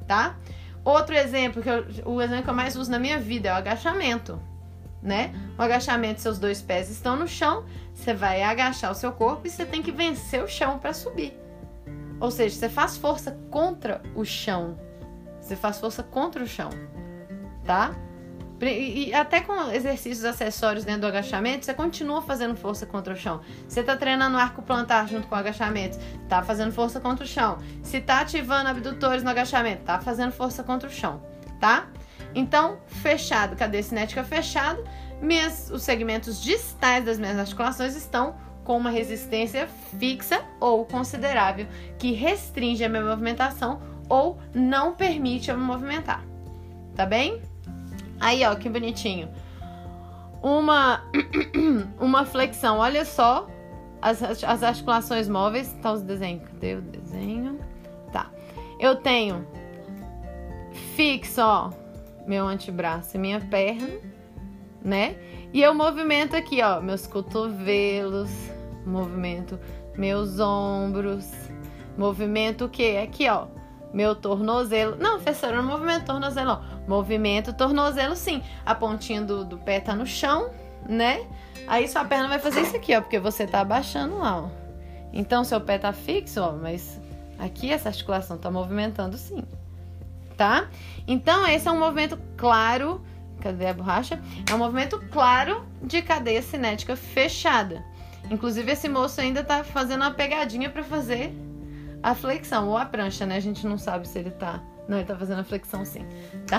tá? 0.08 0.36
Outro 0.82 1.14
exemplo, 1.14 1.62
que 1.62 1.68
eu, 1.68 1.84
o 2.06 2.20
exemplo 2.22 2.44
que 2.44 2.50
eu 2.50 2.54
mais 2.54 2.74
uso 2.74 2.90
na 2.90 2.98
minha 2.98 3.18
vida 3.18 3.50
é 3.50 3.52
o 3.52 3.56
agachamento, 3.56 4.40
né? 5.02 5.32
O 5.58 5.62
agachamento, 5.62 6.20
seus 6.20 6.38
dois 6.38 6.62
pés 6.62 6.90
estão 6.90 7.14
no 7.14 7.28
chão, 7.28 7.64
você 7.94 8.14
vai 8.14 8.42
agachar 8.42 8.90
o 8.90 8.94
seu 8.94 9.12
corpo 9.12 9.46
e 9.46 9.50
você 9.50 9.66
tem 9.66 9.82
que 9.82 9.92
vencer 9.92 10.42
o 10.42 10.48
chão 10.48 10.78
para 10.78 10.94
subir. 10.94 11.38
Ou 12.18 12.30
seja, 12.30 12.56
você 12.56 12.68
faz 12.68 12.96
força 12.96 13.38
contra 13.50 14.02
o 14.14 14.24
chão. 14.24 14.78
Você 15.40 15.56
faz 15.56 15.78
força 15.78 16.02
contra 16.02 16.42
o 16.42 16.46
chão, 16.46 16.70
tá? 17.64 17.94
E 18.62 19.14
até 19.14 19.40
com 19.40 19.70
exercícios 19.70 20.24
acessórios 20.24 20.84
dentro 20.84 21.02
do 21.02 21.06
agachamento, 21.06 21.64
você 21.64 21.72
continua 21.72 22.20
fazendo 22.20 22.54
força 22.54 22.84
contra 22.84 23.14
o 23.14 23.16
chão. 23.16 23.40
Você 23.66 23.82
tá 23.82 23.96
treinando 23.96 24.36
arco 24.36 24.60
plantar 24.60 25.08
junto 25.08 25.26
com 25.28 25.34
o 25.34 25.38
agachamento, 25.38 25.98
tá 26.28 26.42
fazendo 26.42 26.70
força 26.70 27.00
contra 27.00 27.24
o 27.24 27.28
chão. 27.28 27.58
Se 27.82 28.00
tá 28.00 28.20
ativando 28.20 28.68
abdutores 28.68 29.22
no 29.22 29.30
agachamento, 29.30 29.84
tá 29.84 29.98
fazendo 29.98 30.32
força 30.32 30.62
contra 30.62 30.88
o 30.88 30.92
chão, 30.92 31.22
tá? 31.58 31.88
Então, 32.34 32.78
fechado, 32.86 33.56
cadeia 33.56 33.82
cinética 33.82 34.22
fechado, 34.22 34.84
minhas, 35.22 35.70
os 35.70 35.82
segmentos 35.82 36.42
distais 36.42 37.04
das 37.04 37.18
minhas 37.18 37.38
articulações 37.38 37.96
estão 37.96 38.36
com 38.62 38.76
uma 38.76 38.90
resistência 38.90 39.68
fixa 39.98 40.42
ou 40.60 40.84
considerável 40.84 41.66
que 41.98 42.12
restringe 42.12 42.84
a 42.84 42.88
minha 42.88 43.02
movimentação 43.02 43.80
ou 44.08 44.38
não 44.54 44.94
permite 44.94 45.50
eu 45.50 45.56
me 45.56 45.64
movimentar. 45.64 46.24
Tá 46.94 47.06
bem? 47.06 47.40
Aí, 48.20 48.44
ó, 48.44 48.54
que 48.54 48.68
bonitinho. 48.68 49.28
Uma 50.42 51.02
uma 51.98 52.24
flexão. 52.24 52.78
Olha 52.78 53.04
só 53.04 53.48
as, 54.00 54.22
as 54.22 54.62
articulações 54.62 55.28
móveis. 55.28 55.74
Tá 55.82 55.92
os 55.92 56.02
desenhos. 56.02 56.44
Cadê 56.44 56.74
o 56.74 56.82
desenho? 56.82 57.58
Tá. 58.12 58.30
Eu 58.78 58.96
tenho 58.96 59.46
fixo, 60.94 61.40
ó, 61.40 61.70
meu 62.26 62.46
antebraço 62.46 63.16
e 63.16 63.20
minha 63.20 63.40
perna, 63.40 63.88
né? 64.82 65.16
E 65.52 65.62
eu 65.62 65.74
movimento 65.74 66.36
aqui, 66.36 66.62
ó, 66.62 66.80
meus 66.80 67.06
cotovelos, 67.06 68.30
movimento 68.86 69.58
meus 69.96 70.40
ombros, 70.40 71.30
movimento 71.96 72.64
o 72.64 72.68
quê? 72.68 73.00
Aqui, 73.02 73.28
ó, 73.28 73.46
meu 73.92 74.14
tornozelo. 74.14 74.96
Não, 74.96 75.20
professora, 75.20 75.56
não 75.56 75.64
movimento 75.64 76.06
tornozelo, 76.06 76.46
não. 76.46 76.62
Movimento 76.90 77.52
tornozelo, 77.52 78.16
sim. 78.16 78.42
A 78.66 78.74
pontinha 78.74 79.22
do, 79.22 79.44
do 79.44 79.56
pé 79.56 79.78
tá 79.78 79.94
no 79.94 80.04
chão, 80.04 80.50
né? 80.88 81.24
Aí 81.68 81.86
sua 81.86 82.04
perna 82.04 82.26
vai 82.26 82.40
fazer 82.40 82.62
isso 82.62 82.74
aqui, 82.74 82.96
ó, 82.96 83.00
porque 83.00 83.20
você 83.20 83.46
tá 83.46 83.60
abaixando 83.60 84.18
lá, 84.18 84.40
ó. 84.40 84.48
Então, 85.12 85.44
seu 85.44 85.60
pé 85.60 85.78
tá 85.78 85.92
fixo, 85.92 86.40
ó, 86.40 86.50
mas 86.50 87.00
aqui 87.38 87.70
essa 87.70 87.90
articulação 87.90 88.36
tá 88.36 88.50
movimentando 88.50 89.16
sim, 89.16 89.44
tá? 90.36 90.68
Então, 91.06 91.46
esse 91.46 91.68
é 91.68 91.70
um 91.70 91.78
movimento 91.78 92.18
claro. 92.36 93.00
Cadê 93.40 93.68
a 93.68 93.72
borracha? 93.72 94.20
É 94.50 94.52
um 94.52 94.58
movimento 94.58 94.98
claro 95.12 95.64
de 95.80 96.02
cadeia 96.02 96.42
cinética 96.42 96.96
fechada. 96.96 97.84
Inclusive, 98.28 98.72
esse 98.72 98.88
moço 98.88 99.20
ainda 99.20 99.44
tá 99.44 99.62
fazendo 99.62 100.00
uma 100.00 100.10
pegadinha 100.10 100.68
para 100.68 100.82
fazer 100.82 101.32
a 102.02 102.16
flexão 102.16 102.68
ou 102.68 102.76
a 102.76 102.84
prancha, 102.84 103.24
né? 103.24 103.36
A 103.36 103.40
gente 103.40 103.64
não 103.64 103.78
sabe 103.78 104.08
se 104.08 104.18
ele 104.18 104.32
tá. 104.32 104.60
Não, 104.90 104.96
ele 104.98 105.06
tá 105.06 105.16
fazendo 105.16 105.38
a 105.38 105.44
flexão 105.44 105.84
sim, 105.84 106.04
tá? 106.48 106.58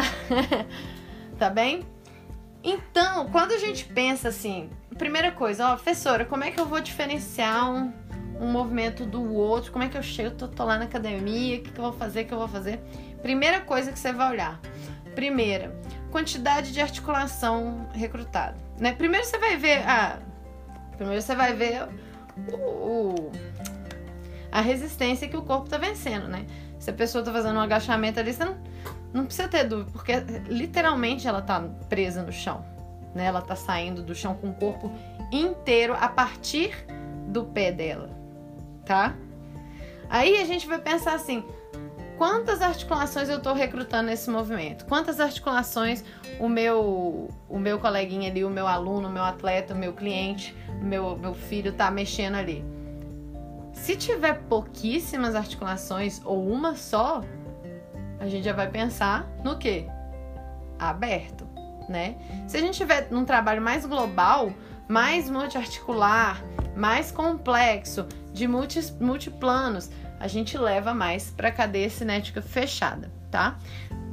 tá 1.37 1.49
bem? 1.49 1.85
Então, 2.63 3.27
quando 3.29 3.51
a 3.51 3.57
gente 3.57 3.83
pensa 3.83 4.29
assim, 4.29 4.69
primeira 4.97 5.33
coisa, 5.33 5.67
ó, 5.67 5.75
professora, 5.75 6.23
como 6.23 6.45
é 6.45 6.49
que 6.49 6.57
eu 6.57 6.65
vou 6.65 6.79
diferenciar 6.79 7.69
um, 7.69 7.91
um 8.39 8.49
movimento 8.49 9.05
do 9.05 9.33
outro? 9.33 9.69
Como 9.73 9.83
é 9.83 9.89
que 9.89 9.97
eu 9.97 10.01
chego? 10.01 10.33
Tô, 10.33 10.47
tô 10.47 10.63
lá 10.63 10.77
na 10.77 10.85
academia, 10.85 11.57
o 11.57 11.61
que, 11.61 11.71
que 11.71 11.77
eu 11.77 11.83
vou 11.83 11.91
fazer? 11.91 12.21
O 12.21 12.25
que 12.25 12.33
eu 12.33 12.37
vou 12.37 12.47
fazer? 12.47 12.79
Primeira 13.21 13.59
coisa 13.59 13.91
que 13.91 13.99
você 13.99 14.13
vai 14.13 14.31
olhar. 14.31 14.61
Primeira, 15.13 15.77
quantidade 16.09 16.71
de 16.71 16.79
articulação 16.79 17.89
recrutada. 17.93 18.55
Né? 18.79 18.93
Primeiro 18.93 19.25
você 19.25 19.37
vai 19.37 19.57
ver. 19.57 19.83
Ah, 19.85 20.19
primeiro 20.95 21.21
você 21.21 21.35
vai 21.35 21.53
ver 21.53 21.85
o, 22.49 22.55
o 22.55 23.31
a 24.49 24.61
resistência 24.61 25.27
que 25.27 25.35
o 25.35 25.41
corpo 25.41 25.65
está 25.65 25.77
vencendo, 25.77 26.29
né? 26.29 26.45
Se 26.81 26.89
a 26.89 26.93
pessoa 26.93 27.21
está 27.21 27.31
fazendo 27.31 27.57
um 27.57 27.61
agachamento 27.61 28.19
ali, 28.19 28.33
você 28.33 28.43
não, 28.43 28.57
não 29.13 29.25
precisa 29.25 29.47
ter 29.47 29.65
dúvida, 29.65 29.91
porque 29.91 30.13
literalmente 30.49 31.27
ela 31.27 31.37
está 31.37 31.61
presa 31.87 32.23
no 32.23 32.31
chão, 32.31 32.65
né? 33.13 33.25
Ela 33.25 33.37
está 33.37 33.55
saindo 33.55 34.01
do 34.01 34.15
chão 34.15 34.33
com 34.33 34.49
o 34.49 34.53
corpo 34.55 34.91
inteiro 35.31 35.93
a 35.93 36.09
partir 36.09 36.73
do 37.27 37.43
pé 37.43 37.71
dela, 37.71 38.09
tá? 38.83 39.15
Aí 40.09 40.41
a 40.41 40.45
gente 40.45 40.65
vai 40.65 40.79
pensar 40.79 41.13
assim: 41.13 41.45
quantas 42.17 42.63
articulações 42.63 43.29
eu 43.29 43.37
estou 43.37 43.53
recrutando 43.53 44.07
nesse 44.09 44.27
movimento? 44.31 44.83
Quantas 44.85 45.19
articulações 45.19 46.03
o 46.39 46.49
meu 46.49 47.29
o 47.47 47.59
meu 47.59 47.77
coleguinha 47.77 48.31
ali, 48.31 48.43
o 48.43 48.49
meu 48.49 48.65
aluno, 48.65 49.07
o 49.07 49.11
meu 49.11 49.23
atleta, 49.23 49.75
o 49.75 49.77
meu 49.77 49.93
cliente, 49.93 50.55
o 50.81 50.83
meu, 50.83 51.15
meu 51.15 51.35
filho 51.35 51.69
está 51.69 51.91
mexendo 51.91 52.37
ali? 52.37 52.80
Se 53.81 53.95
tiver 53.95 54.43
pouquíssimas 54.43 55.33
articulações 55.33 56.21
ou 56.23 56.47
uma 56.47 56.75
só, 56.75 57.23
a 58.19 58.27
gente 58.27 58.45
já 58.45 58.53
vai 58.53 58.69
pensar 58.69 59.27
no 59.43 59.57
que? 59.57 59.87
Aberto, 60.77 61.49
né? 61.89 62.15
Se 62.47 62.57
a 62.57 62.59
gente 62.59 62.77
tiver 62.77 63.07
num 63.09 63.25
trabalho 63.25 63.59
mais 63.59 63.83
global, 63.83 64.53
mais 64.87 65.27
multiarticular, 65.27 66.43
mais 66.75 67.11
complexo, 67.11 68.05
de 68.31 68.47
multi, 68.47 68.79
multiplanos, 68.99 69.89
a 70.19 70.27
gente 70.27 70.59
leva 70.59 70.93
mais 70.93 71.31
para 71.31 71.51
cadeia 71.51 71.89
cinética 71.89 72.39
fechada, 72.39 73.11
tá? 73.31 73.57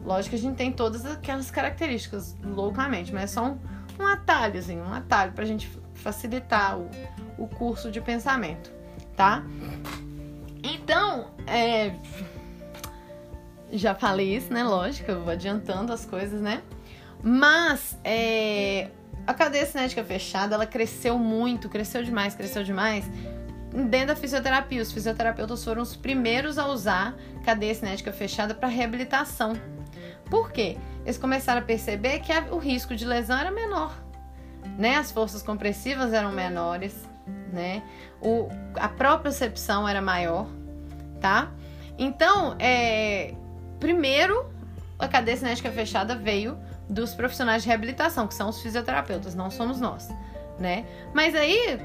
Lógico 0.03 0.31
que 0.31 0.37
a 0.37 0.49
gente 0.49 0.57
tem 0.57 0.73
todas 0.73 1.05
aquelas 1.05 1.51
características 1.51 2.35
loucamente, 2.43 3.13
mas 3.13 3.25
é 3.25 3.27
só 3.27 3.45
um, 3.45 3.59
um 4.01 4.07
atalhozinho, 4.07 4.83
um 4.83 4.95
atalho 4.95 5.33
para 5.33 5.45
a 5.45 5.47
gente 5.47 5.71
facilitar 5.93 6.79
o, 6.79 6.89
o 7.37 7.47
curso 7.47 7.91
de 7.91 8.01
pensamento 8.01 8.78
tá? 9.19 9.43
Então, 10.63 11.33
é... 11.45 11.93
já 13.73 13.93
falei 13.93 14.37
isso, 14.37 14.53
né? 14.53 14.63
Lógico, 14.63 15.11
eu 15.11 15.23
vou 15.23 15.33
adiantando 15.33 15.93
as 15.93 16.07
coisas, 16.07 16.41
né? 16.41 16.63
Mas 17.21 17.99
é... 18.05 18.91
a 19.27 19.35
cadeia 19.35 19.67
cinética 19.67 20.05
fechada, 20.05 20.55
ela 20.55 20.67
cresceu 20.67 21.19
muito, 21.19 21.69
cresceu 21.69 22.05
demais, 22.05 22.37
cresceu 22.37 22.63
demais 22.63 23.11
dentro 23.91 24.09
da 24.09 24.17
fisioterapia. 24.17 24.81
Os 24.81 24.93
fisioterapeutas 24.93 25.65
foram 25.65 25.83
os 25.83 25.97
primeiros 25.97 26.57
a 26.57 26.69
usar 26.69 27.17
cadeia 27.45 27.75
cinética 27.75 28.13
fechada 28.13 28.55
para 28.55 28.69
reabilitação. 28.69 29.55
Por 30.31 30.53
quê? 30.53 30.79
Eles 31.05 31.19
começaram 31.19 31.61
a 31.61 31.65
perceber 31.65 32.21
que 32.21 32.33
o 32.53 32.59
risco 32.59 32.95
de 32.95 33.05
lesão 33.05 33.37
era 33.37 33.51
menor, 33.51 33.93
né? 34.79 34.95
As 34.95 35.11
forças 35.11 35.43
compressivas 35.43 36.13
eram 36.13 36.31
menores, 36.31 36.95
né? 37.53 37.83
O, 38.21 38.49
a 38.77 38.89
propriocepção 38.89 39.89
era 39.89 40.01
maior, 40.01 40.47
tá? 41.21 41.51
Então, 41.99 42.57
é, 42.59 43.35
primeiro, 43.81 44.47
a 44.99 45.09
cadeia 45.09 45.37
cinética 45.37 45.71
fechada 45.71 46.17
veio 46.17 46.59
dos 46.89 47.15
profissionais 47.15 47.63
de 47.63 47.69
reabilitação, 47.69 48.27
que 48.27 48.35
são 48.35 48.49
os 48.49 48.61
fisioterapeutas, 48.63 49.35
não 49.35 49.51
somos 49.51 49.81
nós, 49.81 50.09
né? 50.59 50.87
Mas 51.13 51.35
aí, 51.35 51.79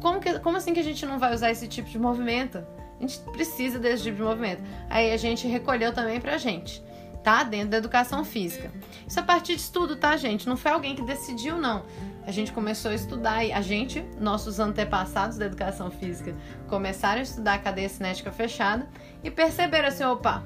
como, 0.00 0.20
que, 0.20 0.38
como 0.40 0.56
assim 0.56 0.72
que 0.72 0.80
a 0.80 0.84
gente 0.84 1.04
não 1.04 1.18
vai 1.18 1.34
usar 1.34 1.50
esse 1.50 1.68
tipo 1.68 1.88
de 1.88 1.98
movimento? 1.98 2.64
A 2.98 3.00
gente 3.00 3.18
precisa 3.32 3.78
desse 3.78 4.04
tipo 4.04 4.16
de 4.16 4.22
movimento. 4.22 4.62
Aí 4.88 5.12
a 5.12 5.16
gente 5.16 5.46
recolheu 5.48 5.92
também 5.92 6.20
pra 6.20 6.38
gente, 6.38 6.82
tá? 7.22 7.42
Dentro 7.42 7.70
da 7.70 7.76
educação 7.78 8.24
física. 8.24 8.70
Isso 9.06 9.18
a 9.18 9.22
partir 9.22 9.56
de 9.56 9.60
estudo, 9.60 9.96
tá, 9.96 10.16
gente? 10.16 10.48
Não 10.48 10.56
foi 10.56 10.70
alguém 10.70 10.94
que 10.94 11.02
decidiu, 11.02 11.58
não 11.58 11.82
a 12.26 12.30
gente 12.30 12.52
começou 12.52 12.90
a 12.90 12.94
estudar, 12.94 13.44
e 13.44 13.52
a 13.52 13.60
gente, 13.60 14.00
nossos 14.18 14.58
antepassados 14.58 15.36
da 15.36 15.46
educação 15.46 15.90
física, 15.90 16.34
começaram 16.68 17.20
a 17.20 17.22
estudar 17.22 17.54
a 17.54 17.58
cadeia 17.58 17.88
cinética 17.88 18.32
fechada 18.32 18.88
e 19.22 19.30
perceberam 19.30 19.88
assim, 19.88 20.04
opa, 20.04 20.42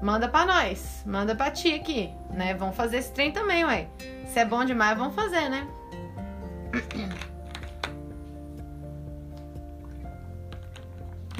manda 0.00 0.28
para 0.28 0.46
nós, 0.46 1.02
manda 1.04 1.34
para 1.34 1.50
ti 1.50 1.74
aqui, 1.74 2.10
né? 2.30 2.54
Vamos 2.54 2.76
fazer 2.76 2.98
esse 2.98 3.12
trem 3.12 3.32
também, 3.32 3.64
ué. 3.64 3.88
Se 4.26 4.38
é 4.38 4.44
bom 4.44 4.64
demais, 4.64 4.96
vamos 4.96 5.14
fazer, 5.14 5.48
né? 5.48 5.66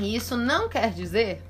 E 0.00 0.14
isso 0.14 0.36
não 0.36 0.68
quer 0.68 0.90
dizer 0.90 1.42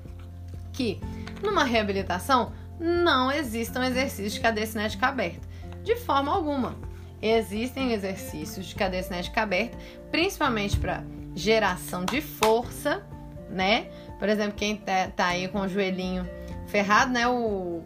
que 0.73 0.99
numa 1.41 1.63
reabilitação 1.63 2.51
não 2.79 3.31
existam 3.31 3.85
exercícios 3.85 4.33
de 4.33 4.39
cadeia 4.39 4.65
cinética 4.65 5.07
aberta. 5.07 5.47
De 5.83 5.95
forma 5.95 6.31
alguma. 6.31 6.88
Existem 7.21 7.91
exercícios 7.91 8.65
de 8.67 8.75
cadeia 8.75 9.03
cinética 9.03 9.41
aberta, 9.41 9.77
principalmente 10.09 10.79
para 10.79 11.03
geração 11.35 12.05
de 12.05 12.21
força, 12.21 13.05
né? 13.49 13.89
Por 14.17 14.29
exemplo, 14.29 14.53
quem 14.53 14.77
tá, 14.77 15.09
tá, 15.13 15.27
aí 15.27 15.47
com 15.49 15.59
o 15.59 15.67
joelhinho 15.67 16.27
ferrado, 16.67 17.11
né? 17.11 17.27
O, 17.27 17.83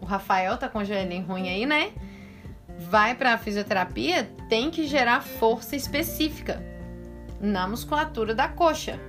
o 0.00 0.04
Rafael 0.04 0.56
tá 0.56 0.68
com 0.68 0.78
o 0.78 0.84
joelhinho 0.84 1.26
ruim 1.26 1.48
aí, 1.48 1.66
né? 1.66 1.92
Vai 2.78 3.16
para 3.16 3.36
fisioterapia, 3.36 4.30
tem 4.48 4.70
que 4.70 4.86
gerar 4.86 5.22
força 5.22 5.74
específica 5.74 6.62
na 7.40 7.66
musculatura 7.66 8.32
da 8.32 8.46
coxa, 8.46 9.00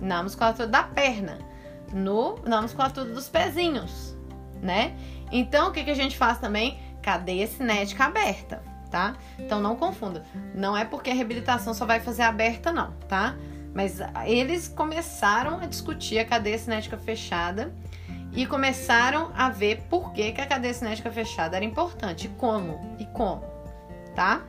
na 0.00 0.22
musculatura 0.22 0.68
da 0.68 0.84
perna, 0.84 1.38
no, 1.92 2.38
na 2.44 2.62
musculatura 2.62 3.06
dos 3.06 3.28
pezinhos, 3.28 4.16
né? 4.62 4.96
Então, 5.32 5.70
o 5.70 5.72
que, 5.72 5.82
que 5.82 5.90
a 5.90 5.94
gente 5.94 6.16
faz 6.16 6.38
também? 6.38 6.78
Cadeia 7.02 7.48
cinética 7.48 8.04
aberta 8.04 8.71
tá? 8.92 9.16
Então 9.38 9.60
não 9.60 9.74
confunda. 9.74 10.22
Não 10.54 10.76
é 10.76 10.84
porque 10.84 11.10
a 11.10 11.14
reabilitação 11.14 11.72
só 11.72 11.86
vai 11.86 11.98
fazer 11.98 12.22
aberta, 12.22 12.70
não, 12.70 12.92
tá? 13.08 13.34
Mas 13.74 13.98
eles 14.26 14.68
começaram 14.68 15.58
a 15.58 15.66
discutir 15.66 16.18
a 16.18 16.24
cadeia 16.26 16.58
cinética 16.58 16.98
fechada 16.98 17.74
e 18.34 18.46
começaram 18.46 19.32
a 19.34 19.48
ver 19.48 19.82
por 19.88 20.12
que, 20.12 20.30
que 20.32 20.40
a 20.42 20.46
cadeia 20.46 20.74
cinética 20.74 21.10
fechada 21.10 21.56
era 21.56 21.64
importante, 21.64 22.28
como 22.36 22.94
e 22.98 23.06
como, 23.06 23.42
tá? 24.14 24.42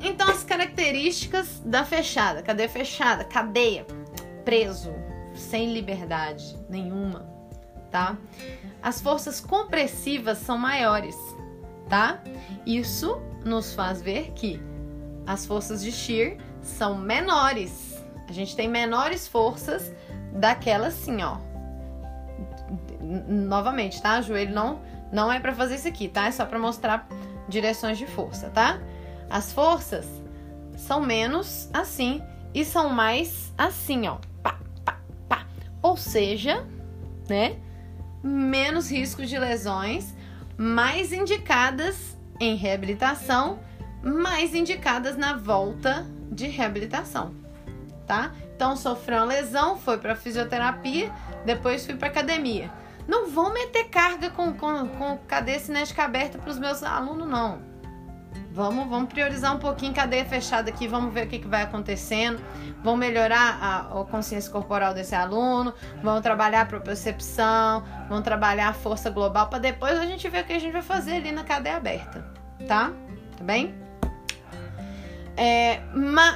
Então 0.00 0.28
as 0.28 0.44
características 0.44 1.60
da 1.64 1.84
fechada, 1.84 2.42
cadeia 2.42 2.68
fechada, 2.68 3.24
cadeia, 3.24 3.84
preso, 4.44 4.94
sem 5.34 5.72
liberdade 5.72 6.56
nenhuma, 6.68 7.28
tá? 7.90 8.16
As 8.80 9.00
forças 9.00 9.40
compressivas 9.40 10.38
são 10.38 10.56
maiores, 10.56 11.16
tá? 11.90 12.22
Isso 12.64 13.20
nos 13.44 13.74
faz 13.74 14.00
ver 14.00 14.32
que 14.32 14.58
as 15.26 15.44
forças 15.44 15.82
de 15.82 15.92
shear 15.92 16.36
são 16.62 16.96
menores. 16.96 18.02
A 18.28 18.32
gente 18.32 18.56
tem 18.56 18.68
menores 18.68 19.26
forças 19.28 19.92
daquela 20.32 20.86
assim, 20.86 21.22
ó. 21.22 21.38
Novamente, 23.28 24.00
tá? 24.00 24.20
O 24.20 24.22
joelho 24.22 24.54
não 24.54 24.80
não 25.12 25.32
é 25.32 25.40
para 25.40 25.52
fazer 25.52 25.74
isso 25.74 25.88
aqui, 25.88 26.08
tá? 26.08 26.26
É 26.26 26.30
só 26.30 26.46
para 26.46 26.58
mostrar 26.58 27.08
direções 27.48 27.98
de 27.98 28.06
força, 28.06 28.48
tá? 28.50 28.78
As 29.28 29.52
forças 29.52 30.06
são 30.76 31.00
menos 31.00 31.68
assim 31.72 32.22
e 32.54 32.64
são 32.64 32.90
mais 32.90 33.52
assim, 33.58 34.06
ó. 34.06 34.18
Pá, 34.42 34.58
pá, 34.84 35.00
pá. 35.28 35.46
Ou 35.82 35.96
seja, 35.96 36.64
né? 37.28 37.56
Menos 38.22 38.90
risco 38.90 39.24
de 39.26 39.38
lesões, 39.38 40.14
mais 40.60 41.10
indicadas 41.10 42.14
em 42.38 42.54
reabilitação, 42.54 43.60
mais 44.02 44.54
indicadas 44.54 45.16
na 45.16 45.34
volta 45.34 46.06
de 46.30 46.48
reabilitação, 46.48 47.34
tá? 48.06 48.34
Então 48.54 48.76
sofreu 48.76 49.20
uma 49.20 49.24
lesão, 49.24 49.78
foi 49.78 49.96
para 49.96 50.14
fisioterapia, 50.14 51.10
depois 51.46 51.86
fui 51.86 51.94
para 51.94 52.08
academia. 52.08 52.70
Não 53.08 53.30
vou 53.30 53.50
meter 53.54 53.88
carga 53.88 54.28
com, 54.28 54.52
com, 54.52 54.86
com 54.86 55.16
cadeia 55.26 55.58
cinética 55.58 56.04
aberta 56.04 56.36
para 56.36 56.50
os 56.50 56.58
meus 56.58 56.82
alunos, 56.82 57.26
não. 57.26 57.62
Vamos, 58.52 58.88
vamos 58.88 59.08
priorizar 59.12 59.54
um 59.54 59.58
pouquinho 59.58 59.94
cadeia 59.94 60.24
fechada 60.24 60.70
aqui, 60.70 60.88
vamos 60.88 61.14
ver 61.14 61.26
o 61.26 61.28
que, 61.28 61.38
que 61.38 61.46
vai 61.46 61.62
acontecendo. 61.62 62.42
Vamos 62.82 62.98
melhorar 62.98 63.58
a, 63.60 64.00
a 64.00 64.04
consciência 64.04 64.50
corporal 64.50 64.92
desse 64.92 65.14
aluno, 65.14 65.72
vamos 66.02 66.20
trabalhar 66.20 66.62
a 66.62 66.66
propriocepção, 66.66 67.84
vamos 68.08 68.24
trabalhar 68.24 68.68
a 68.68 68.72
força 68.72 69.08
global 69.08 69.48
para 69.48 69.60
depois 69.60 69.98
a 69.98 70.04
gente 70.04 70.28
ver 70.28 70.42
o 70.42 70.46
que 70.46 70.52
a 70.52 70.58
gente 70.58 70.72
vai 70.72 70.82
fazer 70.82 71.12
ali 71.12 71.30
na 71.30 71.44
cadeia 71.44 71.76
aberta, 71.76 72.24
tá? 72.66 72.90
Tá 73.36 73.44
bem? 73.44 73.74
É, 75.36 75.80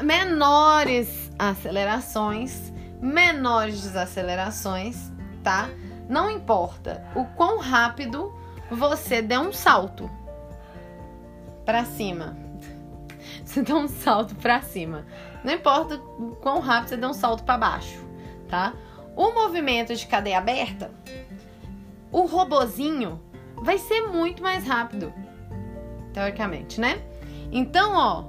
menores 0.03 1.33
acelerações, 1.37 2.73
menores 3.01 3.83
desacelerações, 3.83 5.11
tá? 5.43 5.69
Não 6.09 6.31
importa 6.31 7.05
o 7.17 7.25
quão 7.25 7.59
rápido 7.59 8.33
você 8.71 9.21
der 9.21 9.41
um 9.41 9.53
salto 9.53 10.09
para 11.65 11.85
cima. 11.85 12.37
Você 13.45 13.63
dá 13.63 13.75
um 13.75 13.89
salto 13.89 14.35
para 14.37 14.61
cima. 14.63 15.07
Não 15.43 15.53
importa 15.53 15.97
o 15.97 16.37
quão 16.41 16.61
rápido 16.61 16.89
você 16.89 16.97
dá 16.97 17.11
um 17.11 17.15
salto 17.15 17.45
para 17.45 17.59
baixo, 17.59 18.05
tá? 18.49 18.73
O 19.17 19.33
movimento 19.33 19.95
de 19.95 20.07
cadeia 20.07 20.39
aberta, 20.39 20.91
o 22.11 22.23
robozinho 22.23 23.21
vai 23.57 23.79
ser 23.79 24.09
muito 24.09 24.43
mais 24.43 24.67
rápido, 24.67 25.13
teoricamente, 26.13 26.81
né? 26.81 27.01
Então, 27.53 27.93
ó, 27.95 28.25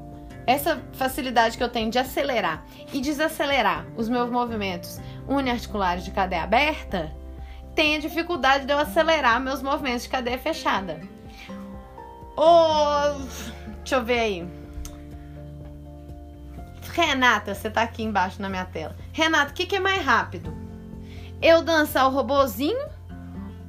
essa 0.46 0.82
facilidade 0.94 1.58
que 1.58 1.64
eu 1.64 1.70
tenho 1.70 1.90
de 1.90 1.98
acelerar 1.98 2.66
e 2.94 3.02
desacelerar 3.02 3.86
os 3.98 4.08
meus 4.08 4.30
movimentos 4.30 5.00
uniarticulares 5.28 6.04
de 6.04 6.12
cadeia 6.12 6.44
aberta, 6.44 7.12
tem 7.74 7.96
a 7.96 8.00
dificuldade 8.00 8.66
de 8.66 8.74
eu 8.74 8.78
acelerar 8.78 9.42
meus 9.42 9.62
movimentos 9.62 10.04
de 10.04 10.10
cadeia 10.10 10.38
fechada. 10.38 11.02
Oh, 12.38 13.14
deixa 13.78 13.96
eu 13.96 14.04
ver 14.04 14.20
aí. 14.20 14.48
Renata, 16.92 17.54
você 17.54 17.70
tá 17.70 17.82
aqui 17.82 18.04
embaixo 18.04 18.42
na 18.42 18.50
minha 18.50 18.66
tela. 18.66 18.96
Renata, 19.12 19.52
o 19.52 19.54
que, 19.54 19.66
que 19.66 19.76
é 19.76 19.80
mais 19.80 20.04
rápido? 20.04 20.54
Eu 21.42 21.62
dançar 21.62 22.08
o 22.08 22.10
robozinho 22.10 22.88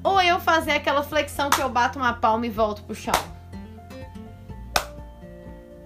ou 0.03 0.21
eu 0.23 0.39
fazer 0.39 0.73
aquela 0.73 1.03
flexão 1.03 1.51
que 1.51 1.61
eu 1.61 1.69
bato 1.69 1.99
uma 1.99 2.13
palma 2.13 2.47
e 2.47 2.51
volto 2.51 2.83
pro 2.85 2.95
chão? 2.95 3.15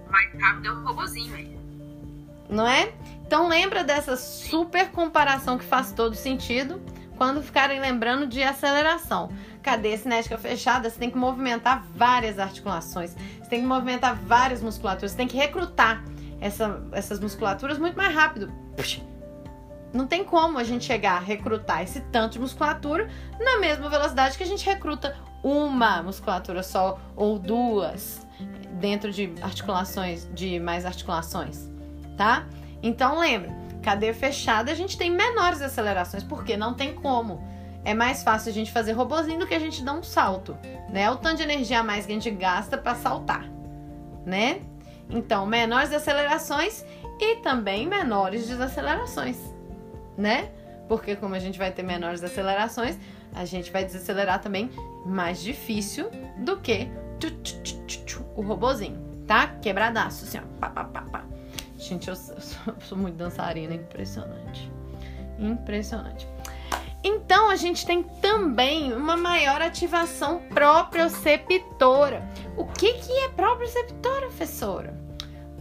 Mais 0.07 0.31
rápido 0.39 0.67
é 0.67 0.71
o 0.71 0.83
robozinho, 0.83 1.35
hein? 1.35 1.59
Não 2.47 2.67
é? 2.67 2.93
Então 3.25 3.47
lembra 3.47 3.83
dessa 3.83 4.15
super 4.17 4.91
comparação 4.91 5.57
que 5.57 5.65
faz 5.65 5.91
todo 5.91 6.15
sentido 6.15 6.81
quando 7.21 7.43
ficarem 7.43 7.79
lembrando 7.79 8.25
de 8.25 8.41
aceleração. 8.41 9.29
Cadeia 9.61 9.95
cinética 9.95 10.39
fechada, 10.39 10.89
você 10.89 10.97
tem 10.97 11.11
que 11.11 11.17
movimentar 11.19 11.85
várias 11.95 12.39
articulações, 12.39 13.11
você 13.13 13.47
tem 13.47 13.61
que 13.61 13.67
movimentar 13.67 14.15
várias 14.15 14.59
musculaturas, 14.63 15.11
você 15.11 15.17
tem 15.17 15.27
que 15.27 15.37
recrutar 15.37 16.03
essa, 16.39 16.81
essas 16.91 17.19
musculaturas 17.19 17.77
muito 17.77 17.95
mais 17.95 18.11
rápido. 18.11 18.51
Não 19.93 20.07
tem 20.07 20.23
como 20.23 20.57
a 20.57 20.63
gente 20.63 20.83
chegar 20.83 21.17
a 21.17 21.19
recrutar 21.19 21.83
esse 21.83 22.01
tanto 22.11 22.33
de 22.33 22.39
musculatura 22.39 23.07
na 23.39 23.59
mesma 23.59 23.87
velocidade 23.87 24.35
que 24.35 24.43
a 24.43 24.47
gente 24.47 24.65
recruta 24.65 25.15
uma 25.43 26.01
musculatura 26.01 26.63
só 26.63 26.99
ou 27.15 27.37
duas 27.37 28.25
dentro 28.79 29.11
de 29.11 29.31
articulações, 29.43 30.27
de 30.33 30.59
mais 30.59 30.87
articulações, 30.87 31.69
tá? 32.17 32.47
Então 32.81 33.19
lembra, 33.19 33.60
cadeia 33.81 34.13
fechada 34.13 34.71
a 34.71 34.75
gente 34.75 34.97
tem 34.97 35.11
menores 35.11 35.61
acelerações, 35.61 36.23
porque 36.23 36.55
não 36.55 36.73
tem 36.73 36.93
como 36.93 37.41
é 37.83 37.93
mais 37.93 38.23
fácil 38.23 38.51
a 38.51 38.53
gente 38.53 38.71
fazer 38.71 38.91
robozinho 38.91 39.39
do 39.39 39.47
que 39.47 39.55
a 39.55 39.59
gente 39.59 39.83
dar 39.83 39.93
um 39.93 40.03
salto, 40.03 40.57
né? 40.89 41.09
O 41.09 41.15
tanto 41.15 41.37
de 41.37 41.43
energia 41.43 41.79
a 41.79 41.83
mais 41.83 42.05
que 42.05 42.11
a 42.11 42.15
gente 42.15 42.29
gasta 42.29 42.77
para 42.77 42.95
saltar, 42.95 43.49
né? 44.25 44.61
Então, 45.09 45.45
menores 45.45 45.91
acelerações 45.91 46.85
e 47.19 47.37
também 47.37 47.87
menores 47.87 48.47
desacelerações, 48.47 49.37
né? 50.17 50.49
Porque 50.87 51.15
como 51.15 51.35
a 51.35 51.39
gente 51.39 51.57
vai 51.57 51.71
ter 51.71 51.83
menores 51.83 52.23
acelerações, 52.23 52.97
a 53.33 53.45
gente 53.45 53.71
vai 53.71 53.83
desacelerar 53.83 54.41
também 54.41 54.69
mais 55.05 55.41
difícil 55.41 56.09
do 56.37 56.57
que 56.57 56.89
o 58.35 58.41
robozinho, 58.41 58.99
tá? 59.25 59.47
Quebradaço, 59.47 60.25
assim, 60.25 60.37
ó. 60.37 60.59
Pá, 60.59 60.69
pá, 60.69 60.83
pá, 60.83 61.01
pá. 61.01 61.30
Gente, 61.81 62.09
eu 62.09 62.15
sou, 62.15 62.35
eu 62.67 62.75
sou 62.81 62.97
muito 62.97 63.15
dançarina, 63.15 63.73
impressionante. 63.73 64.71
Impressionante. 65.39 66.27
Então 67.03 67.49
a 67.49 67.55
gente 67.55 67.83
tem 67.83 68.03
também 68.03 68.93
uma 68.93 69.17
maior 69.17 69.59
ativação 69.59 70.43
proprioceptora. 70.49 72.23
O 72.55 72.65
que, 72.65 72.93
que 72.93 73.11
é 73.11 73.29
proprioceptora, 73.29 74.27
professora? 74.27 74.95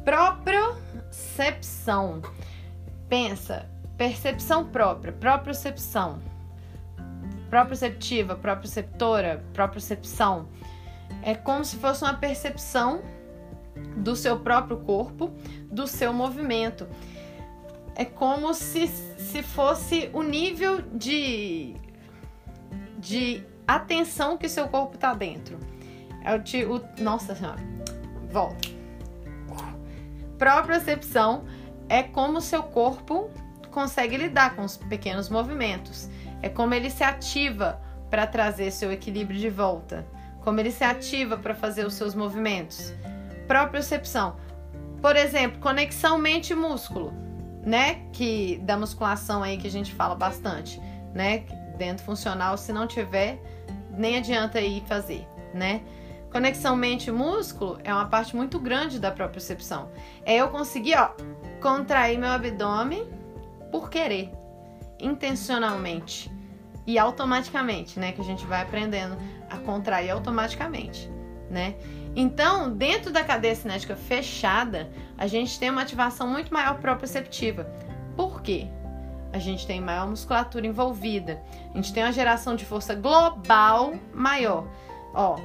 Propriocepção. 0.04 2.20
Pensa, 3.08 3.70
percepção 3.96 4.66
própria, 4.66 5.14
propriocepção. 5.14 6.18
Proprioceptiva, 7.48 8.36
proprioceptora, 8.36 9.42
propriocepção. 9.54 10.46
É 11.22 11.34
como 11.34 11.64
se 11.64 11.76
fosse 11.76 12.04
uma 12.04 12.12
percepção 12.14 13.02
do 13.96 14.14
seu 14.14 14.38
próprio 14.38 14.76
corpo, 14.78 15.32
do 15.70 15.86
seu 15.86 16.12
movimento 16.12 16.88
é 17.94 18.04
como 18.04 18.54
se, 18.54 18.88
se 18.88 19.42
fosse 19.42 20.10
o 20.12 20.22
nível 20.22 20.82
de, 20.92 21.76
de 22.98 23.42
atenção 23.66 24.36
que 24.36 24.48
seu 24.48 24.68
corpo 24.68 24.94
está 24.94 25.12
dentro. 25.12 25.58
É 26.24 26.34
o, 26.34 26.76
o, 26.76 27.02
nossa 27.02 27.34
senhora, 27.34 27.60
volta. 28.30 28.68
Propriocepção 30.38 31.44
é 31.88 32.02
como 32.02 32.40
seu 32.40 32.62
corpo 32.62 33.30
consegue 33.70 34.16
lidar 34.16 34.56
com 34.56 34.62
os 34.62 34.76
pequenos 34.76 35.28
movimentos. 35.28 36.08
É 36.40 36.48
como 36.48 36.72
ele 36.72 36.88
se 36.88 37.04
ativa 37.04 37.80
para 38.08 38.26
trazer 38.26 38.70
seu 38.70 38.90
equilíbrio 38.90 39.38
de 39.38 39.50
volta. 39.50 40.06
Como 40.40 40.58
ele 40.58 40.70
se 40.70 40.82
ativa 40.82 41.36
para 41.36 41.54
fazer 41.54 41.84
os 41.84 41.92
seus 41.92 42.14
movimentos. 42.14 42.94
Propriocepção. 43.46 44.36
Por 45.00 45.16
exemplo, 45.16 45.60
conexão 45.60 46.18
mente-músculo 46.18 47.12
né, 47.64 48.02
que 48.12 48.58
da 48.64 48.76
musculação 48.76 49.42
aí 49.42 49.56
que 49.56 49.66
a 49.66 49.70
gente 49.70 49.92
fala 49.92 50.14
bastante, 50.14 50.80
né, 51.14 51.44
dentro 51.76 52.04
funcional, 52.04 52.56
se 52.56 52.72
não 52.72 52.86
tiver, 52.86 53.40
nem 53.90 54.16
adianta 54.16 54.60
ir 54.60 54.82
fazer, 54.86 55.26
né? 55.54 55.82
Conexão 56.30 56.76
mente-músculo 56.76 57.78
é 57.82 57.92
uma 57.92 58.06
parte 58.06 58.36
muito 58.36 58.58
grande 58.58 59.00
da 59.00 59.10
própria 59.10 59.32
percepção. 59.32 59.90
É 60.24 60.36
eu 60.36 60.48
conseguir, 60.48 60.94
ó, 60.94 61.10
contrair 61.60 62.18
meu 62.18 62.30
abdômen 62.30 63.04
por 63.72 63.90
querer, 63.90 64.30
intencionalmente 65.00 66.30
e 66.86 66.98
automaticamente, 66.98 67.98
né, 67.98 68.12
que 68.12 68.20
a 68.20 68.24
gente 68.24 68.46
vai 68.46 68.62
aprendendo 68.62 69.16
a 69.48 69.58
contrair 69.58 70.10
automaticamente, 70.10 71.10
né? 71.50 71.74
Então, 72.14 72.72
dentro 72.72 73.12
da 73.12 73.22
cadeia 73.22 73.54
cinética 73.54 73.94
fechada, 73.94 74.90
a 75.16 75.26
gente 75.26 75.58
tem 75.58 75.70
uma 75.70 75.82
ativação 75.82 76.26
muito 76.26 76.52
maior 76.52 76.78
proprioceptiva. 76.78 77.64
Por 78.16 78.42
quê? 78.42 78.68
a 79.32 79.38
gente 79.38 79.66
tem 79.66 79.80
maior 79.80 80.08
musculatura 80.08 80.66
envolvida, 80.66 81.40
a 81.72 81.76
gente 81.76 81.92
tem 81.92 82.02
uma 82.02 82.12
geração 82.12 82.56
de 82.56 82.64
força 82.64 82.94
global 82.94 83.94
maior. 84.12 84.66
Ó, 85.14 85.36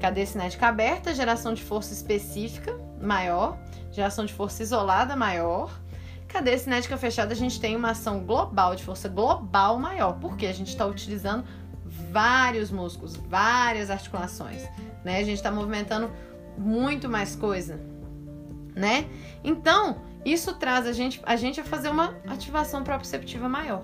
cadeia 0.00 0.26
cinética 0.26 0.68
aberta, 0.68 1.14
geração 1.14 1.54
de 1.54 1.62
força 1.62 1.92
específica 1.92 2.76
maior, 3.00 3.58
geração 3.90 4.24
de 4.24 4.32
força 4.32 4.62
isolada 4.62 5.16
maior. 5.16 5.70
Cadeia 6.28 6.58
cinética 6.58 6.96
fechada, 6.96 7.32
a 7.32 7.36
gente 7.36 7.60
tem 7.60 7.76
uma 7.76 7.90
ação 7.90 8.20
global, 8.20 8.74
de 8.74 8.82
força 8.82 9.06
global 9.06 9.78
maior, 9.78 10.18
porque 10.18 10.46
a 10.46 10.52
gente 10.52 10.68
está 10.68 10.86
utilizando 10.86 11.44
vários 12.12 12.70
músculos, 12.70 13.16
várias 13.16 13.90
articulações, 13.90 14.62
né? 15.02 15.18
A 15.18 15.24
gente 15.24 15.36
está 15.36 15.50
movimentando 15.50 16.10
muito 16.58 17.08
mais 17.08 17.34
coisa, 17.34 17.80
né? 18.76 19.06
Então, 19.42 20.02
isso 20.24 20.54
traz 20.54 20.86
a 20.86 20.92
gente, 20.92 21.20
a 21.24 21.34
gente 21.36 21.60
a 21.60 21.64
fazer 21.64 21.88
uma 21.88 22.14
ativação 22.28 22.84
proprioceptiva 22.84 23.48
maior, 23.48 23.82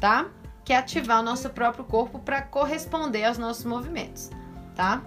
tá? 0.00 0.26
Que 0.64 0.72
é 0.72 0.78
ativar 0.78 1.20
o 1.20 1.22
nosso 1.22 1.50
próprio 1.50 1.84
corpo 1.84 2.18
para 2.18 2.42
corresponder 2.42 3.24
aos 3.24 3.36
nossos 3.36 3.64
movimentos, 3.64 4.30
tá? 4.74 5.02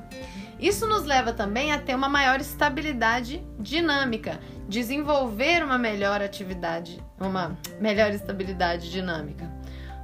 Isso 0.59 0.85
nos 0.85 1.03
leva 1.03 1.33
também 1.33 1.71
a 1.71 1.79
ter 1.79 1.95
uma 1.95 2.07
maior 2.07 2.39
estabilidade 2.39 3.43
dinâmica, 3.59 4.39
desenvolver 4.69 5.63
uma 5.63 5.79
melhor 5.79 6.21
atividade, 6.21 7.03
uma 7.19 7.57
melhor 7.79 8.11
estabilidade 8.11 8.91
dinâmica. 8.91 9.60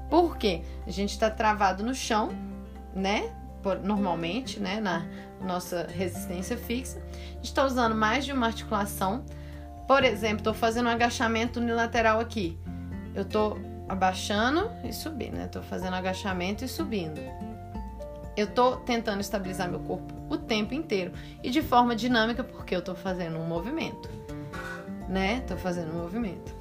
Por 0.09 0.37
quê? 0.37 0.61
A 0.85 0.91
gente 0.91 1.11
está 1.11 1.29
travado 1.29 1.83
no 1.83 1.93
chão, 1.93 2.29
né? 2.95 3.31
Normalmente, 3.83 4.59
né? 4.59 4.79
Na 4.79 5.05
nossa 5.41 5.85
resistência 5.87 6.57
fixa. 6.57 6.99
A 6.99 7.35
gente 7.35 7.45
está 7.45 7.65
usando 7.65 7.93
mais 7.93 8.23
de 8.23 8.31
uma 8.31 8.47
articulação 8.47 9.25
por 9.87 10.03
exemplo, 10.03 10.39
estou 10.39 10.53
fazendo 10.53 10.87
um 10.87 10.91
agachamento 10.91 11.61
unilateral 11.61 12.19
aqui. 12.19 12.59
Eu 13.15 13.21
estou 13.21 13.57
abaixando 13.87 14.69
e 14.83 14.91
subindo, 14.91 15.35
né? 15.35 15.45
Estou 15.45 15.63
fazendo 15.63 15.95
agachamento 15.95 16.65
e 16.65 16.67
subindo. 16.67 17.21
Eu 18.35 18.47
estou 18.47 18.75
tentando 18.77 19.21
estabilizar 19.21 19.69
meu 19.69 19.79
corpo 19.79 20.13
o 20.29 20.37
tempo 20.37 20.73
inteiro 20.73 21.13
e 21.41 21.49
de 21.49 21.61
forma 21.61 21.95
dinâmica 21.95 22.43
porque 22.43 22.75
eu 22.75 22.79
estou 22.79 22.95
fazendo 22.95 23.39
um 23.39 23.47
movimento, 23.47 24.09
né? 25.07 25.37
Estou 25.37 25.57
fazendo 25.57 25.93
um 25.93 26.01
movimento. 26.01 26.53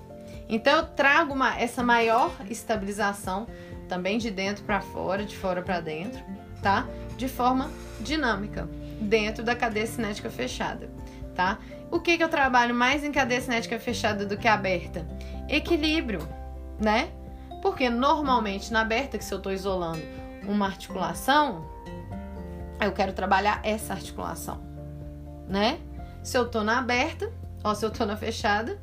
Então 0.49 0.77
eu 0.77 0.87
trago 0.87 1.35
uma, 1.35 1.59
essa 1.59 1.83
maior 1.83 2.33
estabilização 2.49 3.47
também 3.89 4.19
de 4.19 4.31
dentro 4.31 4.65
para 4.65 4.81
fora, 4.81 5.25
de 5.25 5.37
fora 5.37 5.63
para 5.63 5.81
dentro, 5.81 6.23
tá? 6.63 6.87
De 7.17 7.29
forma 7.29 7.71
dinâmica 8.01 8.69
dentro 9.01 9.43
da 9.45 9.55
cadeia 9.55 9.87
cinética 9.87 10.31
fechada, 10.31 10.91
tá? 11.35 11.59
O 11.91 12.01
que, 12.01 12.17
que 12.17 12.25
eu 12.25 12.29
trabalho 12.29 12.75
mais 12.75 13.05
em 13.05 13.13
cadeia 13.13 13.41
cinética 13.41 13.79
fechada 13.79 14.27
do 14.27 14.37
que 14.37 14.49
aberta? 14.49 15.07
Equilíbrio, 15.49 16.27
né? 16.81 17.11
Porque 17.63 17.89
normalmente 17.89 18.73
na 18.73 18.81
aberta, 18.83 19.19
que 19.19 19.25
se 19.25 19.33
eu 19.33 19.39
estou 19.39 19.53
isolando 19.53 20.03
uma 20.47 20.67
articulação, 20.67 21.67
eu 22.81 22.93
quero 22.93 23.13
trabalhar 23.13 23.61
essa 23.63 23.93
articulação, 23.93 24.61
né? 25.49 25.79
Se 26.23 26.37
eu 26.37 26.47
estou 26.47 26.65
na 26.65 26.79
aberta, 26.79 27.33
ou 27.63 27.75
se 27.75 27.85
eu 27.85 27.89
estou 27.89 28.07
na 28.07 28.17
fechada, 28.17 28.79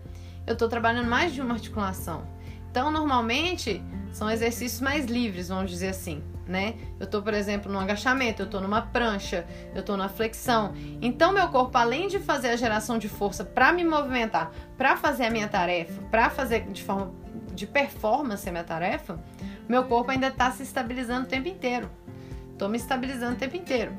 eu 0.45 0.53
estou 0.53 0.67
trabalhando 0.67 1.09
mais 1.09 1.33
de 1.33 1.41
uma 1.41 1.53
articulação. 1.53 2.27
Então, 2.69 2.91
normalmente, 2.91 3.81
são 4.11 4.29
exercícios 4.29 4.81
mais 4.81 5.05
livres, 5.05 5.49
vamos 5.49 5.69
dizer 5.69 5.89
assim 5.89 6.23
né? 6.47 6.75
Eu 6.99 7.07
tô, 7.07 7.21
por 7.21 7.33
exemplo, 7.33 7.71
no 7.71 7.79
agachamento, 7.79 8.41
eu 8.41 8.49
tô 8.49 8.59
numa 8.59 8.81
prancha, 8.81 9.45
eu 9.73 9.83
tô 9.83 9.95
na 9.95 10.09
flexão. 10.09 10.73
Então, 11.01 11.31
meu 11.31 11.47
corpo, 11.49 11.77
além 11.77 12.07
de 12.07 12.19
fazer 12.19 12.49
a 12.49 12.55
geração 12.55 12.97
de 12.97 13.07
força 13.07 13.43
para 13.43 13.71
me 13.71 13.83
movimentar, 13.83 14.51
para 14.77 14.97
fazer 14.97 15.25
a 15.25 15.29
minha 15.29 15.47
tarefa, 15.47 16.01
para 16.11 16.29
fazer 16.29 16.67
de 16.71 16.83
forma 16.83 17.11
de 17.53 17.67
performance 17.67 18.47
a 18.47 18.51
minha 18.51 18.63
tarefa, 18.63 19.19
meu 19.69 19.85
corpo 19.85 20.11
ainda 20.11 20.31
tá 20.31 20.51
se 20.51 20.63
estabilizando 20.63 21.25
o 21.25 21.29
tempo 21.29 21.47
inteiro. 21.47 21.89
Tô 22.57 22.67
me 22.67 22.77
estabilizando 22.77 23.33
o 23.33 23.37
tempo 23.37 23.55
inteiro. 23.55 23.91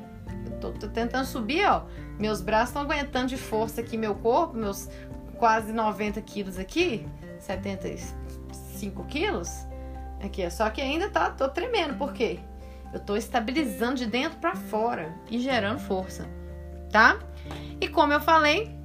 Tô 0.61 0.71
tentando 0.87 1.25
subir, 1.25 1.65
ó. 1.67 1.83
Meus 2.17 2.41
braços 2.41 2.69
estão 2.69 2.83
aguentando 2.83 3.27
de 3.27 3.37
força 3.37 3.81
aqui, 3.81 3.97
meu 3.97 4.15
corpo, 4.15 4.55
meus 4.55 4.89
quase 5.35 5.71
90 5.71 6.21
quilos 6.21 6.57
aqui, 6.57 7.07
75 7.39 9.03
quilos 9.05 9.65
Aqui, 10.25 10.49
só 10.49 10.69
que 10.69 10.81
ainda 10.81 11.09
tá, 11.09 11.29
tô 11.29 11.47
tremendo, 11.49 11.97
por 11.97 12.13
quê? 12.13 12.39
Eu 12.93 12.99
tô 12.99 13.15
estabilizando 13.15 13.95
de 13.95 14.05
dentro 14.05 14.39
para 14.39 14.55
fora 14.55 15.13
e 15.29 15.39
gerando 15.39 15.79
força, 15.79 16.27
tá? 16.91 17.19
E 17.79 17.87
como 17.87 18.13
eu 18.13 18.21
falei, 18.21 18.75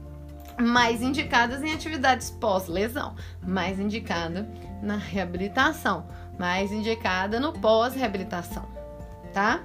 mais 0.60 1.00
indicadas 1.00 1.62
em 1.62 1.72
atividades 1.72 2.30
pós-lesão, 2.30 3.14
mais 3.42 3.78
indicada 3.78 4.48
na 4.82 4.96
reabilitação, 4.96 6.06
mais 6.38 6.72
indicada 6.72 7.38
no 7.38 7.52
pós-reabilitação, 7.52 8.68
tá? 9.32 9.62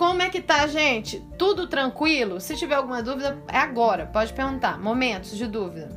Como 0.00 0.22
é 0.22 0.30
que 0.30 0.40
tá, 0.40 0.66
gente? 0.66 1.20
Tudo 1.36 1.66
tranquilo? 1.66 2.40
Se 2.40 2.56
tiver 2.56 2.74
alguma 2.74 3.02
dúvida, 3.02 3.38
é 3.46 3.58
agora. 3.58 4.06
Pode 4.06 4.32
perguntar. 4.32 4.80
Momentos 4.80 5.36
de 5.36 5.46
dúvida. 5.46 5.90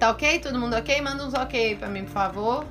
Tá 0.00 0.10
ok? 0.10 0.40
Todo 0.40 0.58
mundo 0.58 0.74
ok? 0.74 1.00
Manda 1.00 1.24
uns 1.24 1.32
ok 1.32 1.76
pra 1.76 1.86
mim, 1.86 2.02
por 2.02 2.10
favor. 2.10 2.66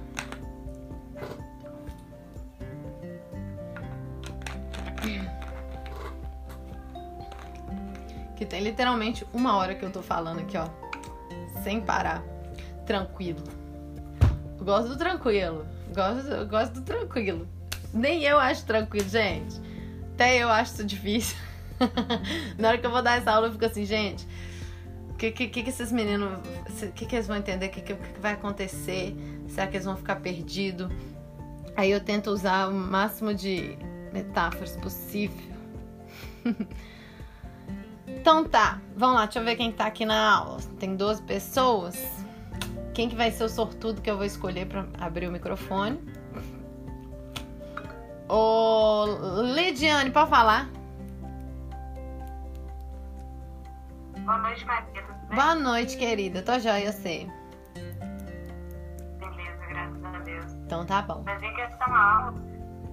Que 8.35 8.45
tem 8.45 8.61
literalmente 8.61 9.25
uma 9.33 9.55
hora 9.55 9.75
que 9.75 9.85
eu 9.85 9.89
tô 9.93 10.01
falando 10.01 10.41
aqui, 10.41 10.57
ó. 10.57 10.67
Sem 11.63 11.79
parar. 11.79 12.21
Tranquilo. 12.85 13.56
Gosto 14.67 14.89
do 14.89 14.97
tranquilo. 14.97 15.65
Gosto, 15.95 16.45
gosto 16.47 16.73
do 16.73 16.81
tranquilo. 16.81 17.47
Nem 17.93 18.23
eu 18.23 18.37
acho 18.37 18.65
tranquilo, 18.65 19.07
gente. 19.07 19.55
Até 20.13 20.43
eu 20.43 20.49
acho 20.49 20.73
isso 20.73 20.83
difícil. 20.83 21.37
Na 22.59 22.67
hora 22.67 22.77
que 22.77 22.85
eu 22.85 22.91
vou 22.91 23.01
dar 23.01 23.17
essa 23.17 23.31
aula, 23.31 23.47
eu 23.47 23.53
fico 23.53 23.65
assim, 23.65 23.85
gente 23.85 24.27
que, 25.17 25.31
que, 25.31 25.47
que 25.47 25.69
esses 25.69 25.91
meninos. 25.91 26.39
O 26.83 26.91
que, 26.91 27.05
que 27.05 27.15
eles 27.15 27.27
vão 27.27 27.37
entender? 27.37 27.67
O 27.67 27.69
que, 27.69 27.81
que, 27.81 27.95
que 27.95 28.19
vai 28.19 28.33
acontecer? 28.33 29.15
Será 29.47 29.67
que 29.67 29.77
eles 29.77 29.85
vão 29.85 29.97
ficar 29.97 30.17
perdidos? 30.17 30.89
Aí 31.75 31.91
eu 31.91 31.99
tento 31.99 32.29
usar 32.29 32.69
o 32.69 32.73
máximo 32.73 33.33
de 33.33 33.77
metáforas 34.13 34.77
possível. 34.77 35.55
então 38.07 38.43
tá, 38.43 38.81
vamos 38.95 39.15
lá, 39.15 39.25
deixa 39.25 39.39
eu 39.39 39.43
ver 39.43 39.55
quem 39.55 39.71
tá 39.71 39.87
aqui 39.87 40.05
na 40.05 40.35
aula. 40.35 40.59
Tem 40.79 40.95
12 40.95 41.23
pessoas. 41.23 42.26
Quem 42.97 43.07
que 43.07 43.15
vai 43.15 43.29
ser 43.29 43.43
o 43.43 43.49
sortudo 43.49 44.01
que 44.01 44.09
eu 44.09 44.17
vou 44.17 44.25
escolher 44.25 44.65
para 44.65 44.83
abrir 44.99 45.27
o 45.27 45.31
microfone? 45.31 45.99
Ô, 48.27 49.05
Lidiane, 49.53 50.09
pode 50.09 50.31
falar? 50.31 50.67
Boa 54.25 54.39
noite, 54.39 54.65
Maria. 54.65 55.03
Boa 55.31 55.53
noite, 55.53 55.95
querida. 55.95 56.41
Tô 56.41 56.57
joia, 56.57 56.91
você. 56.91 57.27
Beleza, 59.19 59.65
graças 59.69 60.03
a 60.03 60.19
Deus. 60.23 60.51
Então 60.65 60.83
tá 60.83 61.03
bom. 61.03 61.21
Mas 61.23 61.43
em 61.43 61.53
questão 61.53 61.93
a 61.93 62.15
aula, 62.15 62.33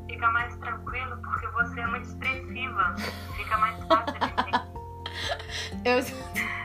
fica 0.06 0.30
mais 0.32 0.54
tranquilo 0.58 1.16
porque 1.22 1.46
você 1.46 1.80
é 1.80 1.86
muito 1.86 2.06
expressiva. 2.06 2.94
Fica 3.38 3.56
mais 3.56 3.82
fácil 3.84 4.18
de 4.20 4.26
entender. 4.36 4.60
eu... 5.86 6.63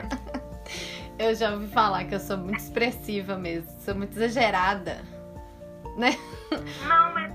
eu 1.20 1.36
já 1.36 1.52
ouvi 1.52 1.68
falar 1.68 2.06
que 2.06 2.16
eu 2.16 2.20
sou 2.20 2.38
muito 2.38 2.60
expressiva 2.60 3.38
mesmo. 3.38 3.70
Sou 3.82 3.94
muito 3.94 4.18
exagerada. 4.18 5.02
Né? 5.98 6.12
Não, 6.88 7.14
mas 7.14 7.34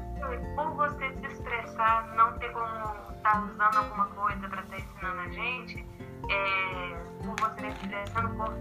por 0.56 0.70
você 0.74 1.12
se 1.20 1.26
expressar, 1.26 2.14
não 2.16 2.32
ter 2.38 2.50
como 2.50 2.64
estar 2.64 3.22
tá 3.22 3.44
usando 3.44 3.76
alguma 3.76 4.06
coisa 4.06 4.48
para 4.48 4.62
estar 4.62 4.76
tá 4.76 4.82
ensinando 4.82 5.20
a 5.20 5.28
gente, 5.28 5.86
é, 6.30 6.96
por 7.22 7.36
você 7.38 7.66
expressando 7.68 8.28
um 8.28 8.36
pouco, 8.36 8.52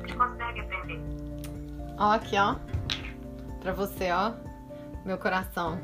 você 0.00 0.14
consegue 0.14 0.60
aprender. 0.60 1.00
Ó, 1.98 2.12
aqui, 2.12 2.36
ó. 2.38 2.56
Pra 3.60 3.72
você, 3.72 4.10
ó. 4.10 4.32
Meu 5.04 5.18
coração. 5.18 5.78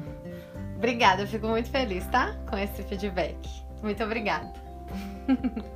Obrigada, 0.76 1.22
eu 1.22 1.26
fico 1.26 1.46
muito 1.46 1.70
feliz, 1.70 2.06
tá? 2.06 2.34
Com 2.48 2.56
esse 2.56 2.82
feedback. 2.82 3.36
Muito 3.82 4.02
obrigada. 4.02 4.52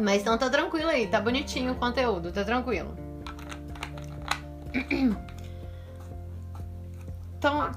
Mas 0.00 0.22
então 0.22 0.36
tá 0.36 0.50
tranquilo 0.50 0.88
aí, 0.88 1.06
tá 1.06 1.20
bonitinho 1.20 1.72
o 1.72 1.76
conteúdo, 1.76 2.30
tá 2.30 2.44
tranquilo. 2.44 2.96
Então, 7.38 7.70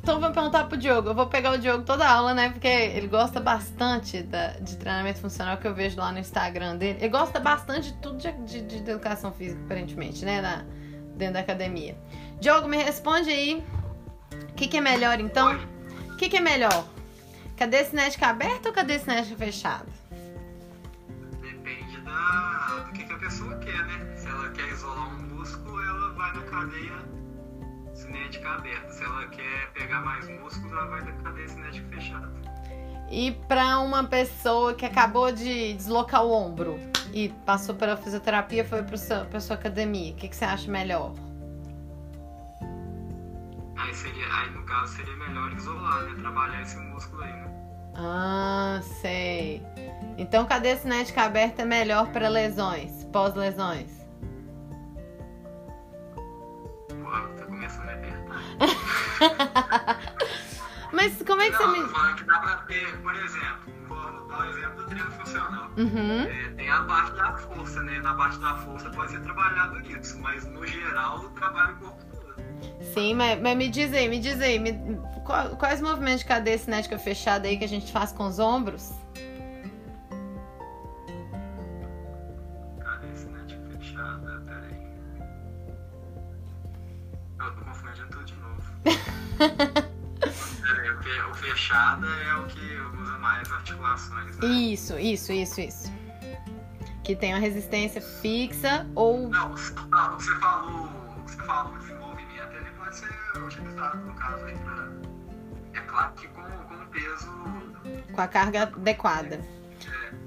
então 0.00 0.20
vamos 0.20 0.34
perguntar 0.34 0.64
pro 0.64 0.76
Diogo. 0.76 1.10
Eu 1.10 1.14
vou 1.14 1.26
pegar 1.26 1.52
o 1.52 1.58
Diogo 1.58 1.84
toda 1.84 2.06
a 2.06 2.10
aula, 2.10 2.32
né? 2.32 2.48
Porque 2.48 2.66
ele 2.66 3.06
gosta 3.06 3.38
bastante 3.40 4.22
da, 4.22 4.52
de 4.52 4.76
treinamento 4.76 5.20
funcional 5.20 5.58
que 5.58 5.66
eu 5.66 5.74
vejo 5.74 5.98
lá 5.98 6.10
no 6.10 6.18
Instagram 6.18 6.76
dele. 6.76 6.98
Ele 6.98 7.10
gosta 7.10 7.38
bastante 7.38 7.92
de 7.92 7.98
tudo 7.98 8.16
de, 8.16 8.32
de, 8.32 8.62
de 8.62 8.90
educação 8.90 9.30
física, 9.32 9.60
aparentemente, 9.64 10.24
né? 10.24 10.40
Na, 10.40 10.64
dentro 11.14 11.34
da 11.34 11.40
academia. 11.40 11.94
Diogo, 12.40 12.66
me 12.68 12.76
responde 12.78 13.28
aí. 13.28 13.62
O 14.50 14.54
que, 14.54 14.66
que 14.66 14.78
é 14.78 14.80
melhor 14.80 15.20
então? 15.20 15.58
O 16.10 16.16
que, 16.16 16.28
que 16.28 16.38
é 16.38 16.40
melhor? 16.40 16.86
Cadeia 17.56 17.84
cinética 17.84 18.28
aberta 18.28 18.68
ou 18.68 18.74
cadeia 18.74 18.98
cinética 18.98 19.36
fechada? 19.36 19.97
Da, 22.18 22.80
do 22.80 22.92
que, 22.92 23.04
que 23.04 23.12
a 23.12 23.18
pessoa 23.18 23.54
quer, 23.58 23.86
né? 23.86 24.16
Se 24.16 24.26
ela 24.26 24.48
quer 24.50 24.68
isolar 24.72 25.08
um 25.08 25.22
músculo, 25.36 25.80
ela 25.80 26.12
vai 26.14 26.34
na 26.34 26.42
cadeia 26.42 26.92
cinética 27.94 28.50
aberta. 28.50 28.92
Se 28.92 29.04
ela 29.04 29.26
quer 29.28 29.72
pegar 29.72 30.00
mais 30.00 30.28
músculos, 30.28 30.72
ela 30.72 30.86
vai 30.86 31.02
na 31.02 31.12
cadeia 31.22 31.48
cinética 31.48 31.88
fechada. 31.88 32.28
E 33.10 33.32
para 33.46 33.78
uma 33.78 34.04
pessoa 34.04 34.74
que 34.74 34.84
acabou 34.84 35.30
de 35.32 35.74
deslocar 35.74 36.24
o 36.24 36.32
ombro 36.32 36.78
e 37.12 37.28
passou 37.46 37.74
pela 37.74 37.96
fisioterapia, 37.96 38.64
foi 38.64 38.82
para 38.82 39.40
sua 39.40 39.54
academia, 39.54 40.12
o 40.12 40.16
que, 40.16 40.28
que 40.28 40.36
você 40.36 40.44
acha 40.44 40.70
melhor? 40.70 41.14
Aí, 43.76 43.94
seria, 43.94 44.26
aí 44.34 44.50
no 44.50 44.62
caso 44.64 44.96
seria 44.96 45.16
melhor 45.16 45.52
isolar, 45.52 46.02
né? 46.02 46.16
Trabalhar 46.18 46.62
esse 46.62 46.76
músculo 46.76 47.22
aí, 47.22 47.32
né? 47.32 47.57
Ah, 47.98 48.80
sei. 48.82 49.62
Então 50.16 50.46
cadeia 50.46 50.76
cinética 50.76 51.22
aberta 51.22 51.62
é 51.62 51.64
melhor 51.64 52.08
para 52.08 52.28
lesões, 52.28 53.04
pós-lesões? 53.12 53.98
Tá 57.36 57.44
começando 57.46 57.88
a 57.88 57.92
apertar. 57.94 58.42
Mas 60.92 61.22
como 61.26 61.42
é 61.42 61.50
que 61.50 61.58
Não, 61.62 61.70
você 61.74 61.80
me. 61.80 61.88
falando 61.88 62.16
que 62.16 62.24
dá 62.24 62.38
pra 62.38 62.56
ter, 62.62 62.96
por 63.02 63.14
exemplo, 63.14 63.72
vou 63.88 64.26
dar 64.28 64.38
o 64.38 64.44
exemplo 64.44 64.76
do 64.76 64.84
treino 64.86 65.10
funcional. 65.12 65.70
Uhum. 65.76 66.22
É, 66.22 66.50
tem 66.56 66.70
a 66.70 66.82
parte 66.84 67.12
da 67.16 67.36
força, 67.36 67.82
né? 67.82 68.00
Na 68.00 68.14
parte 68.14 68.38
da 68.38 68.56
força 68.56 68.90
pode 68.90 69.10
ser 69.12 69.20
trabalhado 69.20 69.80
isso, 69.80 70.18
mas 70.20 70.44
no 70.46 70.66
geral 70.66 71.18
o 71.18 71.30
corpo 71.30 71.74
todo. 71.80 72.07
Sim, 72.94 73.14
mas, 73.14 73.40
mas 73.40 73.56
me 73.56 73.68
diz 73.68 73.92
aí, 73.92 74.08
me 74.08 74.18
diz 74.18 74.40
aí, 74.40 74.58
me- 74.58 74.98
qual- 75.24 75.50
quais 75.56 75.80
movimentos 75.80 76.20
de 76.20 76.26
cadeia 76.26 76.58
cinética 76.58 76.98
fechada 76.98 77.46
aí 77.48 77.56
que 77.56 77.64
a 77.64 77.68
gente 77.68 77.90
faz 77.92 78.12
com 78.12 78.26
os 78.26 78.38
ombros? 78.38 78.90
Cadê 82.80 83.14
cinética 83.14 83.60
fechada? 83.78 84.42
Pera 84.46 84.66
aí. 84.66 84.88
Eu 87.38 87.54
tô 87.54 87.64
confundindo 87.64 88.08
tudo 88.08 88.24
de 88.24 88.34
novo. 88.36 88.62
Pera 90.62 90.82
aí, 90.82 90.90
o 90.90 91.30
o 91.30 91.34
fechada 91.34 92.06
é 92.06 92.34
o 92.34 92.46
que 92.46 92.76
usa 93.00 93.18
mais 93.18 93.50
articulações, 93.52 94.36
né? 94.38 94.46
Isso, 94.48 94.98
isso, 94.98 95.32
isso, 95.32 95.60
isso. 95.60 95.92
Que 97.04 97.14
tem 97.16 97.32
uma 97.32 97.40
resistência 97.40 98.00
fixa 98.02 98.86
ou. 98.94 99.28
Não, 99.28 99.50
você 99.56 99.72
falou, 99.74 100.18
você 100.18 100.34
falou, 100.36 100.88
você 101.26 101.36
falou 101.44 101.78
de 101.78 101.86
movimento, 101.86 101.87
ele 101.87 101.87
pode 101.87 101.87
ser 102.98 103.42
utilizado 103.42 103.98
no 103.98 104.14
caso 104.14 104.44
aí 104.44 104.56
pra. 104.58 104.88
É 105.74 105.80
claro 105.86 106.12
que 106.14 106.28
com, 106.28 106.42
com 106.42 106.86
peso. 106.90 107.30
com 108.12 108.20
a 108.20 108.28
carga 108.28 108.62
adequada. 108.64 109.40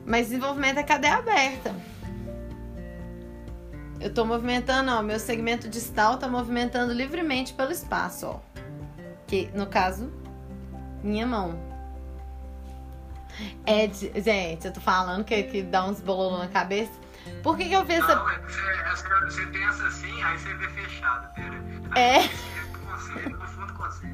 Mas 0.06 0.28
desenvolvimento 0.28 0.78
é 0.80 0.84
cadeia 0.84 1.16
aberta. 1.18 1.76
Eu 4.00 4.12
tô 4.14 4.26
movimentando, 4.26 4.92
ó, 4.92 5.02
meu 5.04 5.20
segmento 5.20 5.70
distal 5.70 6.18
tá 6.18 6.28
movimentando 6.28 6.92
livremente 6.92 7.54
pelo 7.54 7.72
espaço, 7.72 8.26
ó. 8.28 8.40
Que, 9.28 9.50
no 9.54 9.68
caso, 9.68 10.12
minha 11.04 11.28
mão. 11.28 11.56
É, 13.66 13.88
de- 13.88 14.12
gente, 14.22 14.66
eu 14.68 14.74
tô 14.74 14.82
falando 14.82 15.24
que, 15.24 15.44
que 15.44 15.62
dá 15.62 15.86
uns 15.86 16.02
bololô 16.02 16.40
na 16.40 16.48
cabeça. 16.48 16.92
Por 17.44 17.56
que 17.56 17.66
que 17.70 17.74
eu 17.74 17.86
fiz 17.86 18.00
essa... 18.00 18.16
Não, 18.16 18.30
é 18.30 18.40
você, 18.40 18.60
é 18.60 18.74
que 18.84 19.34
você 19.34 19.46
pensa 19.48 19.88
assim, 19.88 20.24
aí 20.24 20.38
você 20.38 20.54
vê 20.56 20.68
fechado, 20.70 21.34
pera. 21.36 22.00
É. 22.00 22.22
Consigo, 23.10 23.74
consigo. 23.74 24.14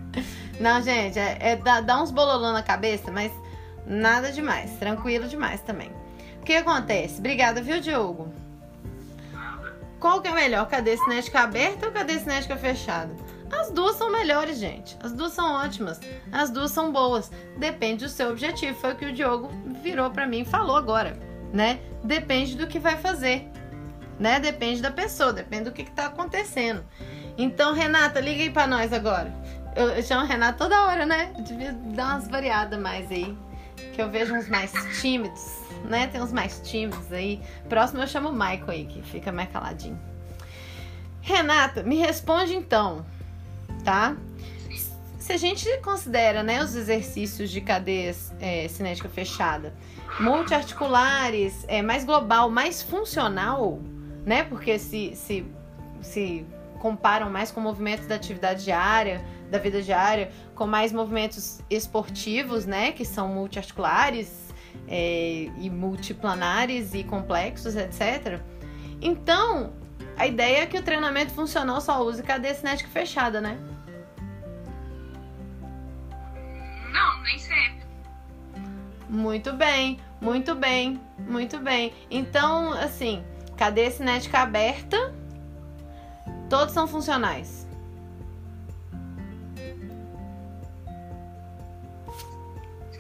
Não, 0.60 0.82
gente, 0.82 1.20
é, 1.20 1.38
é 1.40 1.56
dá, 1.56 1.82
dá 1.82 2.02
uns 2.02 2.12
bololô 2.12 2.52
na 2.52 2.64
cabeça, 2.64 3.12
mas 3.12 3.32
nada 3.86 4.32
demais. 4.32 4.72
Tranquilo 4.78 5.28
demais 5.28 5.62
também. 5.62 5.92
O 6.40 6.44
que 6.44 6.56
acontece? 6.56 7.20
Obrigada, 7.20 7.62
viu, 7.62 7.80
Diogo? 7.80 8.34
Nada. 9.32 9.76
Qual 10.00 10.22
que 10.22 10.28
é 10.28 10.32
melhor? 10.32 10.68
Cadeia 10.68 10.98
cinética 10.98 11.42
aberta 11.42 11.88
ou 11.88 11.92
cadeia 11.92 12.20
cinética 12.20 12.58
fechada? 12.58 13.14
As 13.52 13.72
duas 13.72 13.96
são 13.96 14.12
melhores, 14.12 14.58
gente. 14.58 14.98
As 15.02 15.14
duas 15.14 15.32
são 15.34 15.54
ótimas. 15.54 16.00
As 16.32 16.50
duas 16.50 16.72
são 16.72 16.92
boas. 16.92 17.32
Depende 17.58 18.06
do 18.06 18.10
seu 18.10 18.30
objetivo. 18.30 18.78
Foi 18.80 18.94
o 18.94 18.96
que 18.96 19.06
o 19.06 19.14
Diogo 19.14 19.50
virou 19.82 20.10
pra 20.10 20.28
mim 20.28 20.42
e 20.42 20.46
falou 20.46 20.76
agora, 20.76 21.18
né? 21.54 21.80
Depende 22.04 22.56
do 22.56 22.68
que 22.68 22.80
vai 22.80 22.98
fazer, 22.98 23.50
né? 24.20 24.40
Depende 24.40 24.82
da 24.82 24.92
pessoa, 24.92 25.32
depende 25.32 25.66
do 25.66 25.72
que, 25.72 25.84
que 25.84 25.92
tá 25.92 26.08
acontecendo. 26.08 26.84
Então, 27.38 27.74
Renata, 27.74 28.20
liga 28.20 28.42
aí 28.42 28.50
pra 28.50 28.66
nós 28.66 28.92
agora. 28.92 29.34
Eu, 29.76 29.90
eu 29.90 30.04
chamo 30.04 30.26
Renata 30.26 30.58
toda 30.58 30.88
hora, 30.88 31.06
né? 31.06 31.32
Eu 31.38 31.44
devia 31.44 31.72
dar 31.72 32.16
umas 32.16 32.28
variadas 32.28 32.80
mais 32.80 33.12
aí. 33.12 33.38
Que 33.94 34.02
eu 34.02 34.10
vejo 34.10 34.34
uns 34.34 34.50
mais 34.50 34.72
tímidos, 35.00 35.60
né? 35.86 36.08
Tem 36.08 36.22
uns 36.22 36.34
mais 36.34 36.60
tímidos 36.62 37.12
aí. 37.12 37.40
Próximo 37.70 38.02
eu 38.02 38.08
chamo 38.08 38.30
o 38.30 38.34
Michael 38.34 38.70
aí, 38.70 38.86
que 38.86 39.02
fica 39.04 39.32
mais 39.32 39.52
caladinho. 39.52 40.00
Renata, 41.22 41.84
me 41.84 41.98
responde 41.98 42.56
então, 42.56 43.06
tá? 43.84 44.16
Se 45.20 45.34
a 45.34 45.38
gente 45.38 45.70
considera 45.80 46.42
né, 46.42 46.64
os 46.64 46.74
exercícios 46.74 47.52
de 47.52 47.60
cadeia 47.60 48.16
é, 48.40 48.68
cinética 48.70 49.10
fechada 49.10 49.74
multiarticulares, 50.20 51.66
é, 51.68 51.82
mais 51.82 52.04
global, 52.04 52.50
mais 52.50 52.82
funcional, 52.82 53.80
né? 54.26 54.44
Porque 54.44 54.80
se, 54.80 55.16
se, 55.16 55.46
se 56.02 56.46
comparam 56.80 57.30
mais 57.30 57.52
com 57.52 57.60
movimentos 57.60 58.08
da 58.08 58.16
atividade 58.16 58.64
diária, 58.64 59.24
da 59.50 59.58
vida 59.58 59.82
diária, 59.82 60.32
com 60.56 60.68
mais 60.68 60.92
movimentos 60.92 61.62
esportivos, 61.70 62.66
né? 62.66 62.92
Que 62.92 63.06
são 63.06 63.28
multiarticulares 63.28 64.54
é, 64.88 65.50
e 65.58 65.70
multiplanares 65.70 66.94
e 66.94 67.04
complexos, 67.04 67.76
etc. 67.76 68.40
Então, 69.02 69.74
a 70.18 70.26
ideia 70.26 70.64
é 70.64 70.66
que 70.66 70.78
o 70.78 70.82
treinamento 70.82 71.32
funcional 71.32 71.80
só 71.80 72.04
use 72.04 72.24
cadeia 72.24 72.54
cinética 72.54 72.90
fechada, 72.90 73.40
né? 73.40 73.58
Não, 76.92 77.24
nem 77.24 77.38
sempre. 77.38 77.86
Muito 79.10 79.54
bem, 79.54 80.00
muito 80.20 80.56
bem, 80.56 81.00
muito 81.20 81.60
bem. 81.60 81.94
Então, 82.10 82.74
assim, 82.74 83.24
cadeia 83.56 83.92
cinética 83.92 84.40
aberta, 84.40 85.14
todos 86.50 86.74
são 86.74 86.88
funcionais. 86.88 87.68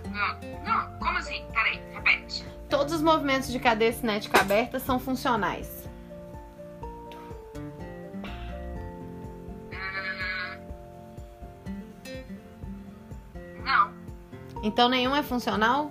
Não, 0.05 0.39
não, 0.63 0.99
como 0.99 1.17
assim? 1.17 1.43
Peraí, 1.53 1.81
repete. 1.93 2.45
Todos 2.69 2.93
os 2.95 3.01
movimentos 3.01 3.51
de 3.51 3.59
cadeia 3.59 3.93
cinética 3.93 4.39
aberta 4.41 4.79
são 4.79 4.99
funcionais. 4.99 5.87
Hum, 9.71 10.57
Não. 13.63 13.93
Então 14.63 14.89
nenhum 14.89 15.15
é 15.15 15.21
funcional? 15.23 15.89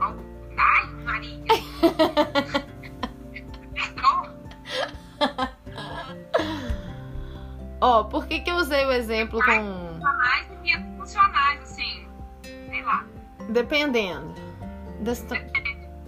Oh, 0.00 0.14
Ai, 0.56 0.86
Maria. 1.04 1.44
Ó, 7.80 8.04
por 8.04 8.26
que, 8.26 8.40
que 8.40 8.50
eu 8.50 8.56
usei 8.56 8.84
o 8.86 8.92
exemplo 8.92 9.38
com. 9.44 9.44
Funcionais 9.94 10.46
e 10.64 10.96
funcionais, 10.98 11.62
assim. 11.62 12.06
Sei 12.42 12.82
lá. 12.82 13.04
Dependendo. 13.48 14.34
situa- 15.14 15.38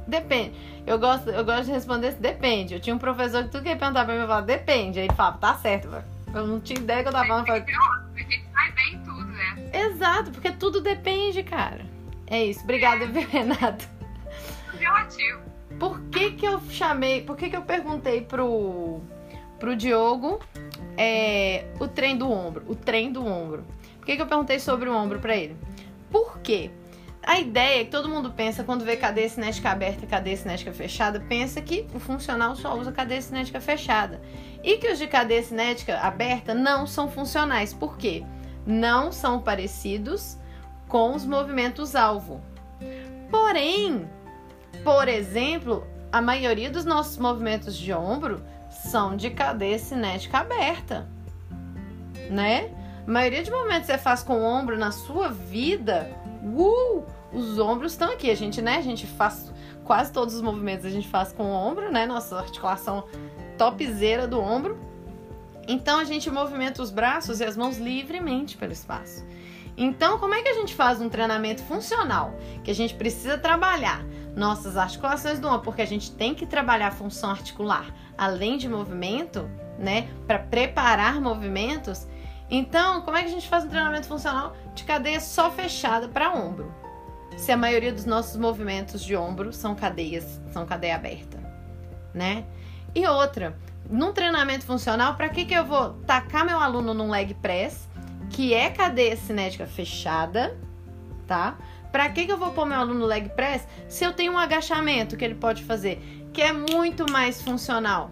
Depende. 0.07 0.55
Eu 0.87 0.99
gosto, 0.99 1.31
eu 1.31 1.45
gosto 1.45 1.67
de 1.67 1.73
responder 1.73 2.09
assim, 2.09 2.21
depende. 2.21 2.75
Eu 2.75 2.81
tinha 2.81 2.95
um 2.95 2.99
professor 2.99 3.45
que 3.45 3.51
tudo 3.51 3.63
que 3.63 3.69
ele 3.71 3.79
perguntava 3.79 4.07
pra 4.07 4.15
mim, 4.15 4.21
eu 4.21 4.27
falava, 4.27 4.47
depende. 4.47 4.99
Aí 4.99 5.07
ele 5.07 5.15
falava, 5.15 5.39
tá 5.39 5.55
certo, 5.55 5.89
velho. 5.89 6.05
Eu 6.35 6.47
não 6.47 6.61
tinha 6.61 6.79
ideia 6.79 7.03
que 7.03 7.09
eu 7.09 7.13
tava 7.13 7.27
falando. 7.27 7.47
falei, 7.47 7.63
A 7.63 8.19
gente 8.19 8.45
sai 8.53 8.73
bem 8.73 8.95
em 8.95 8.99
tudo, 9.05 9.25
né? 9.27 9.71
Exato, 9.73 10.31
porque 10.33 10.51
tudo 10.53 10.81
depende, 10.81 11.43
cara. 11.43 11.87
É 12.27 12.45
isso. 12.45 12.63
Obrigada, 12.65 13.07
viu, 13.07 13.27
Renato? 13.29 13.87
Relativo. 14.79 15.41
Por 15.79 16.01
que 16.11 16.33
que 16.33 16.47
eu 16.47 16.61
chamei, 16.71 17.23
por 17.23 17.37
que 17.37 17.49
que 17.51 17.57
eu 17.57 17.63
perguntei 17.63 18.21
pro, 18.23 19.01
pro 19.63 19.77
Diogo 19.77 20.41
é, 20.99 21.67
o 21.79 21.87
trem 21.87 22.19
do 22.19 22.29
ombro, 22.29 22.65
o 22.67 22.75
trem 22.75 23.13
do 23.13 23.25
ombro? 23.25 23.65
Por 23.97 24.07
que 24.07 24.17
que 24.17 24.23
eu 24.23 24.27
perguntei 24.27 24.59
sobre 24.59 24.89
o 24.89 24.93
ombro 24.93 25.21
pra 25.21 25.37
ele? 25.37 25.57
Por 26.11 26.41
quê? 26.41 26.73
A 27.23 27.39
ideia 27.39 27.81
é 27.81 27.85
que 27.85 27.91
todo 27.93 28.09
mundo 28.09 28.33
pensa 28.33 28.65
quando 28.65 28.85
vê 28.85 28.97
cadeia 28.97 29.29
cinética 29.29 29.71
aberta 29.71 30.05
e 30.05 30.09
cadeia 30.09 30.37
cinética 30.37 30.73
fechada, 30.73 31.21
pensa 31.29 31.61
que 31.63 31.87
o 31.95 32.01
funcional 32.01 32.57
só 32.57 32.77
usa 32.77 32.91
cadeia 32.91 33.23
cinética 33.23 33.61
fechada. 33.61 34.21
E 34.65 34.79
que 34.79 34.91
os 34.91 34.99
de 34.99 35.07
cadeia 35.07 35.45
cinética 35.45 35.97
aberta 36.01 36.53
não 36.53 36.85
são 36.85 37.09
funcionais. 37.09 37.73
Por 37.73 37.97
quê? 37.97 38.25
Não 38.67 39.13
são 39.13 39.41
parecidos 39.41 40.37
com 40.89 41.15
os 41.15 41.25
movimentos 41.25 41.95
alvo. 41.95 42.41
Porém, 43.31 44.11
por 44.83 45.07
exemplo, 45.07 45.87
a 46.11 46.21
maioria 46.21 46.69
dos 46.69 46.85
nossos 46.85 47.17
movimentos 47.17 47.77
de 47.79 47.93
ombro 47.93 48.43
são 48.85 49.17
de 49.17 49.31
cadeia 49.31 49.79
cinética 49.79 50.39
aberta, 50.39 51.09
né? 52.31 52.71
A 53.07 53.11
maioria 53.11 53.43
de 53.43 53.51
movimentos 53.51 53.87
que 53.87 53.93
você 53.93 53.99
faz 53.99 54.23
com 54.23 54.35
o 54.35 54.45
ombro 54.45 54.79
na 54.79 54.93
sua 54.93 55.29
vida 55.29 56.23
Uh! 56.43 57.05
Os 57.33 57.59
ombros 57.59 57.93
estão 57.93 58.13
aqui. 58.13 58.31
A 58.31 58.35
gente, 58.35 58.61
né? 58.61 58.77
A 58.77 58.83
gente 58.83 59.07
faz 59.07 59.53
quase 59.85 60.13
todos 60.13 60.35
os 60.35 60.43
movimentos 60.43 60.85
a 60.85 60.91
gente 60.91 61.09
faz 61.09 61.33
com 61.33 61.45
o 61.45 61.53
ombro, 61.53 61.91
né? 61.91 62.05
Nossa 62.05 62.39
articulação 62.39 63.05
topzera 63.57 64.27
do 64.27 64.41
ombro. 64.41 64.79
Então 65.67 65.99
a 65.99 66.05
gente 66.05 66.31
movimenta 66.31 66.83
os 66.83 66.91
braços 66.91 67.41
e 67.41 67.45
as 67.45 67.57
mãos 67.57 67.79
livremente 67.79 68.57
pelo 68.57 68.73
espaço. 68.73 69.25
Então, 69.75 70.19
como 70.19 70.35
é 70.35 70.43
que 70.43 70.49
a 70.49 70.55
gente 70.55 70.75
faz 70.75 71.01
um 71.01 71.09
treinamento 71.09 71.63
funcional? 71.63 72.35
Que 72.63 72.71
a 72.71 72.75
gente 72.75 72.95
precisa 72.95 73.39
trabalhar 73.39 74.05
nossas 74.37 74.77
articulações 74.77 75.39
do 75.39 75.49
ombro, 75.49 75.63
porque 75.63 75.83
a 75.83 75.87
gente 75.87 76.11
tem 76.13 76.35
que 76.35 76.47
trabalhar 76.47 76.89
a 76.89 76.93
função 76.93 77.31
articular, 77.31 77.87
além 78.17 78.57
de 78.57 78.69
movimento, 78.69 79.49
né, 79.79 80.09
para 80.27 80.39
preparar 80.39 81.21
movimentos. 81.21 82.07
Então, 82.51 83.03
como 83.03 83.17
é 83.17 83.23
que 83.23 83.29
a 83.29 83.33
gente 83.33 83.49
faz 83.49 83.65
um 83.65 83.69
treinamento 83.69 84.07
funcional 84.07 84.55
de 84.75 84.85
cadeia 84.85 85.21
só 85.21 85.51
fechada 85.51 86.09
para 86.09 86.33
ombro? 86.33 86.73
Se 87.37 87.51
a 87.51 87.57
maioria 87.57 87.93
dos 87.93 88.05
nossos 88.05 88.37
movimentos 88.37 89.03
de 89.03 89.17
ombro 89.17 89.53
são 89.53 89.75
cadeias, 89.75 90.41
são 90.53 90.67
cadeia 90.67 90.97
aberta, 90.97 91.39
né? 92.13 92.45
E 92.95 93.07
outra, 93.07 93.57
num 93.89 94.13
treinamento 94.13 94.67
funcional, 94.67 95.15
para 95.15 95.31
que 95.31 95.47
que 95.47 95.55
eu 95.55 95.65
vou 95.65 95.95
tacar 96.07 96.45
meu 96.45 96.61
aluno 96.61 96.93
num 96.93 97.11
leg 97.11 97.33
press, 97.35 97.89
que 98.31 98.53
é 98.53 98.71
cadeia 98.71 99.17
cinética 99.17 99.67
fechada, 99.67 100.57
tá? 101.27 101.57
Para 101.93 102.09
que 102.09 102.25
que 102.27 102.33
eu 102.33 102.39
vou 102.39 102.51
pôr 102.51 102.67
meu 102.67 102.79
aluno 102.79 103.01
no 103.01 103.07
leg 103.07 103.29
press 103.29 103.69
se 103.87 104.05
eu 104.05 104.13
tenho 104.13 104.33
um 104.33 104.39
agachamento 104.39 105.17
que 105.17 105.25
ele 105.25 105.35
pode 105.35 105.63
fazer, 105.63 106.03
que 106.33 106.41
é 106.41 106.53
muito 106.53 107.09
mais 107.11 107.41
funcional? 107.41 108.11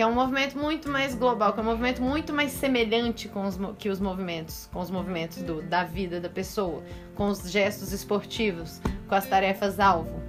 que 0.00 0.02
é 0.02 0.06
um 0.06 0.14
movimento 0.14 0.56
muito 0.56 0.88
mais 0.88 1.14
global, 1.14 1.52
que 1.52 1.60
é 1.60 1.62
um 1.62 1.66
movimento 1.66 2.00
muito 2.00 2.32
mais 2.32 2.52
semelhante 2.52 3.28
com 3.28 3.44
os, 3.46 3.58
que 3.78 3.90
os 3.90 4.00
movimentos, 4.00 4.66
com 4.72 4.80
os 4.80 4.90
movimentos 4.90 5.42
do, 5.42 5.60
da 5.60 5.84
vida 5.84 6.18
da 6.18 6.28
pessoa, 6.30 6.82
com 7.14 7.28
os 7.28 7.50
gestos 7.50 7.92
esportivos, 7.92 8.80
com 9.06 9.14
as 9.14 9.26
tarefas 9.26 9.78
alvo, 9.78 10.22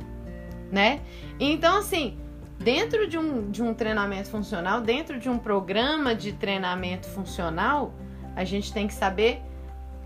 né? 0.70 1.00
Então 1.40 1.78
assim, 1.78 2.20
dentro 2.60 3.08
de 3.08 3.18
um, 3.18 3.50
de 3.50 3.64
um 3.64 3.74
treinamento 3.74 4.30
funcional, 4.30 4.82
dentro 4.82 5.18
de 5.18 5.30
um 5.30 5.38
programa 5.38 6.14
de 6.14 6.34
treinamento 6.34 7.08
funcional, 7.08 7.94
a 8.36 8.44
gente 8.44 8.74
tem 8.74 8.88
que 8.88 8.94
saber 8.94 9.42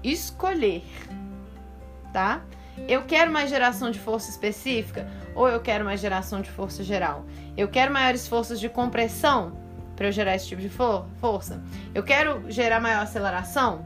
escolher, 0.04 0.84
tá? 2.14 2.44
Eu 2.88 3.04
quero 3.04 3.32
mais 3.32 3.50
geração 3.50 3.90
de 3.90 4.00
força 4.00 4.30
específica 4.30 5.08
ou 5.34 5.48
eu 5.48 5.60
quero 5.60 5.86
mais 5.86 6.00
geração 6.00 6.42
de 6.42 6.50
força 6.50 6.84
geral? 6.84 7.26
Eu 7.56 7.68
quero 7.68 7.92
maiores 7.92 8.28
forças 8.28 8.60
de 8.60 8.70
compressão 8.70 9.54
para 9.96 10.08
eu 10.08 10.12
gerar 10.12 10.36
esse 10.36 10.48
tipo 10.48 10.62
de 10.62 10.70
for 10.70 11.06
força? 11.20 11.64
Eu 11.94 12.04
quero 12.04 12.50
gerar 12.52 12.80
maior 12.80 13.04
aceleração? 13.04 13.86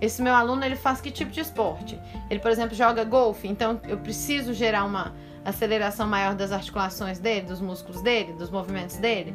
Esse 0.00 0.20
meu 0.20 0.34
aluno 0.34 0.64
ele 0.64 0.76
faz 0.76 1.00
que 1.00 1.10
tipo 1.10 1.30
de 1.30 1.40
esporte? 1.40 1.98
Ele, 2.28 2.40
por 2.40 2.50
exemplo, 2.50 2.74
joga 2.74 3.04
golfe, 3.04 3.46
então 3.46 3.80
eu 3.84 3.96
preciso 3.98 4.52
gerar 4.52 4.84
uma 4.84 5.14
aceleração 5.44 6.06
maior 6.06 6.34
das 6.34 6.52
articulações 6.52 7.18
dele, 7.18 7.46
dos 7.46 7.60
músculos 7.60 8.02
dele, 8.02 8.32
dos 8.32 8.50
movimentos 8.50 8.96
dele. 8.96 9.34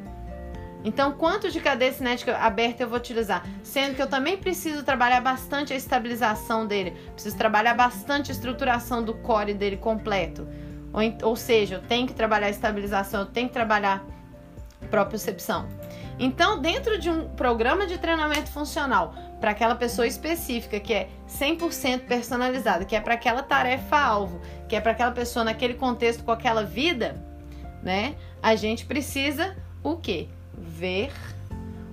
Então, 0.83 1.11
quanto 1.11 1.51
de 1.51 1.59
cadeia 1.59 1.91
cinética 1.91 2.37
aberta 2.37 2.83
eu 2.83 2.89
vou 2.89 2.97
utilizar? 2.97 3.45
Sendo 3.63 3.95
que 3.95 4.01
eu 4.01 4.07
também 4.07 4.37
preciso 4.37 4.83
trabalhar 4.83 5.19
bastante 5.19 5.73
a 5.73 5.75
estabilização 5.75 6.65
dele, 6.65 6.95
preciso 7.13 7.37
trabalhar 7.37 7.73
bastante 7.73 8.31
a 8.31 8.33
estruturação 8.33 9.03
do 9.03 9.13
core 9.13 9.53
dele 9.53 9.75
completo. 9.75 10.47
Ou, 10.93 11.29
ou 11.29 11.35
seja, 11.35 11.75
eu 11.75 11.81
tenho 11.81 12.07
que 12.07 12.13
trabalhar 12.13 12.47
a 12.47 12.49
estabilização, 12.49 13.21
eu 13.21 13.25
tenho 13.25 13.47
que 13.47 13.53
trabalhar 13.53 14.05
propriocepção. 14.89 15.67
Então, 16.17 16.59
dentro 16.59 16.97
de 16.97 17.09
um 17.09 17.29
programa 17.29 17.85
de 17.85 17.97
treinamento 17.97 18.51
funcional 18.51 19.13
para 19.39 19.51
aquela 19.51 19.75
pessoa 19.75 20.07
específica, 20.07 20.79
que 20.79 20.93
é 20.93 21.09
100% 21.27 22.05
personalizada, 22.05 22.83
que 22.83 22.95
é 22.95 23.01
para 23.01 23.13
aquela 23.13 23.41
tarefa-alvo, 23.41 24.41
que 24.67 24.75
é 24.75 24.81
para 24.81 24.91
aquela 24.91 25.11
pessoa 25.11 25.45
naquele 25.45 25.75
contexto 25.75 26.23
com 26.23 26.31
aquela 26.31 26.63
vida, 26.63 27.21
né? 27.81 28.15
A 28.41 28.55
gente 28.55 28.85
precisa 28.85 29.55
o 29.81 29.95
quê? 29.95 30.27
Ver 30.59 31.11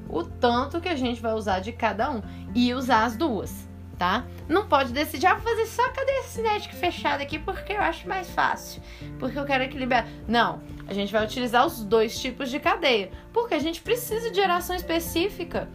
o 0.09 0.23
tanto 0.23 0.81
que 0.81 0.89
a 0.89 0.97
gente 0.97 1.21
vai 1.21 1.33
usar 1.35 1.61
de 1.61 1.73
cada 1.73 2.11
um 2.11 2.23
e 2.55 2.73
usar 2.73 3.05
as 3.05 3.17
duas 3.17 3.67
tá? 3.99 4.25
Não 4.49 4.67
pode 4.67 4.93
decidir, 4.93 5.27
ah, 5.27 5.35
vou 5.35 5.43
fazer 5.43 5.67
só 5.67 5.85
a 5.85 5.91
cadeia 5.91 6.23
cinética 6.25 6.75
fechada 6.77 7.23
aqui 7.23 7.39
porque 7.39 7.73
eu 7.73 7.81
acho 7.81 8.09
mais 8.09 8.29
fácil, 8.31 8.83
porque 9.19 9.39
eu 9.39 9.45
quero 9.45 9.65
equilibrar. 9.65 10.07
Não, 10.29 10.61
a 10.87 10.93
gente 10.93 11.13
vai 11.13 11.25
utilizar 11.25 11.67
os 11.67 11.83
dois 11.83 12.19
tipos 12.19 12.51
de 12.51 12.61
cadeia, 12.61 13.11
porque 13.33 13.55
a 13.55 13.59
gente 13.59 13.81
precisa 13.81 14.31
de 14.31 14.37
geração 14.37 14.77
específica 14.77 15.69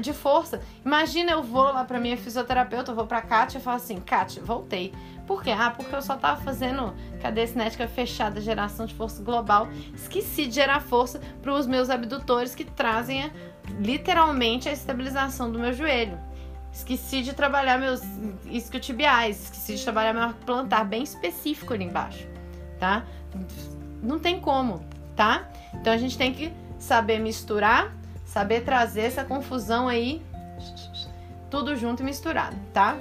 de 0.00 0.12
força. 0.12 0.60
Imagina 0.84 1.32
eu 1.32 1.42
vou 1.42 1.64
lá 1.64 1.84
para 1.84 1.98
minha 1.98 2.16
fisioterapeuta, 2.16 2.90
eu 2.90 2.94
vou 2.94 3.06
para 3.06 3.22
Kátia 3.22 3.58
e 3.58 3.60
falo 3.62 3.76
assim: 3.76 3.98
Kátia, 3.98 4.42
voltei. 4.42 4.92
Por 5.26 5.42
quê? 5.42 5.50
Ah, 5.50 5.70
porque 5.70 5.94
eu 5.94 6.02
só 6.02 6.16
tava 6.16 6.40
fazendo 6.42 6.92
cadeia 7.20 7.46
cinética 7.46 7.88
fechada, 7.88 8.40
geração 8.40 8.84
de 8.84 8.94
força 8.94 9.22
global. 9.22 9.68
Esqueci 9.94 10.46
de 10.46 10.54
gerar 10.54 10.80
força 10.80 11.20
para 11.40 11.52
os 11.52 11.66
meus 11.66 11.88
abdutores 11.88 12.54
que 12.54 12.64
trazem 12.64 13.24
a, 13.24 13.30
literalmente 13.80 14.68
a 14.68 14.72
estabilização 14.72 15.50
do 15.50 15.58
meu 15.58 15.72
joelho. 15.72 16.18
Esqueci 16.72 17.22
de 17.22 17.32
trabalhar 17.32 17.78
meus 17.78 18.02
isquiotibiais, 18.46 19.44
esqueci 19.44 19.76
de 19.76 19.84
trabalhar 19.84 20.12
meu 20.12 20.34
plantar 20.44 20.84
bem 20.84 21.04
específico 21.04 21.72
ali 21.72 21.84
embaixo, 21.84 22.26
tá? 22.80 23.04
Não 24.02 24.18
tem 24.18 24.40
como, 24.40 24.84
tá? 25.14 25.48
Então 25.72 25.92
a 25.92 25.96
gente 25.96 26.18
tem 26.18 26.34
que 26.34 26.52
saber 26.78 27.20
misturar, 27.20 27.94
saber 28.26 28.62
trazer 28.64 29.02
essa 29.02 29.24
confusão 29.24 29.86
aí, 29.86 30.20
tudo 31.48 31.76
junto 31.76 32.02
e 32.02 32.04
misturado, 32.04 32.56
tá? 32.72 32.96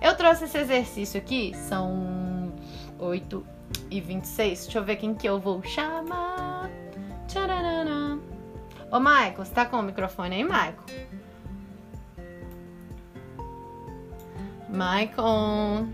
Eu 0.00 0.16
trouxe 0.16 0.44
esse 0.44 0.56
exercício 0.56 1.20
aqui, 1.20 1.52
são 1.68 2.52
8 2.98 3.46
e 3.90 4.00
26. 4.00 4.64
Deixa 4.64 4.78
eu 4.78 4.84
ver 4.84 4.96
quem 4.96 5.14
que 5.14 5.28
eu 5.28 5.38
vou 5.38 5.62
chamar. 5.62 6.70
Tchararana. 7.28 8.18
Ô, 8.90 8.98
Michael, 8.98 9.36
você 9.36 9.52
tá 9.52 9.66
com 9.66 9.76
o 9.78 9.82
microfone 9.82 10.36
aí, 10.36 10.42
Michael? 10.42 10.74
Michael, 14.68 15.88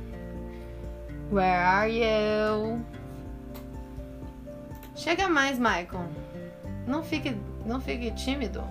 where 1.31 1.63
are 1.63 1.91
you? 1.91 2.85
Chega 4.95 5.29
mais, 5.29 5.59
Michael. 5.59 6.09
Não 6.87 7.03
fique, 7.03 7.37
não 7.65 7.81
fique 7.81 8.11
tímido. 8.13 8.63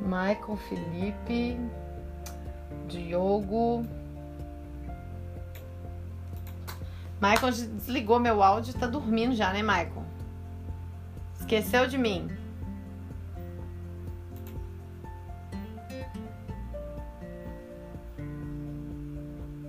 Michael, 0.00 0.56
Felipe, 0.68 1.58
Diogo. 2.88 3.86
Michael 7.20 7.52
desligou 7.52 8.18
meu 8.18 8.42
áudio, 8.42 8.72
tá 8.74 8.86
dormindo 8.86 9.34
já, 9.34 9.52
né, 9.52 9.62
Michael? 9.62 10.04
Esqueceu 11.38 11.86
de 11.86 11.98
mim. 11.98 12.30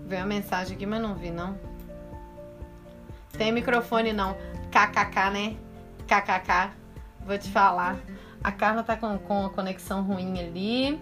Veio 0.08 0.24
a 0.24 0.26
mensagem 0.26 0.76
aqui, 0.76 0.86
mas 0.86 1.02
não 1.02 1.16
vi, 1.16 1.32
não. 1.32 1.58
Tem 3.38 3.52
microfone, 3.52 4.14
não. 4.14 4.36
KKK, 4.70 5.30
né? 5.32 5.58
KKK. 6.08 6.72
Vou 7.26 7.38
te 7.38 7.50
falar. 7.50 7.98
A 8.44 8.52
Carla 8.52 8.84
tá 8.84 8.98
com, 8.98 9.18
com 9.20 9.46
a 9.46 9.50
conexão 9.50 10.04
ruim 10.04 10.40
ali. 10.40 11.00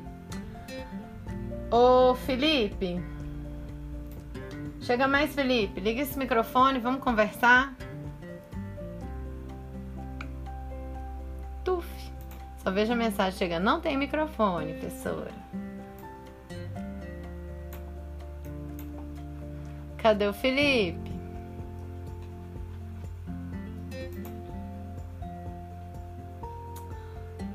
Ô, 1.72 2.16
Felipe. 2.16 3.02
Chega 4.82 5.08
mais, 5.08 5.34
Felipe. 5.34 5.80
Liga 5.80 6.02
esse 6.02 6.18
microfone, 6.18 6.80
vamos 6.80 7.02
conversar. 7.02 7.76
Tuf. 11.64 11.88
Só 12.58 12.72
vejo 12.72 12.92
a 12.92 12.96
mensagem 12.96 13.38
chegando. 13.38 13.64
Não 13.64 13.80
tem 13.80 13.98
microfone, 13.98 14.74
professora. 14.74 15.32
Cadê 19.98 20.28
o 20.28 20.34
Felipe? 20.34 21.09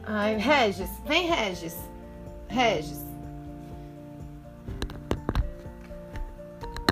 Ai, 0.07 0.37
Regis, 0.37 0.91
vem 1.07 1.29
Regis. 1.29 1.77
Regis. 2.49 3.05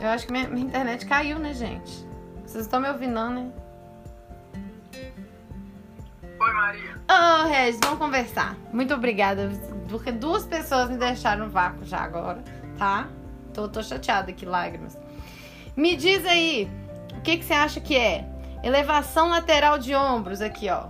Eu 0.00 0.08
acho 0.08 0.26
que 0.26 0.32
minha, 0.32 0.48
minha 0.48 0.66
internet 0.66 1.06
caiu, 1.06 1.38
né, 1.38 1.52
gente? 1.52 2.06
Vocês 2.44 2.64
estão 2.64 2.80
me 2.80 2.88
ouvindo, 2.88 3.12
não, 3.12 3.30
né? 3.30 3.52
Oi, 6.40 6.52
Maria. 6.52 6.96
Ô, 6.96 7.44
oh, 7.44 7.48
Regis, 7.48 7.78
vamos 7.82 7.98
conversar. 7.98 8.56
Muito 8.72 8.94
obrigada, 8.94 9.50
porque 9.88 10.10
duas 10.10 10.44
pessoas 10.44 10.90
me 10.90 10.96
deixaram 10.96 11.44
no 11.44 11.50
vácuo 11.50 11.84
já 11.84 11.98
agora, 11.98 12.42
tá? 12.78 13.08
Tô, 13.52 13.68
tô 13.68 13.82
chateada 13.82 14.30
aqui, 14.30 14.46
lágrimas. 14.46 14.98
Me 15.76 15.94
diz 15.96 16.26
aí, 16.26 16.68
o 17.16 17.20
que, 17.20 17.36
que 17.36 17.44
você 17.44 17.52
acha 17.52 17.80
que 17.80 17.96
é? 17.96 18.26
Elevação 18.62 19.28
lateral 19.28 19.78
de 19.78 19.94
ombros 19.94 20.40
aqui, 20.40 20.68
ó 20.68 20.86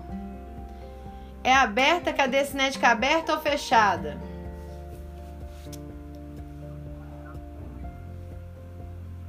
é 1.45 1.55
aberta, 1.55 2.13
cadeia 2.13 2.45
cinética 2.45 2.89
aberta 2.89 3.35
ou 3.35 3.41
fechada? 3.41 4.19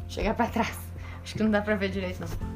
Chegar 0.07 0.35
para 0.35 0.47
trás. 0.47 0.77
Acho 1.23 1.33
que 1.33 1.43
não 1.43 1.49
dá 1.49 1.61
para 1.61 1.75
ver 1.75 1.89
direito 1.89 2.19
não. 2.19 2.53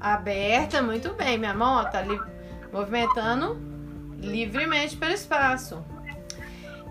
Aberta, 0.00 0.82
muito 0.82 1.12
bem, 1.14 1.38
minha 1.38 1.54
mão 1.54 1.80
ó, 1.80 1.84
tá 1.84 2.00
li 2.00 2.18
movimentando 2.72 3.60
livremente 4.18 4.96
pelo 4.96 5.12
espaço. 5.12 5.84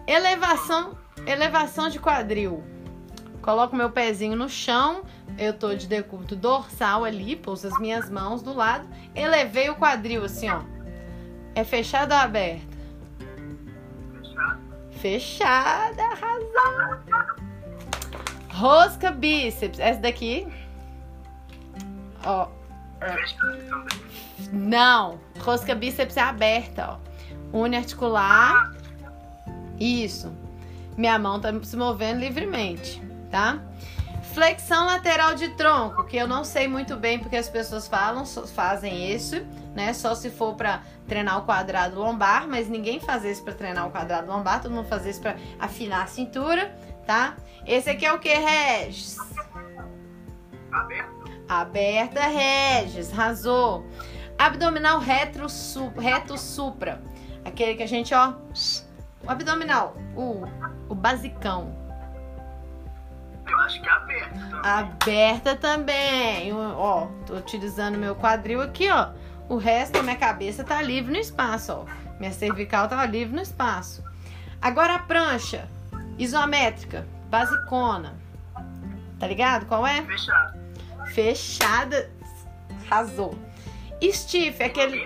Elevação, 0.07 0.97
elevação 1.25 1.89
de 1.89 1.99
quadril. 1.99 2.63
Coloco 3.41 3.75
meu 3.75 3.89
pezinho 3.89 4.37
no 4.37 4.47
chão, 4.47 5.03
eu 5.37 5.53
tô 5.53 5.73
de 5.73 5.87
decúbito 5.87 6.35
dorsal 6.35 7.03
ali, 7.03 7.35
pouso 7.35 7.67
as 7.67 7.79
minhas 7.79 8.09
mãos 8.09 8.41
do 8.41 8.53
lado. 8.53 8.87
Elevei 9.15 9.69
o 9.69 9.75
quadril 9.75 10.23
assim, 10.23 10.49
ó. 10.49 10.61
É 11.55 11.63
fechado 11.63 12.13
ou? 12.13 12.61
Fechado? 14.13 14.59
Fechada, 14.91 16.03
arrasou. 16.03 16.99
Rosca 18.51 19.11
bíceps. 19.11 19.79
Essa 19.79 19.99
daqui. 19.99 20.47
Ó. 22.23 22.47
Não, 24.51 25.19
rosca 25.39 25.73
bíceps 25.73 26.17
é 26.17 26.21
aberta, 26.21 26.91
ó. 26.91 27.57
Une 27.57 27.75
articular. 27.75 28.71
Isso. 29.79 30.31
Minha 30.95 31.17
mão 31.17 31.39
tá 31.39 31.51
se 31.63 31.75
movendo 31.75 32.19
livremente, 32.19 33.01
tá? 33.31 33.59
Flexão 34.33 34.85
lateral 34.85 35.35
de 35.35 35.49
tronco, 35.49 36.05
que 36.05 36.15
eu 36.15 36.25
não 36.25 36.43
sei 36.43 36.67
muito 36.67 36.95
bem 36.95 37.19
porque 37.19 37.35
as 37.35 37.49
pessoas 37.49 37.87
falam, 37.87 38.25
fazem 38.25 39.13
isso, 39.13 39.35
né? 39.75 39.93
Só 39.93 40.15
se 40.15 40.29
for 40.29 40.55
pra 40.55 40.81
treinar 41.05 41.39
o 41.39 41.45
quadrado 41.45 41.99
lombar, 41.99 42.47
mas 42.47 42.69
ninguém 42.69 42.99
faz 42.99 43.25
isso 43.25 43.43
pra 43.43 43.53
treinar 43.53 43.87
o 43.87 43.91
quadrado 43.91 44.31
lombar, 44.31 44.61
todo 44.61 44.71
mundo 44.73 44.87
faz 44.87 45.05
isso 45.05 45.19
pra 45.19 45.35
afinar 45.59 46.03
a 46.03 46.07
cintura, 46.07 46.73
tá? 47.05 47.35
Esse 47.65 47.89
aqui 47.89 48.05
é 48.05 48.13
o 48.13 48.19
que, 48.19 48.33
Regis? 48.33 49.17
Aberto? 50.71 51.31
Aberta, 51.49 52.21
Regis, 52.21 53.11
arrasou. 53.11 53.85
Abdominal 54.37 54.99
retro, 54.99 55.49
su, 55.49 55.89
reto 55.89 56.37
supra. 56.37 57.01
Aquele 57.43 57.75
que 57.75 57.83
a 57.83 57.87
gente, 57.87 58.13
ó. 58.13 58.33
O 59.23 59.29
abdominal, 59.29 59.95
o, 60.15 60.43
o 60.89 60.95
basicão. 60.95 61.80
Eu 63.51 63.59
acho 63.59 63.81
que 63.81 63.87
é 63.87 63.91
aberto 63.91 64.33
também. 64.49 64.61
Aberta 64.71 65.55
também. 65.55 66.53
O- 66.53 66.75
Ó, 66.77 67.07
tô 67.25 67.35
utilizando 67.35 67.97
meu 67.97 68.15
quadril 68.15 68.61
aqui, 68.61 68.89
ó. 68.89 69.09
O 69.49 69.57
resto 69.57 69.93
da 69.93 70.03
minha 70.03 70.15
cabeça 70.15 70.63
tá 70.63 70.81
livre 70.81 71.11
no 71.11 71.19
espaço, 71.19 71.73
ó. 71.73 71.85
Minha 72.19 72.31
cervical 72.31 72.87
tá 72.87 73.05
livre 73.05 73.35
no 73.35 73.41
espaço. 73.41 74.03
Agora 74.61 74.95
a 74.95 74.99
prancha 74.99 75.67
isométrica, 76.17 77.05
basicona. 77.29 78.13
Tá 79.19 79.27
ligado 79.27 79.65
qual 79.65 79.85
é? 79.85 80.01
Fechado. 80.03 80.59
Fechada. 81.13 82.09
Arrasou. 82.89 83.37
Stiff, 84.01 84.63
aquele. 84.63 85.05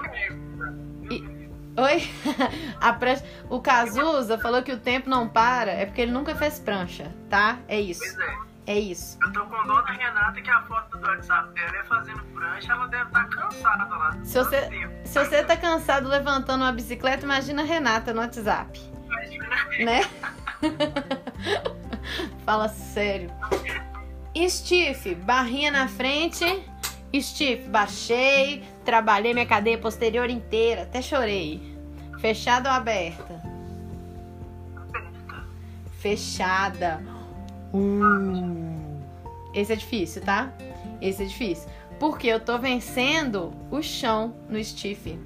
Oi? 1.78 2.10
A 2.80 2.94
prancha. 2.94 3.24
O 3.50 3.60
Cazuza 3.60 4.38
falou 4.38 4.64
que 4.64 4.72
o 4.72 4.80
tempo 4.80 5.10
não 5.10 5.28
para, 5.28 5.72
é 5.72 5.86
porque 5.86 6.02
ele 6.02 6.12
nunca 6.12 6.34
fez 6.36 6.58
prancha, 6.60 7.14
tá? 7.30 7.58
É 7.68 7.76
Pois 7.78 7.90
isso. 8.02 8.22
é. 8.22 8.46
É 8.68 8.80
isso. 8.80 9.20
Eu 9.22 9.32
tô 9.32 9.46
com 9.46 9.64
dó 9.68 9.80
da 9.82 9.92
Renata 9.92 10.42
que 10.42 10.50
a 10.50 10.60
foto 10.64 10.98
do 10.98 11.06
WhatsApp 11.08 11.54
dela 11.54 11.78
é 11.78 11.84
fazendo 11.84 12.24
prancha, 12.34 12.72
ela 12.72 12.88
deve 12.88 13.04
estar 13.06 13.30
cansada 13.30 13.96
lá. 13.96 14.18
Se 14.24 14.38
você- 14.40 14.62
tempo. 14.64 14.94
Se 15.04 15.24
você 15.24 15.44
tá 15.44 15.56
cansado 15.56 16.08
levantando 16.10 16.64
uma 16.64 16.72
bicicleta, 16.72 17.26
imagina 17.26 17.62
a 17.62 17.66
Renata 17.66 18.12
no 18.12 18.22
WhatsApp, 18.22 18.80
Imagina. 19.06 19.48
né? 19.86 20.02
Fala 22.44 22.68
sério. 22.70 23.30
Stiff, 24.50 25.14
barrinha 25.16 25.70
na 25.72 25.88
frente. 25.88 26.44
Stiff, 27.22 27.70
baixei, 27.70 28.64
trabalhei 28.86 29.34
minha 29.34 29.46
cadeia 29.46 29.78
posterior 29.78 30.30
inteira, 30.30 30.84
até 30.84 31.02
chorei. 31.02 31.76
Fechada 32.20 32.70
ou 32.70 32.76
aberta? 32.76 33.42
Aberta. 34.78 35.48
Fechada. 36.00 37.04
Uh. 37.74 38.76
Esse 39.54 39.74
é 39.74 39.76
difícil, 39.76 40.22
tá? 40.22 40.52
Esse 41.02 41.24
é 41.24 41.26
difícil. 41.26 41.70
Porque 42.00 42.28
eu 42.28 42.40
tô 42.40 42.58
vencendo 42.58 43.54
o 43.72 43.82
chão 43.82 44.34
no 44.50 44.62
stiff. 44.64 45.18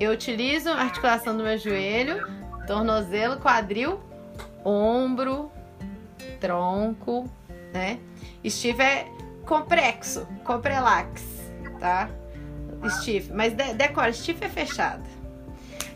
Eu 0.00 0.10
utilizo 0.12 0.70
a 0.70 0.80
articulação 0.80 1.36
do 1.36 1.44
meu 1.44 1.56
joelho, 1.58 2.26
tornozelo, 2.66 3.36
quadril, 3.38 4.00
ombro, 4.64 5.52
tronco, 6.40 7.30
né? 7.72 7.98
Stiff 8.44 8.80
é 8.80 9.06
complexo, 9.46 10.26
comprelax, 10.44 11.22
tá? 11.78 12.08
Stiff, 12.90 13.32
mas 13.32 13.52
de 13.54 13.74
decora, 13.74 14.12
stiff 14.12 14.44
é 14.44 14.48
fechada. 14.48 15.02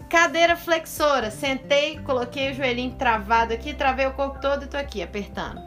Cadeira 0.08 0.56
flexora, 0.56 1.30
sentei, 1.30 1.98
coloquei 2.00 2.52
o 2.52 2.54
joelhinho 2.54 2.94
travado 2.94 3.52
aqui, 3.52 3.74
travei 3.74 4.06
o 4.06 4.12
corpo 4.12 4.40
todo 4.40 4.64
e 4.64 4.68
tô 4.68 4.76
aqui 4.76 5.02
apertando. 5.02 5.60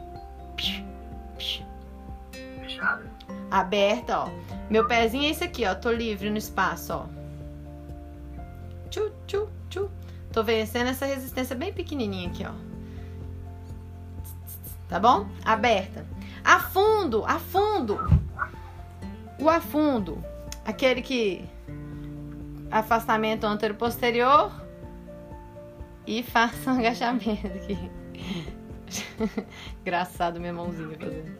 Fechado. 2.62 3.10
Aberta, 3.50 4.18
ó. 4.20 4.28
Meu 4.70 4.86
pezinho 4.86 5.24
é 5.24 5.30
esse 5.30 5.44
aqui, 5.44 5.66
ó. 5.66 5.74
Tô 5.74 5.90
livre 5.90 6.30
no 6.30 6.38
espaço, 6.38 6.94
ó. 6.94 7.06
Tchu, 8.88 9.12
tchu, 9.26 9.48
tchu. 9.68 9.90
Tô 10.32 10.42
vencendo 10.42 10.88
essa 10.88 11.04
resistência 11.04 11.56
bem 11.56 11.72
pequenininha 11.72 12.28
aqui, 12.28 12.46
ó. 12.46 12.52
Tá 14.88 14.98
bom? 14.98 15.28
Aberta. 15.44 16.06
Afundo, 16.44 17.24
afundo. 17.26 17.98
O 19.38 19.48
afundo. 19.48 20.24
Aquele 20.70 21.02
que... 21.02 21.44
Afastamento 22.70 23.44
antero-posterior. 23.44 24.52
E 26.06 26.22
faça 26.22 26.70
um 26.72 26.78
agachamento 26.78 27.46
aqui. 27.48 27.90
Engraçado 29.82 30.38
minha 30.38 30.52
mãozinha 30.52 30.96
fazendo. 30.96 31.38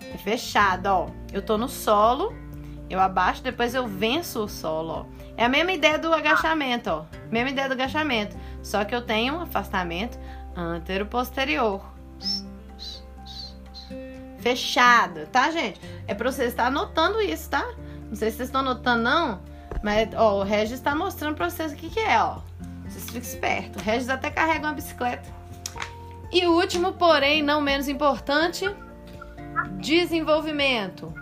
É 0.00 0.18
fechado, 0.18 0.86
ó. 0.86 1.08
Eu 1.32 1.42
tô 1.42 1.58
no 1.58 1.68
solo, 1.68 2.32
eu 2.88 3.00
abaixo, 3.00 3.42
depois 3.42 3.74
eu 3.74 3.86
venço 3.86 4.44
o 4.44 4.48
solo, 4.48 4.90
ó. 4.90 5.06
É 5.36 5.44
a 5.46 5.48
mesma 5.48 5.72
ideia 5.72 5.98
do 5.98 6.14
agachamento, 6.14 6.90
ó. 6.90 7.04
Mesma 7.28 7.50
ideia 7.50 7.66
do 7.66 7.74
agachamento. 7.74 8.36
Só 8.62 8.84
que 8.84 8.94
eu 8.94 9.02
tenho 9.02 9.34
um 9.34 9.40
afastamento 9.40 10.16
antero-posterior. 10.56 11.91
Fechado, 14.42 15.26
tá, 15.28 15.50
gente? 15.50 15.80
É 16.06 16.14
pra 16.14 16.30
vocês 16.30 16.50
estar 16.50 16.66
anotando 16.66 17.22
isso, 17.22 17.48
tá? 17.48 17.64
Não 18.08 18.16
sei 18.16 18.30
se 18.30 18.36
vocês 18.36 18.48
estão 18.48 18.60
anotando, 18.60 19.02
não. 19.02 19.40
Mas, 19.82 20.08
ó, 20.14 20.40
o 20.40 20.42
Regis 20.42 20.80
tá 20.80 20.94
mostrando 20.94 21.36
pra 21.36 21.48
vocês 21.48 21.72
o 21.72 21.76
que, 21.76 21.88
que 21.88 22.00
é, 22.00 22.20
ó. 22.20 22.40
Vocês 22.86 23.06
ficam 23.06 23.20
espertos. 23.20 23.80
O 23.80 23.84
Regis 23.84 24.10
até 24.10 24.30
carrega 24.30 24.66
uma 24.66 24.74
bicicleta. 24.74 25.32
E 26.30 26.46
o 26.46 26.52
último, 26.52 26.92
porém 26.92 27.42
não 27.42 27.60
menos 27.60 27.88
importante, 27.88 28.68
Desenvolvimento. 29.78 31.12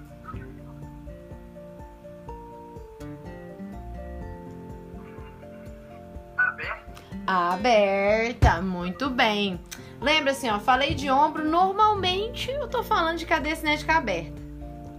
Aberta, 7.26 8.60
muito 8.60 9.08
bem. 9.08 9.60
Lembra 10.00 10.32
assim, 10.32 10.48
ó, 10.48 10.58
falei 10.58 10.94
de 10.94 11.10
ombro, 11.10 11.44
normalmente 11.44 12.50
eu 12.50 12.68
tô 12.68 12.82
falando 12.82 13.18
de 13.18 13.26
cadeia 13.26 13.54
cinética 13.54 13.94
aberta, 13.96 14.40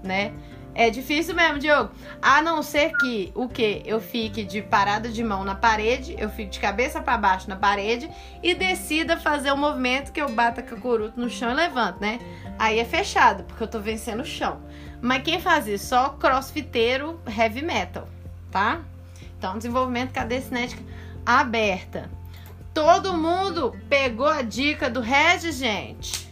né? 0.04 0.32
É 0.74 0.90
difícil 0.90 1.36
mesmo, 1.36 1.60
Diogo. 1.60 1.92
A 2.22 2.42
não 2.42 2.64
ser 2.64 2.94
que 2.98 3.32
o 3.36 3.50
que 3.50 3.82
eu 3.86 4.00
fique 4.00 4.44
de 4.44 4.62
parada 4.62 5.10
de 5.10 5.22
mão 5.22 5.44
na 5.44 5.54
parede, 5.54 6.16
eu 6.18 6.30
fico 6.30 6.50
de 6.50 6.60
cabeça 6.60 7.02
para 7.02 7.18
baixo 7.18 7.50
na 7.50 7.58
parede 7.58 8.10
e 8.42 8.56
decida 8.56 9.18
fazer 9.18 9.52
o 9.52 9.58
movimento 9.58 10.14
que 10.14 10.22
eu 10.22 10.30
bata 10.30 10.64
com 10.64 10.76
a 10.76 10.80
coruto 10.80 11.20
no 11.20 11.30
chão 11.30 11.52
e 11.52 11.54
levanto, 11.54 12.00
né? 12.00 12.20
Aí 12.58 12.80
é 12.80 12.86
fechado, 12.86 13.44
porque 13.44 13.64
eu 13.64 13.68
tô 13.68 13.80
vencendo 13.80 14.22
o 14.22 14.26
chão. 14.26 14.62
Mas 15.02 15.24
quem 15.24 15.42
faz 15.42 15.68
isso? 15.68 15.88
Só 15.88 16.10
crossfiteiro 16.10 17.20
heavy 17.28 17.62
metal, 17.62 18.08
tá? 18.50 18.80
Então, 19.38 19.58
desenvolvimento 19.58 20.14
cadeia 20.14 20.42
cinética 20.42 20.82
aberta. 21.26 22.10
Todo 22.74 23.18
mundo 23.18 23.76
pegou 23.90 24.28
a 24.28 24.42
dica 24.42 24.90
do 24.90 25.02
Regis, 25.02 25.56
gente? 25.58 26.32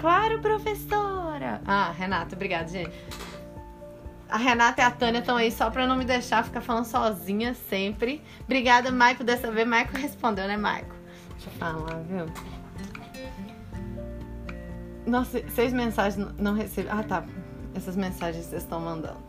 Claro, 0.00 0.40
professora. 0.40 1.60
Ah, 1.66 1.92
Renata, 1.96 2.34
obrigada, 2.34 2.68
gente. 2.68 2.92
A 4.28 4.36
Renata 4.38 4.80
e 4.80 4.84
a 4.84 4.90
Tânia 4.90 5.18
estão 5.18 5.36
aí 5.36 5.50
só 5.52 5.70
pra 5.70 5.86
não 5.86 5.96
me 5.96 6.04
deixar 6.04 6.42
ficar 6.44 6.60
falando 6.60 6.86
sozinha 6.86 7.54
sempre. 7.68 8.22
Obrigada, 8.44 8.90
Maico. 8.90 9.22
Dessa 9.22 9.50
vez, 9.50 9.66
Maico 9.68 9.96
respondeu, 9.96 10.46
né, 10.46 10.56
Maico? 10.56 10.94
Deixa 11.32 11.50
eu 11.50 11.52
falar, 11.54 12.00
viu? 12.08 12.26
Nossa, 15.06 15.42
seis 15.50 15.72
mensagens 15.72 16.16
não- 16.16 16.32
não 16.38 16.54
recebi. 16.54 16.88
Ah, 16.88 17.02
tá. 17.02 17.24
Essas 17.74 17.96
mensagens 17.96 18.46
vocês 18.46 18.62
estão 18.62 18.80
mandando. 18.80 19.22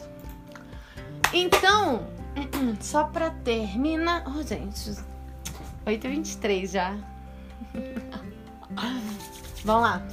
Então, 1.34 2.08
só 2.82 3.06
pra 3.06 3.30
terminar. 3.30 4.24
Oh, 4.28 4.42
gente, 4.42 4.96
8h23 5.86 6.72
já. 6.72 6.98
Vamos 9.64 9.84
lá. 9.84 10.06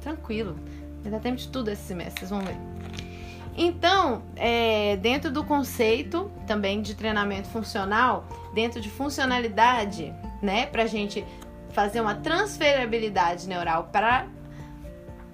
Tranquilo. 0.00 0.56
Vai 1.02 1.12
dar 1.12 1.20
tempo 1.20 1.36
de 1.36 1.48
tudo 1.48 1.70
esse 1.70 1.82
semestre, 1.82 2.20
vocês 2.20 2.30
vão 2.30 2.40
ver. 2.40 2.56
Então, 3.56 4.22
é, 4.36 4.96
dentro 4.96 5.30
do 5.30 5.44
conceito 5.44 6.30
também 6.46 6.82
de 6.82 6.94
treinamento 6.94 7.48
funcional, 7.48 8.26
dentro 8.52 8.80
de 8.80 8.90
funcionalidade, 8.90 10.12
né, 10.42 10.66
pra 10.66 10.86
gente 10.86 11.24
fazer 11.70 12.00
uma 12.00 12.16
transferabilidade 12.16 13.48
neural 13.48 13.88
para 13.92 14.26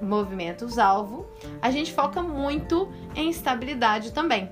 movimentos-alvo, 0.03 1.27
a 1.63 1.71
gente 1.71 1.93
foca 1.93 2.23
muito 2.23 2.91
em 3.15 3.31
estabilidade 3.31 4.13
também, 4.13 4.51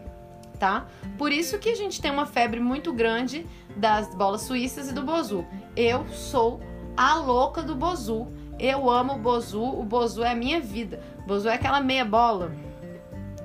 tá? 0.58 0.86
Por 1.16 1.32
isso 1.32 1.58
que 1.58 1.70
a 1.70 1.74
gente 1.74 2.00
tem 2.00 2.10
uma 2.10 2.26
febre 2.26 2.60
muito 2.60 2.92
grande 2.92 3.46
das 3.76 4.14
bolas 4.14 4.42
suíças 4.42 4.90
e 4.90 4.92
do 4.92 5.02
bozu. 5.02 5.46
Eu 5.76 6.06
sou 6.08 6.60
a 6.96 7.14
louca 7.14 7.62
do 7.62 7.74
bozu. 7.74 8.28
Eu 8.58 8.90
amo 8.90 9.14
o 9.14 9.18
bozu, 9.18 9.62
o 9.62 9.84
bozu 9.84 10.24
é 10.24 10.32
a 10.32 10.34
minha 10.34 10.60
vida. 10.60 11.00
O 11.24 11.28
bozu 11.28 11.48
é 11.48 11.54
aquela 11.54 11.80
meia 11.80 12.04
bola, 12.04 12.50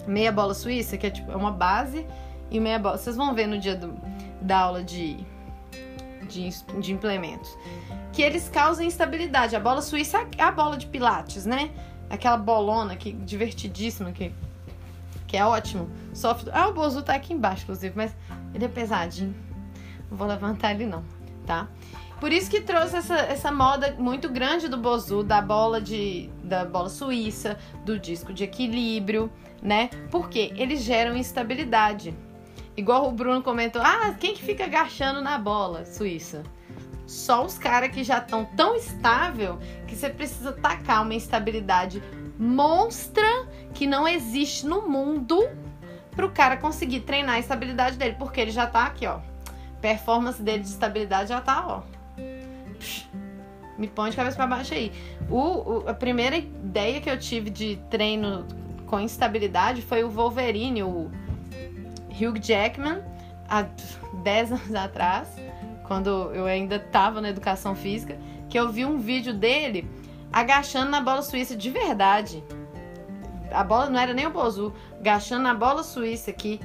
meia 0.08 0.32
bola 0.32 0.56
suíça, 0.56 0.98
que 0.98 1.06
é 1.06 1.10
tipo 1.12 1.32
é 1.32 1.36
uma 1.36 1.52
base 1.52 2.06
e 2.50 2.60
meia 2.60 2.80
bola. 2.80 2.98
Vocês 2.98 3.16
vão 3.16 3.34
ver 3.36 3.48
no 3.48 3.60
dia 3.60 3.76
do, 3.76 3.94
da 4.42 4.58
aula 4.58 4.84
de, 4.84 5.18
de, 6.28 6.50
de 6.80 6.92
implementos. 6.92 7.56
Que 8.12 8.24
eles 8.24 8.50
causam 8.50 8.84
instabilidade. 8.84 9.56
A 9.56 9.60
bola 9.60 9.82
suíça 9.82 10.26
é 10.38 10.44
a 10.44 10.52
bola 10.52 10.78
de 10.78 10.88
pilates, 10.88 11.46
né? 11.46 11.70
Aquela 12.10 12.38
bolona 12.38 12.96
que 12.96 13.12
divertidíssima 13.12 14.12
que 14.12 14.32
que 15.34 15.38
é 15.38 15.44
ótimo. 15.44 15.90
Ah, 16.52 16.68
o 16.68 16.74
Bozu 16.74 17.02
tá 17.02 17.14
aqui 17.16 17.34
embaixo, 17.34 17.64
inclusive, 17.64 17.94
mas 17.96 18.16
ele 18.54 18.66
é 18.66 18.68
pesadinho. 18.68 19.36
Não 20.10 20.18
vou 20.18 20.28
levantar 20.28 20.72
ele 20.72 20.86
não, 20.86 21.04
tá? 21.46 21.68
Por 22.20 22.32
isso 22.32 22.50
que 22.50 22.62
trouxe 22.62 22.96
essa, 22.96 23.16
essa 23.16 23.52
moda 23.52 23.96
muito 24.00 24.30
grande 24.30 24.70
do 24.70 24.78
Bozu, 24.78 25.24
da 25.24 25.42
bola 25.42 25.82
de 25.82 26.30
da 26.44 26.64
bola 26.64 26.88
suíça, 26.88 27.58
do 27.84 28.00
disco 28.00 28.32
de 28.32 28.46
equilíbrio, 28.46 29.30
né? 29.62 29.90
Porque 30.10 30.54
eles 30.56 30.82
geram 30.84 31.18
instabilidade. 31.18 32.16
Igual 32.78 33.10
o 33.10 33.12
Bruno 33.12 33.42
comentou: 33.42 33.82
"Ah, 33.82 34.16
quem 34.18 34.34
que 34.34 34.42
fica 34.42 34.64
agachando 34.64 35.22
na 35.22 35.38
bola 35.38 35.86
suíça?" 35.86 36.44
Só 37.06 37.46
os 37.46 37.58
caras 37.58 37.92
que 37.92 38.04
já 38.04 38.20
estão 38.20 38.46
tão 38.56 38.76
estável 38.76 39.60
que 39.86 39.96
você 39.96 40.10
precisa 40.10 40.54
tacar 40.54 41.04
uma 41.04 41.14
instabilidade 41.14 42.02
monstra 42.40 43.48
que 43.74 43.86
não 43.86 44.08
existe 44.08 44.66
no 44.66 44.88
mundo 44.88 45.48
pro 46.16 46.30
cara 46.32 46.58
conseguir 46.58 47.02
treinar 47.02 47.36
a 47.36 47.40
estabilidade 47.40 47.98
dele, 47.98 48.16
porque 48.18 48.40
ele 48.40 48.52
já 48.52 48.68
tá 48.68 48.86
aqui, 48.86 49.06
ó. 49.06 49.20
Performance 49.82 50.42
dele 50.42 50.64
de 50.64 50.70
estabilidade 50.70 51.30
já 51.30 51.42
tá, 51.42 51.66
ó. 51.68 51.82
Me 53.78 53.88
põe 53.88 54.12
de 54.12 54.16
cabeça 54.16 54.38
para 54.38 54.48
baixo 54.48 54.74
aí. 54.74 54.92
O, 55.30 55.40
o, 55.40 55.90
a 55.90 55.94
primeira 55.94 56.38
ideia 56.38 57.02
que 57.02 57.10
eu 57.10 57.20
tive 57.20 57.50
de 57.50 57.78
treino 57.90 58.46
com 58.86 59.00
instabilidade 59.00 59.82
foi 59.82 60.04
o 60.04 60.10
Wolverine, 60.10 60.84
o 60.84 61.10
Hugh 62.10 62.40
Jackman, 62.40 63.02
há 63.50 63.66
10 64.24 64.52
anos 64.52 64.76
atrás, 64.76 65.28
quando 65.84 66.32
eu 66.34 66.46
ainda 66.46 66.80
tava 66.80 67.20
na 67.20 67.30
educação 67.30 67.76
física, 67.76 68.18
que 68.50 68.58
eu 68.58 68.72
vi 68.72 68.86
um 68.86 69.00
vídeo 69.00 69.34
dele 69.34 69.90
agachando 70.32 70.92
na 70.92 71.02
bola 71.02 71.22
suíça 71.22 71.56
de 71.56 71.70
verdade. 71.70 72.44
A 73.54 73.64
bola 73.64 73.90
não 73.90 74.00
era 74.00 74.14
nem 74.14 74.26
o 74.26 74.32
Bozu, 74.32 74.74
agachando 75.00 75.44
na 75.44 75.54
bola 75.54 75.84
suíça 75.84 76.32
aqui. 76.32 76.60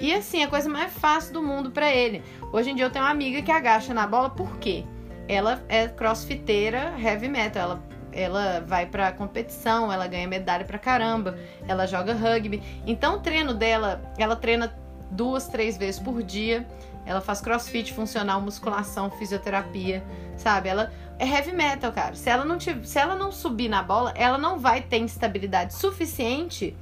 E 0.00 0.12
assim, 0.12 0.42
a 0.42 0.48
coisa 0.48 0.68
mais 0.68 0.92
fácil 0.92 1.32
do 1.32 1.42
mundo 1.42 1.70
para 1.70 1.90
ele. 1.92 2.22
Hoje 2.52 2.70
em 2.70 2.74
dia 2.74 2.84
eu 2.84 2.90
tenho 2.90 3.04
uma 3.04 3.10
amiga 3.10 3.42
que 3.42 3.50
agacha 3.50 3.94
na 3.94 4.06
bola, 4.06 4.30
por 4.30 4.58
quê? 4.58 4.84
Ela 5.28 5.62
é 5.68 5.88
crossfiteira 5.88 6.94
heavy 6.98 7.28
metal, 7.28 7.62
ela, 7.62 7.82
ela 8.12 8.60
vai 8.66 8.86
pra 8.86 9.12
competição, 9.12 9.92
ela 9.92 10.06
ganha 10.06 10.28
medalha 10.28 10.64
pra 10.64 10.78
caramba, 10.78 11.38
ela 11.66 11.86
joga 11.86 12.12
rugby. 12.12 12.62
Então 12.86 13.16
o 13.16 13.20
treino 13.20 13.54
dela, 13.54 14.02
ela 14.18 14.36
treina 14.36 14.76
duas, 15.10 15.48
três 15.48 15.76
vezes 15.76 16.00
por 16.00 16.22
dia. 16.22 16.66
Ela 17.06 17.20
faz 17.20 17.40
crossfit 17.40 17.92
funcional, 17.92 18.40
musculação, 18.40 19.10
fisioterapia, 19.10 20.02
sabe? 20.36 20.70
Ela 20.70 20.90
é 21.18 21.26
heavy 21.26 21.52
metal, 21.52 21.92
cara. 21.92 22.14
Se 22.14 22.28
ela 22.28 22.44
não 22.44 22.58
tiver, 22.58 22.84
se 22.84 22.98
ela 22.98 23.14
não 23.14 23.30
subir 23.30 23.68
na 23.68 23.82
bola, 23.82 24.12
ela 24.16 24.38
não 24.38 24.58
vai 24.58 24.82
ter 24.82 24.98
estabilidade 24.98 25.74
suficiente 25.74 26.76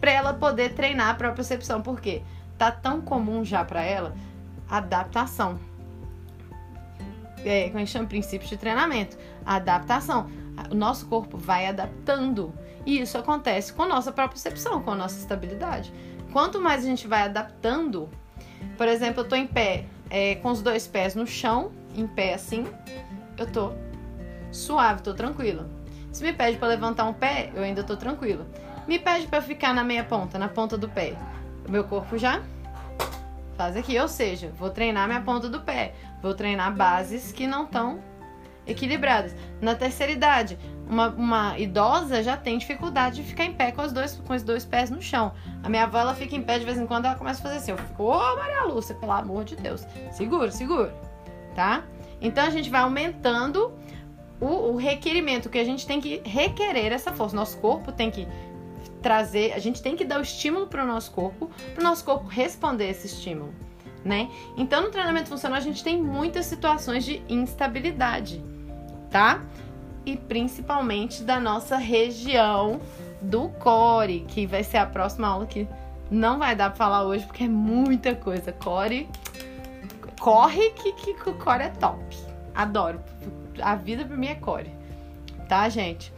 para 0.00 0.10
ela 0.10 0.34
poder 0.34 0.74
treinar 0.74 1.10
a 1.10 1.14
própria 1.14 1.36
percepção, 1.36 1.82
porque 1.82 2.22
tá 2.56 2.70
tão 2.70 3.00
comum 3.00 3.44
já 3.44 3.64
para 3.64 3.82
ela 3.82 4.14
adaptação. 4.68 5.58
É, 7.44 7.66
como 7.66 7.76
a 7.76 7.80
gente 7.80 7.90
chama 7.90 8.06
princípios 8.06 8.50
de 8.50 8.56
treinamento, 8.56 9.16
adaptação. 9.46 10.28
O 10.70 10.74
nosso 10.74 11.06
corpo 11.06 11.38
vai 11.38 11.66
adaptando. 11.66 12.52
E 12.84 13.00
isso 13.00 13.16
acontece 13.16 13.72
com 13.72 13.84
a 13.84 13.88
nossa 13.88 14.10
própria 14.10 14.34
percepção, 14.34 14.82
com 14.82 14.90
a 14.90 14.94
nossa 14.96 15.18
estabilidade. 15.18 15.92
Quanto 16.32 16.60
mais 16.60 16.84
a 16.84 16.86
gente 16.86 17.06
vai 17.06 17.22
adaptando, 17.22 18.08
por 18.76 18.88
exemplo, 18.88 19.22
eu 19.22 19.28
tô 19.28 19.36
em 19.36 19.46
pé, 19.46 19.84
é, 20.10 20.34
com 20.36 20.50
os 20.50 20.60
dois 20.62 20.86
pés 20.86 21.14
no 21.14 21.26
chão, 21.26 21.70
em 21.94 22.06
pé 22.06 22.34
assim, 22.34 22.66
eu 23.38 23.46
tô 23.46 23.72
suave, 24.50 25.02
tô 25.02 25.14
tranquila. 25.14 25.68
Se 26.12 26.22
me 26.22 26.32
pede 26.32 26.58
para 26.58 26.68
levantar 26.68 27.04
um 27.04 27.12
pé, 27.12 27.50
eu 27.54 27.62
ainda 27.62 27.84
tô 27.84 27.96
tranquila. 27.96 28.46
Me 28.86 28.98
pede 28.98 29.26
para 29.26 29.42
ficar 29.42 29.74
na 29.74 29.84
meia 29.84 30.04
ponta, 30.04 30.38
na 30.38 30.48
ponta 30.48 30.76
do 30.76 30.88
pé. 30.88 31.14
O 31.66 31.70
meu 31.70 31.84
corpo 31.84 32.16
já 32.16 32.42
faz 33.56 33.76
aqui, 33.76 33.98
ou 33.98 34.08
seja, 34.08 34.52
vou 34.56 34.70
treinar 34.70 35.06
minha 35.06 35.20
ponta 35.20 35.48
do 35.48 35.60
pé, 35.60 35.94
vou 36.22 36.32
treinar 36.32 36.74
bases 36.74 37.32
que 37.32 37.46
não 37.46 37.64
estão 37.64 38.00
equilibradas. 38.66 39.34
Na 39.60 39.74
terceira 39.74 40.12
idade, 40.12 40.58
uma, 40.88 41.08
uma, 41.08 41.58
idosa 41.58 42.22
já 42.22 42.36
tem 42.36 42.56
dificuldade 42.56 43.16
de 43.16 43.22
ficar 43.24 43.44
em 43.44 43.52
pé 43.52 43.72
com 43.72 43.82
os, 43.82 43.92
dois, 43.92 44.22
com 44.26 44.32
os 44.32 44.42
dois 44.42 44.64
pés 44.64 44.90
no 44.90 45.02
chão. 45.02 45.32
A 45.62 45.68
minha 45.68 45.84
avó, 45.84 45.98
ela 45.98 46.14
fica 46.14 46.36
em 46.36 46.42
pé 46.42 46.58
de 46.58 46.64
vez 46.64 46.78
em 46.78 46.86
quando, 46.86 47.06
ela 47.06 47.16
começa 47.16 47.40
a 47.40 47.42
fazer 47.42 47.56
assim. 47.56 47.70
Eu 47.72 47.78
fico, 47.78 48.04
ô 48.04 48.16
oh, 48.16 48.36
Maria 48.36 48.64
Lúcia, 48.64 48.94
pelo 48.94 49.12
amor 49.12 49.44
de 49.44 49.56
Deus. 49.56 49.86
Segura, 50.12 50.50
segura, 50.50 50.94
tá? 51.54 51.82
Então 52.20 52.44
a 52.44 52.50
gente 52.50 52.70
vai 52.70 52.80
aumentando 52.80 53.72
o, 54.40 54.72
o 54.72 54.76
requerimento 54.76 55.48
que 55.48 55.58
a 55.58 55.64
gente 55.64 55.86
tem 55.86 56.00
que 56.00 56.20
requerer 56.24 56.92
essa 56.92 57.12
força. 57.12 57.34
Nosso 57.34 57.58
corpo 57.58 57.92
tem 57.92 58.10
que 58.10 58.26
trazer, 59.02 59.52
a 59.52 59.58
gente 59.58 59.82
tem 59.82 59.96
que 59.96 60.04
dar 60.04 60.18
o 60.18 60.22
estímulo 60.22 60.66
para 60.66 60.82
o 60.84 60.86
nosso 60.86 61.10
corpo, 61.10 61.50
para 61.74 61.80
o 61.80 61.84
nosso 61.84 62.04
corpo 62.04 62.26
responder 62.26 62.90
esse 62.90 63.06
estímulo, 63.06 63.54
né? 64.04 64.28
Então 64.56 64.82
no 64.82 64.90
treinamento 64.90 65.28
funcional 65.28 65.58
a 65.58 65.62
gente 65.62 65.82
tem 65.84 66.00
muitas 66.00 66.46
situações 66.46 67.04
de 67.04 67.22
instabilidade, 67.28 68.42
tá? 69.10 69.42
E 70.04 70.16
principalmente 70.16 71.22
da 71.22 71.38
nossa 71.38 71.76
região 71.76 72.80
do 73.20 73.48
core, 73.48 74.24
que 74.26 74.46
vai 74.46 74.64
ser 74.64 74.78
a 74.78 74.86
próxima 74.86 75.28
aula 75.28 75.46
que 75.46 75.68
não 76.10 76.38
vai 76.38 76.56
dar 76.56 76.70
para 76.70 76.76
falar 76.76 77.04
hoje 77.04 77.26
porque 77.26 77.44
é 77.44 77.48
muita 77.48 78.14
coisa. 78.14 78.52
Core 78.52 79.08
corre 80.18 80.70
que, 80.70 80.92
que, 80.92 81.10
o 81.28 81.34
core 81.34 81.64
é 81.64 81.68
top. 81.70 82.02
Adoro. 82.54 83.00
A 83.60 83.74
vida 83.74 84.04
pra 84.04 84.16
mim 84.16 84.28
é 84.28 84.34
core. 84.34 84.70
Tá, 85.48 85.68
gente? 85.68 86.12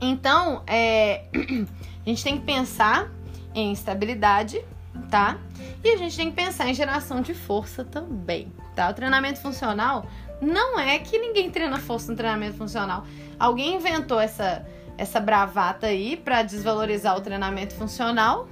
Então, 0.00 0.62
é, 0.66 1.24
a 2.04 2.08
gente 2.08 2.24
tem 2.24 2.38
que 2.38 2.44
pensar 2.44 3.10
em 3.54 3.72
estabilidade, 3.72 4.62
tá? 5.10 5.38
E 5.82 5.90
a 5.90 5.96
gente 5.96 6.16
tem 6.16 6.30
que 6.30 6.36
pensar 6.36 6.68
em 6.68 6.74
geração 6.74 7.20
de 7.20 7.34
força 7.34 7.84
também, 7.84 8.52
tá? 8.74 8.90
O 8.90 8.94
treinamento 8.94 9.40
funcional 9.40 10.06
não 10.40 10.78
é 10.78 10.98
que 10.98 11.18
ninguém 11.18 11.50
treina 11.50 11.78
força 11.78 12.10
no 12.10 12.16
treinamento 12.16 12.56
funcional. 12.56 13.04
Alguém 13.38 13.76
inventou 13.76 14.20
essa, 14.20 14.66
essa 14.98 15.20
bravata 15.20 15.86
aí 15.86 16.16
para 16.16 16.42
desvalorizar 16.42 17.16
o 17.16 17.20
treinamento 17.20 17.74
funcional, 17.74 18.48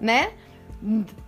né? 0.00 0.32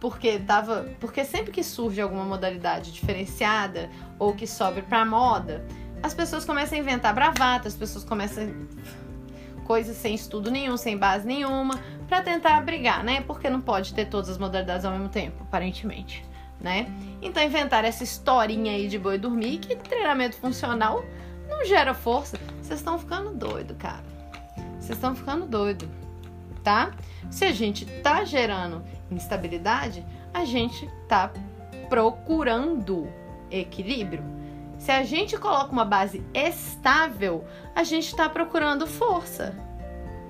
Porque 0.01 0.39
tava, 0.39 0.89
porque 0.99 1.25
sempre 1.25 1.53
que 1.53 1.63
surge 1.63 2.01
alguma 2.01 2.25
modalidade 2.25 2.93
diferenciada 2.93 3.91
ou 4.19 4.35
que 4.35 4.47
sobe 4.47 4.83
para 4.83 5.05
moda, 5.05 5.65
as 6.03 6.15
pessoas 6.15 6.45
começam 6.45 6.79
a 6.79 6.81
inventar 6.81 7.15
bravatas, 7.15 7.75
as 7.75 7.79
pessoas 7.79 8.05
começam 8.05 8.53
coisas 9.65 9.97
sem 9.97 10.15
estudo 10.15 10.51
nenhum, 10.51 10.77
sem 10.77 10.97
base 10.97 11.27
nenhuma, 11.27 11.79
para 12.09 12.23
tentar 12.23 12.61
brigar, 12.63 13.05
né? 13.05 13.23
Porque 13.23 13.49
não 13.49 13.61
pode 13.61 13.95
ter 13.95 14.07
todas 14.07 14.31
as 14.31 14.39
modalidades 14.39 14.85
ao 14.85 14.93
mesmo 14.93 15.09
tempo, 15.09 15.43
aparentemente, 15.43 16.25
né? 16.61 16.87
Então 17.21 17.43
inventar 17.43 17.85
essa 17.85 18.03
historinha 18.03 18.73
aí 18.73 18.89
de 18.89 18.99
boi 18.99 19.19
dormir 19.19 19.59
que 19.59 19.77
treinamento 19.77 20.37
funcional 20.37 21.05
não 21.49 21.65
gera 21.65 21.95
força. 21.95 22.39
Vocês 22.61 22.81
estão 22.81 22.99
ficando 22.99 23.31
doido, 23.31 23.75
cara. 23.75 24.03
Vocês 24.81 24.99
estão 24.99 25.15
ficando 25.15 25.47
doido, 25.47 25.89
tá? 26.65 26.91
Se 27.31 27.45
a 27.45 27.53
gente 27.53 27.87
tá 28.03 28.25
gerando 28.25 28.83
instabilidade, 29.13 30.05
a 30.33 30.45
gente 30.45 30.89
tá 31.09 31.33
procurando 31.89 33.09
equilíbrio. 33.51 34.25
Se 34.79 34.91
a 34.91 35.05
gente 35.05 35.39
coloca 35.39 35.71
uma 35.71 35.85
base 35.85 36.25
estável, 36.35 37.45
a 37.75 37.85
gente 37.85 38.07
está 38.07 38.29
procurando 38.29 38.87
força, 38.87 39.55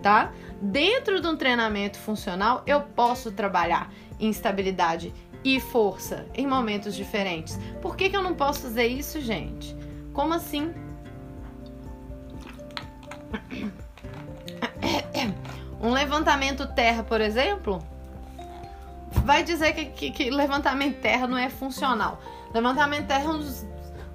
tá? 0.02 0.32
Dentro 0.60 1.20
de 1.20 1.26
um 1.26 1.36
treinamento 1.36 1.98
funcional, 1.98 2.62
eu 2.66 2.80
posso 2.80 3.32
trabalhar 3.32 3.90
instabilidade 4.20 5.12
e 5.44 5.58
força 5.58 6.26
em 6.34 6.46
momentos 6.46 6.94
diferentes. 6.94 7.58
Por 7.80 7.96
que, 7.96 8.10
que 8.10 8.16
eu 8.16 8.22
não 8.22 8.34
posso 8.34 8.62
fazer 8.62 8.86
isso, 8.86 9.20
gente? 9.20 9.76
Como 10.12 10.34
assim? 10.34 10.72
Um 15.80 15.90
levantamento 15.90 16.64
terra, 16.74 17.02
por 17.02 17.20
exemplo, 17.20 17.82
vai 19.20 19.42
dizer 19.42 19.72
que, 19.72 19.86
que, 19.86 20.10
que 20.10 20.30
levantamento 20.30 21.00
terra 21.00 21.26
não 21.26 21.38
é 21.38 21.48
funcional. 21.48 22.20
Levantamento 22.54 23.06
terra 23.06 23.24
é 23.24 23.28
um 23.28 23.38
dos 23.38 23.66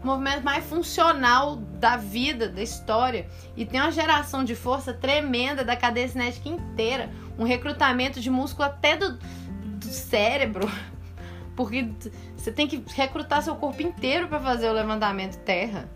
movimentos 0.04 0.44
mais 0.44 0.66
funcional 0.66 1.56
da 1.56 1.98
vida, 1.98 2.48
da 2.48 2.62
história. 2.62 3.28
E 3.56 3.66
tem 3.66 3.80
uma 3.82 3.92
geração 3.92 4.44
de 4.44 4.56
força 4.56 4.94
tremenda 4.94 5.64
da 5.64 5.76
cadeia 5.76 6.08
cinética 6.08 6.50
inteira. 6.50 7.10
Um 7.38 7.44
recrutamento 7.44 8.20
de 8.20 8.30
músculo 8.30 8.68
até 8.68 8.96
do, 8.96 9.18
do 9.18 9.86
cérebro. 9.86 10.70
Porque 11.56 11.90
você 12.36 12.52
tem 12.52 12.68
que 12.68 12.84
recrutar 12.94 13.42
seu 13.42 13.56
corpo 13.56 13.82
inteiro 13.82 14.28
para 14.28 14.40
fazer 14.40 14.70
o 14.70 14.74
levantamento 14.74 15.38
terra. 15.40 15.90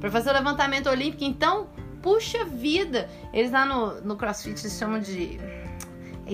Para 0.00 0.10
fazer 0.10 0.30
o 0.30 0.32
levantamento 0.34 0.88
olímpico. 0.88 1.24
Então, 1.24 1.68
puxa 2.02 2.44
vida. 2.44 3.08
Eles 3.32 3.50
lá 3.50 3.64
no, 3.64 4.00
no 4.02 4.16
crossfit 4.16 4.60
se 4.60 4.70
chamam 4.78 5.00
de 5.00 5.38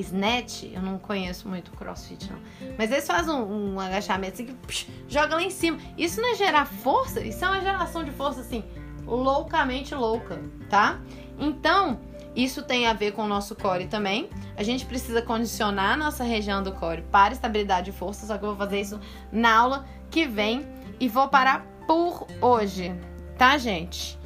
snatch, 0.00 0.64
eu 0.64 0.82
não 0.82 0.98
conheço 0.98 1.48
muito 1.48 1.70
crossfit 1.72 2.30
não. 2.30 2.38
Mas 2.78 2.90
eles 2.90 3.06
fazem 3.06 3.32
um, 3.32 3.74
um 3.74 3.80
agachamento 3.80 4.34
assim 4.34 4.46
que 4.46 4.54
psh, 4.66 4.86
joga 5.08 5.36
lá 5.36 5.42
em 5.42 5.50
cima. 5.50 5.78
Isso 5.96 6.20
não 6.20 6.30
é 6.30 6.34
gerar 6.34 6.66
força, 6.66 7.20
isso 7.20 7.44
é 7.44 7.48
uma 7.48 7.60
geração 7.60 8.04
de 8.04 8.10
força 8.10 8.40
assim, 8.40 8.64
loucamente 9.06 9.94
louca, 9.94 10.40
tá? 10.68 11.00
Então, 11.38 12.00
isso 12.34 12.62
tem 12.62 12.86
a 12.86 12.92
ver 12.92 13.12
com 13.12 13.24
o 13.24 13.28
nosso 13.28 13.54
core 13.54 13.86
também. 13.86 14.30
A 14.56 14.62
gente 14.62 14.86
precisa 14.86 15.20
condicionar 15.20 15.92
a 15.92 15.96
nossa 15.96 16.24
região 16.24 16.62
do 16.62 16.72
core 16.72 17.02
para 17.02 17.34
estabilidade 17.34 17.90
e 17.90 17.92
força, 17.92 18.26
só 18.26 18.38
que 18.38 18.44
eu 18.44 18.50
vou 18.50 18.56
fazer 18.56 18.80
isso 18.80 19.00
na 19.30 19.54
aula 19.54 19.84
que 20.10 20.26
vem 20.26 20.66
e 20.98 21.08
vou 21.08 21.28
parar 21.28 21.66
por 21.86 22.26
hoje, 22.40 22.94
tá, 23.36 23.58
gente? 23.58 24.18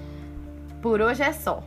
Por 0.81 1.01
hoje 1.01 1.23
é 1.23 1.33
só. 1.33 1.63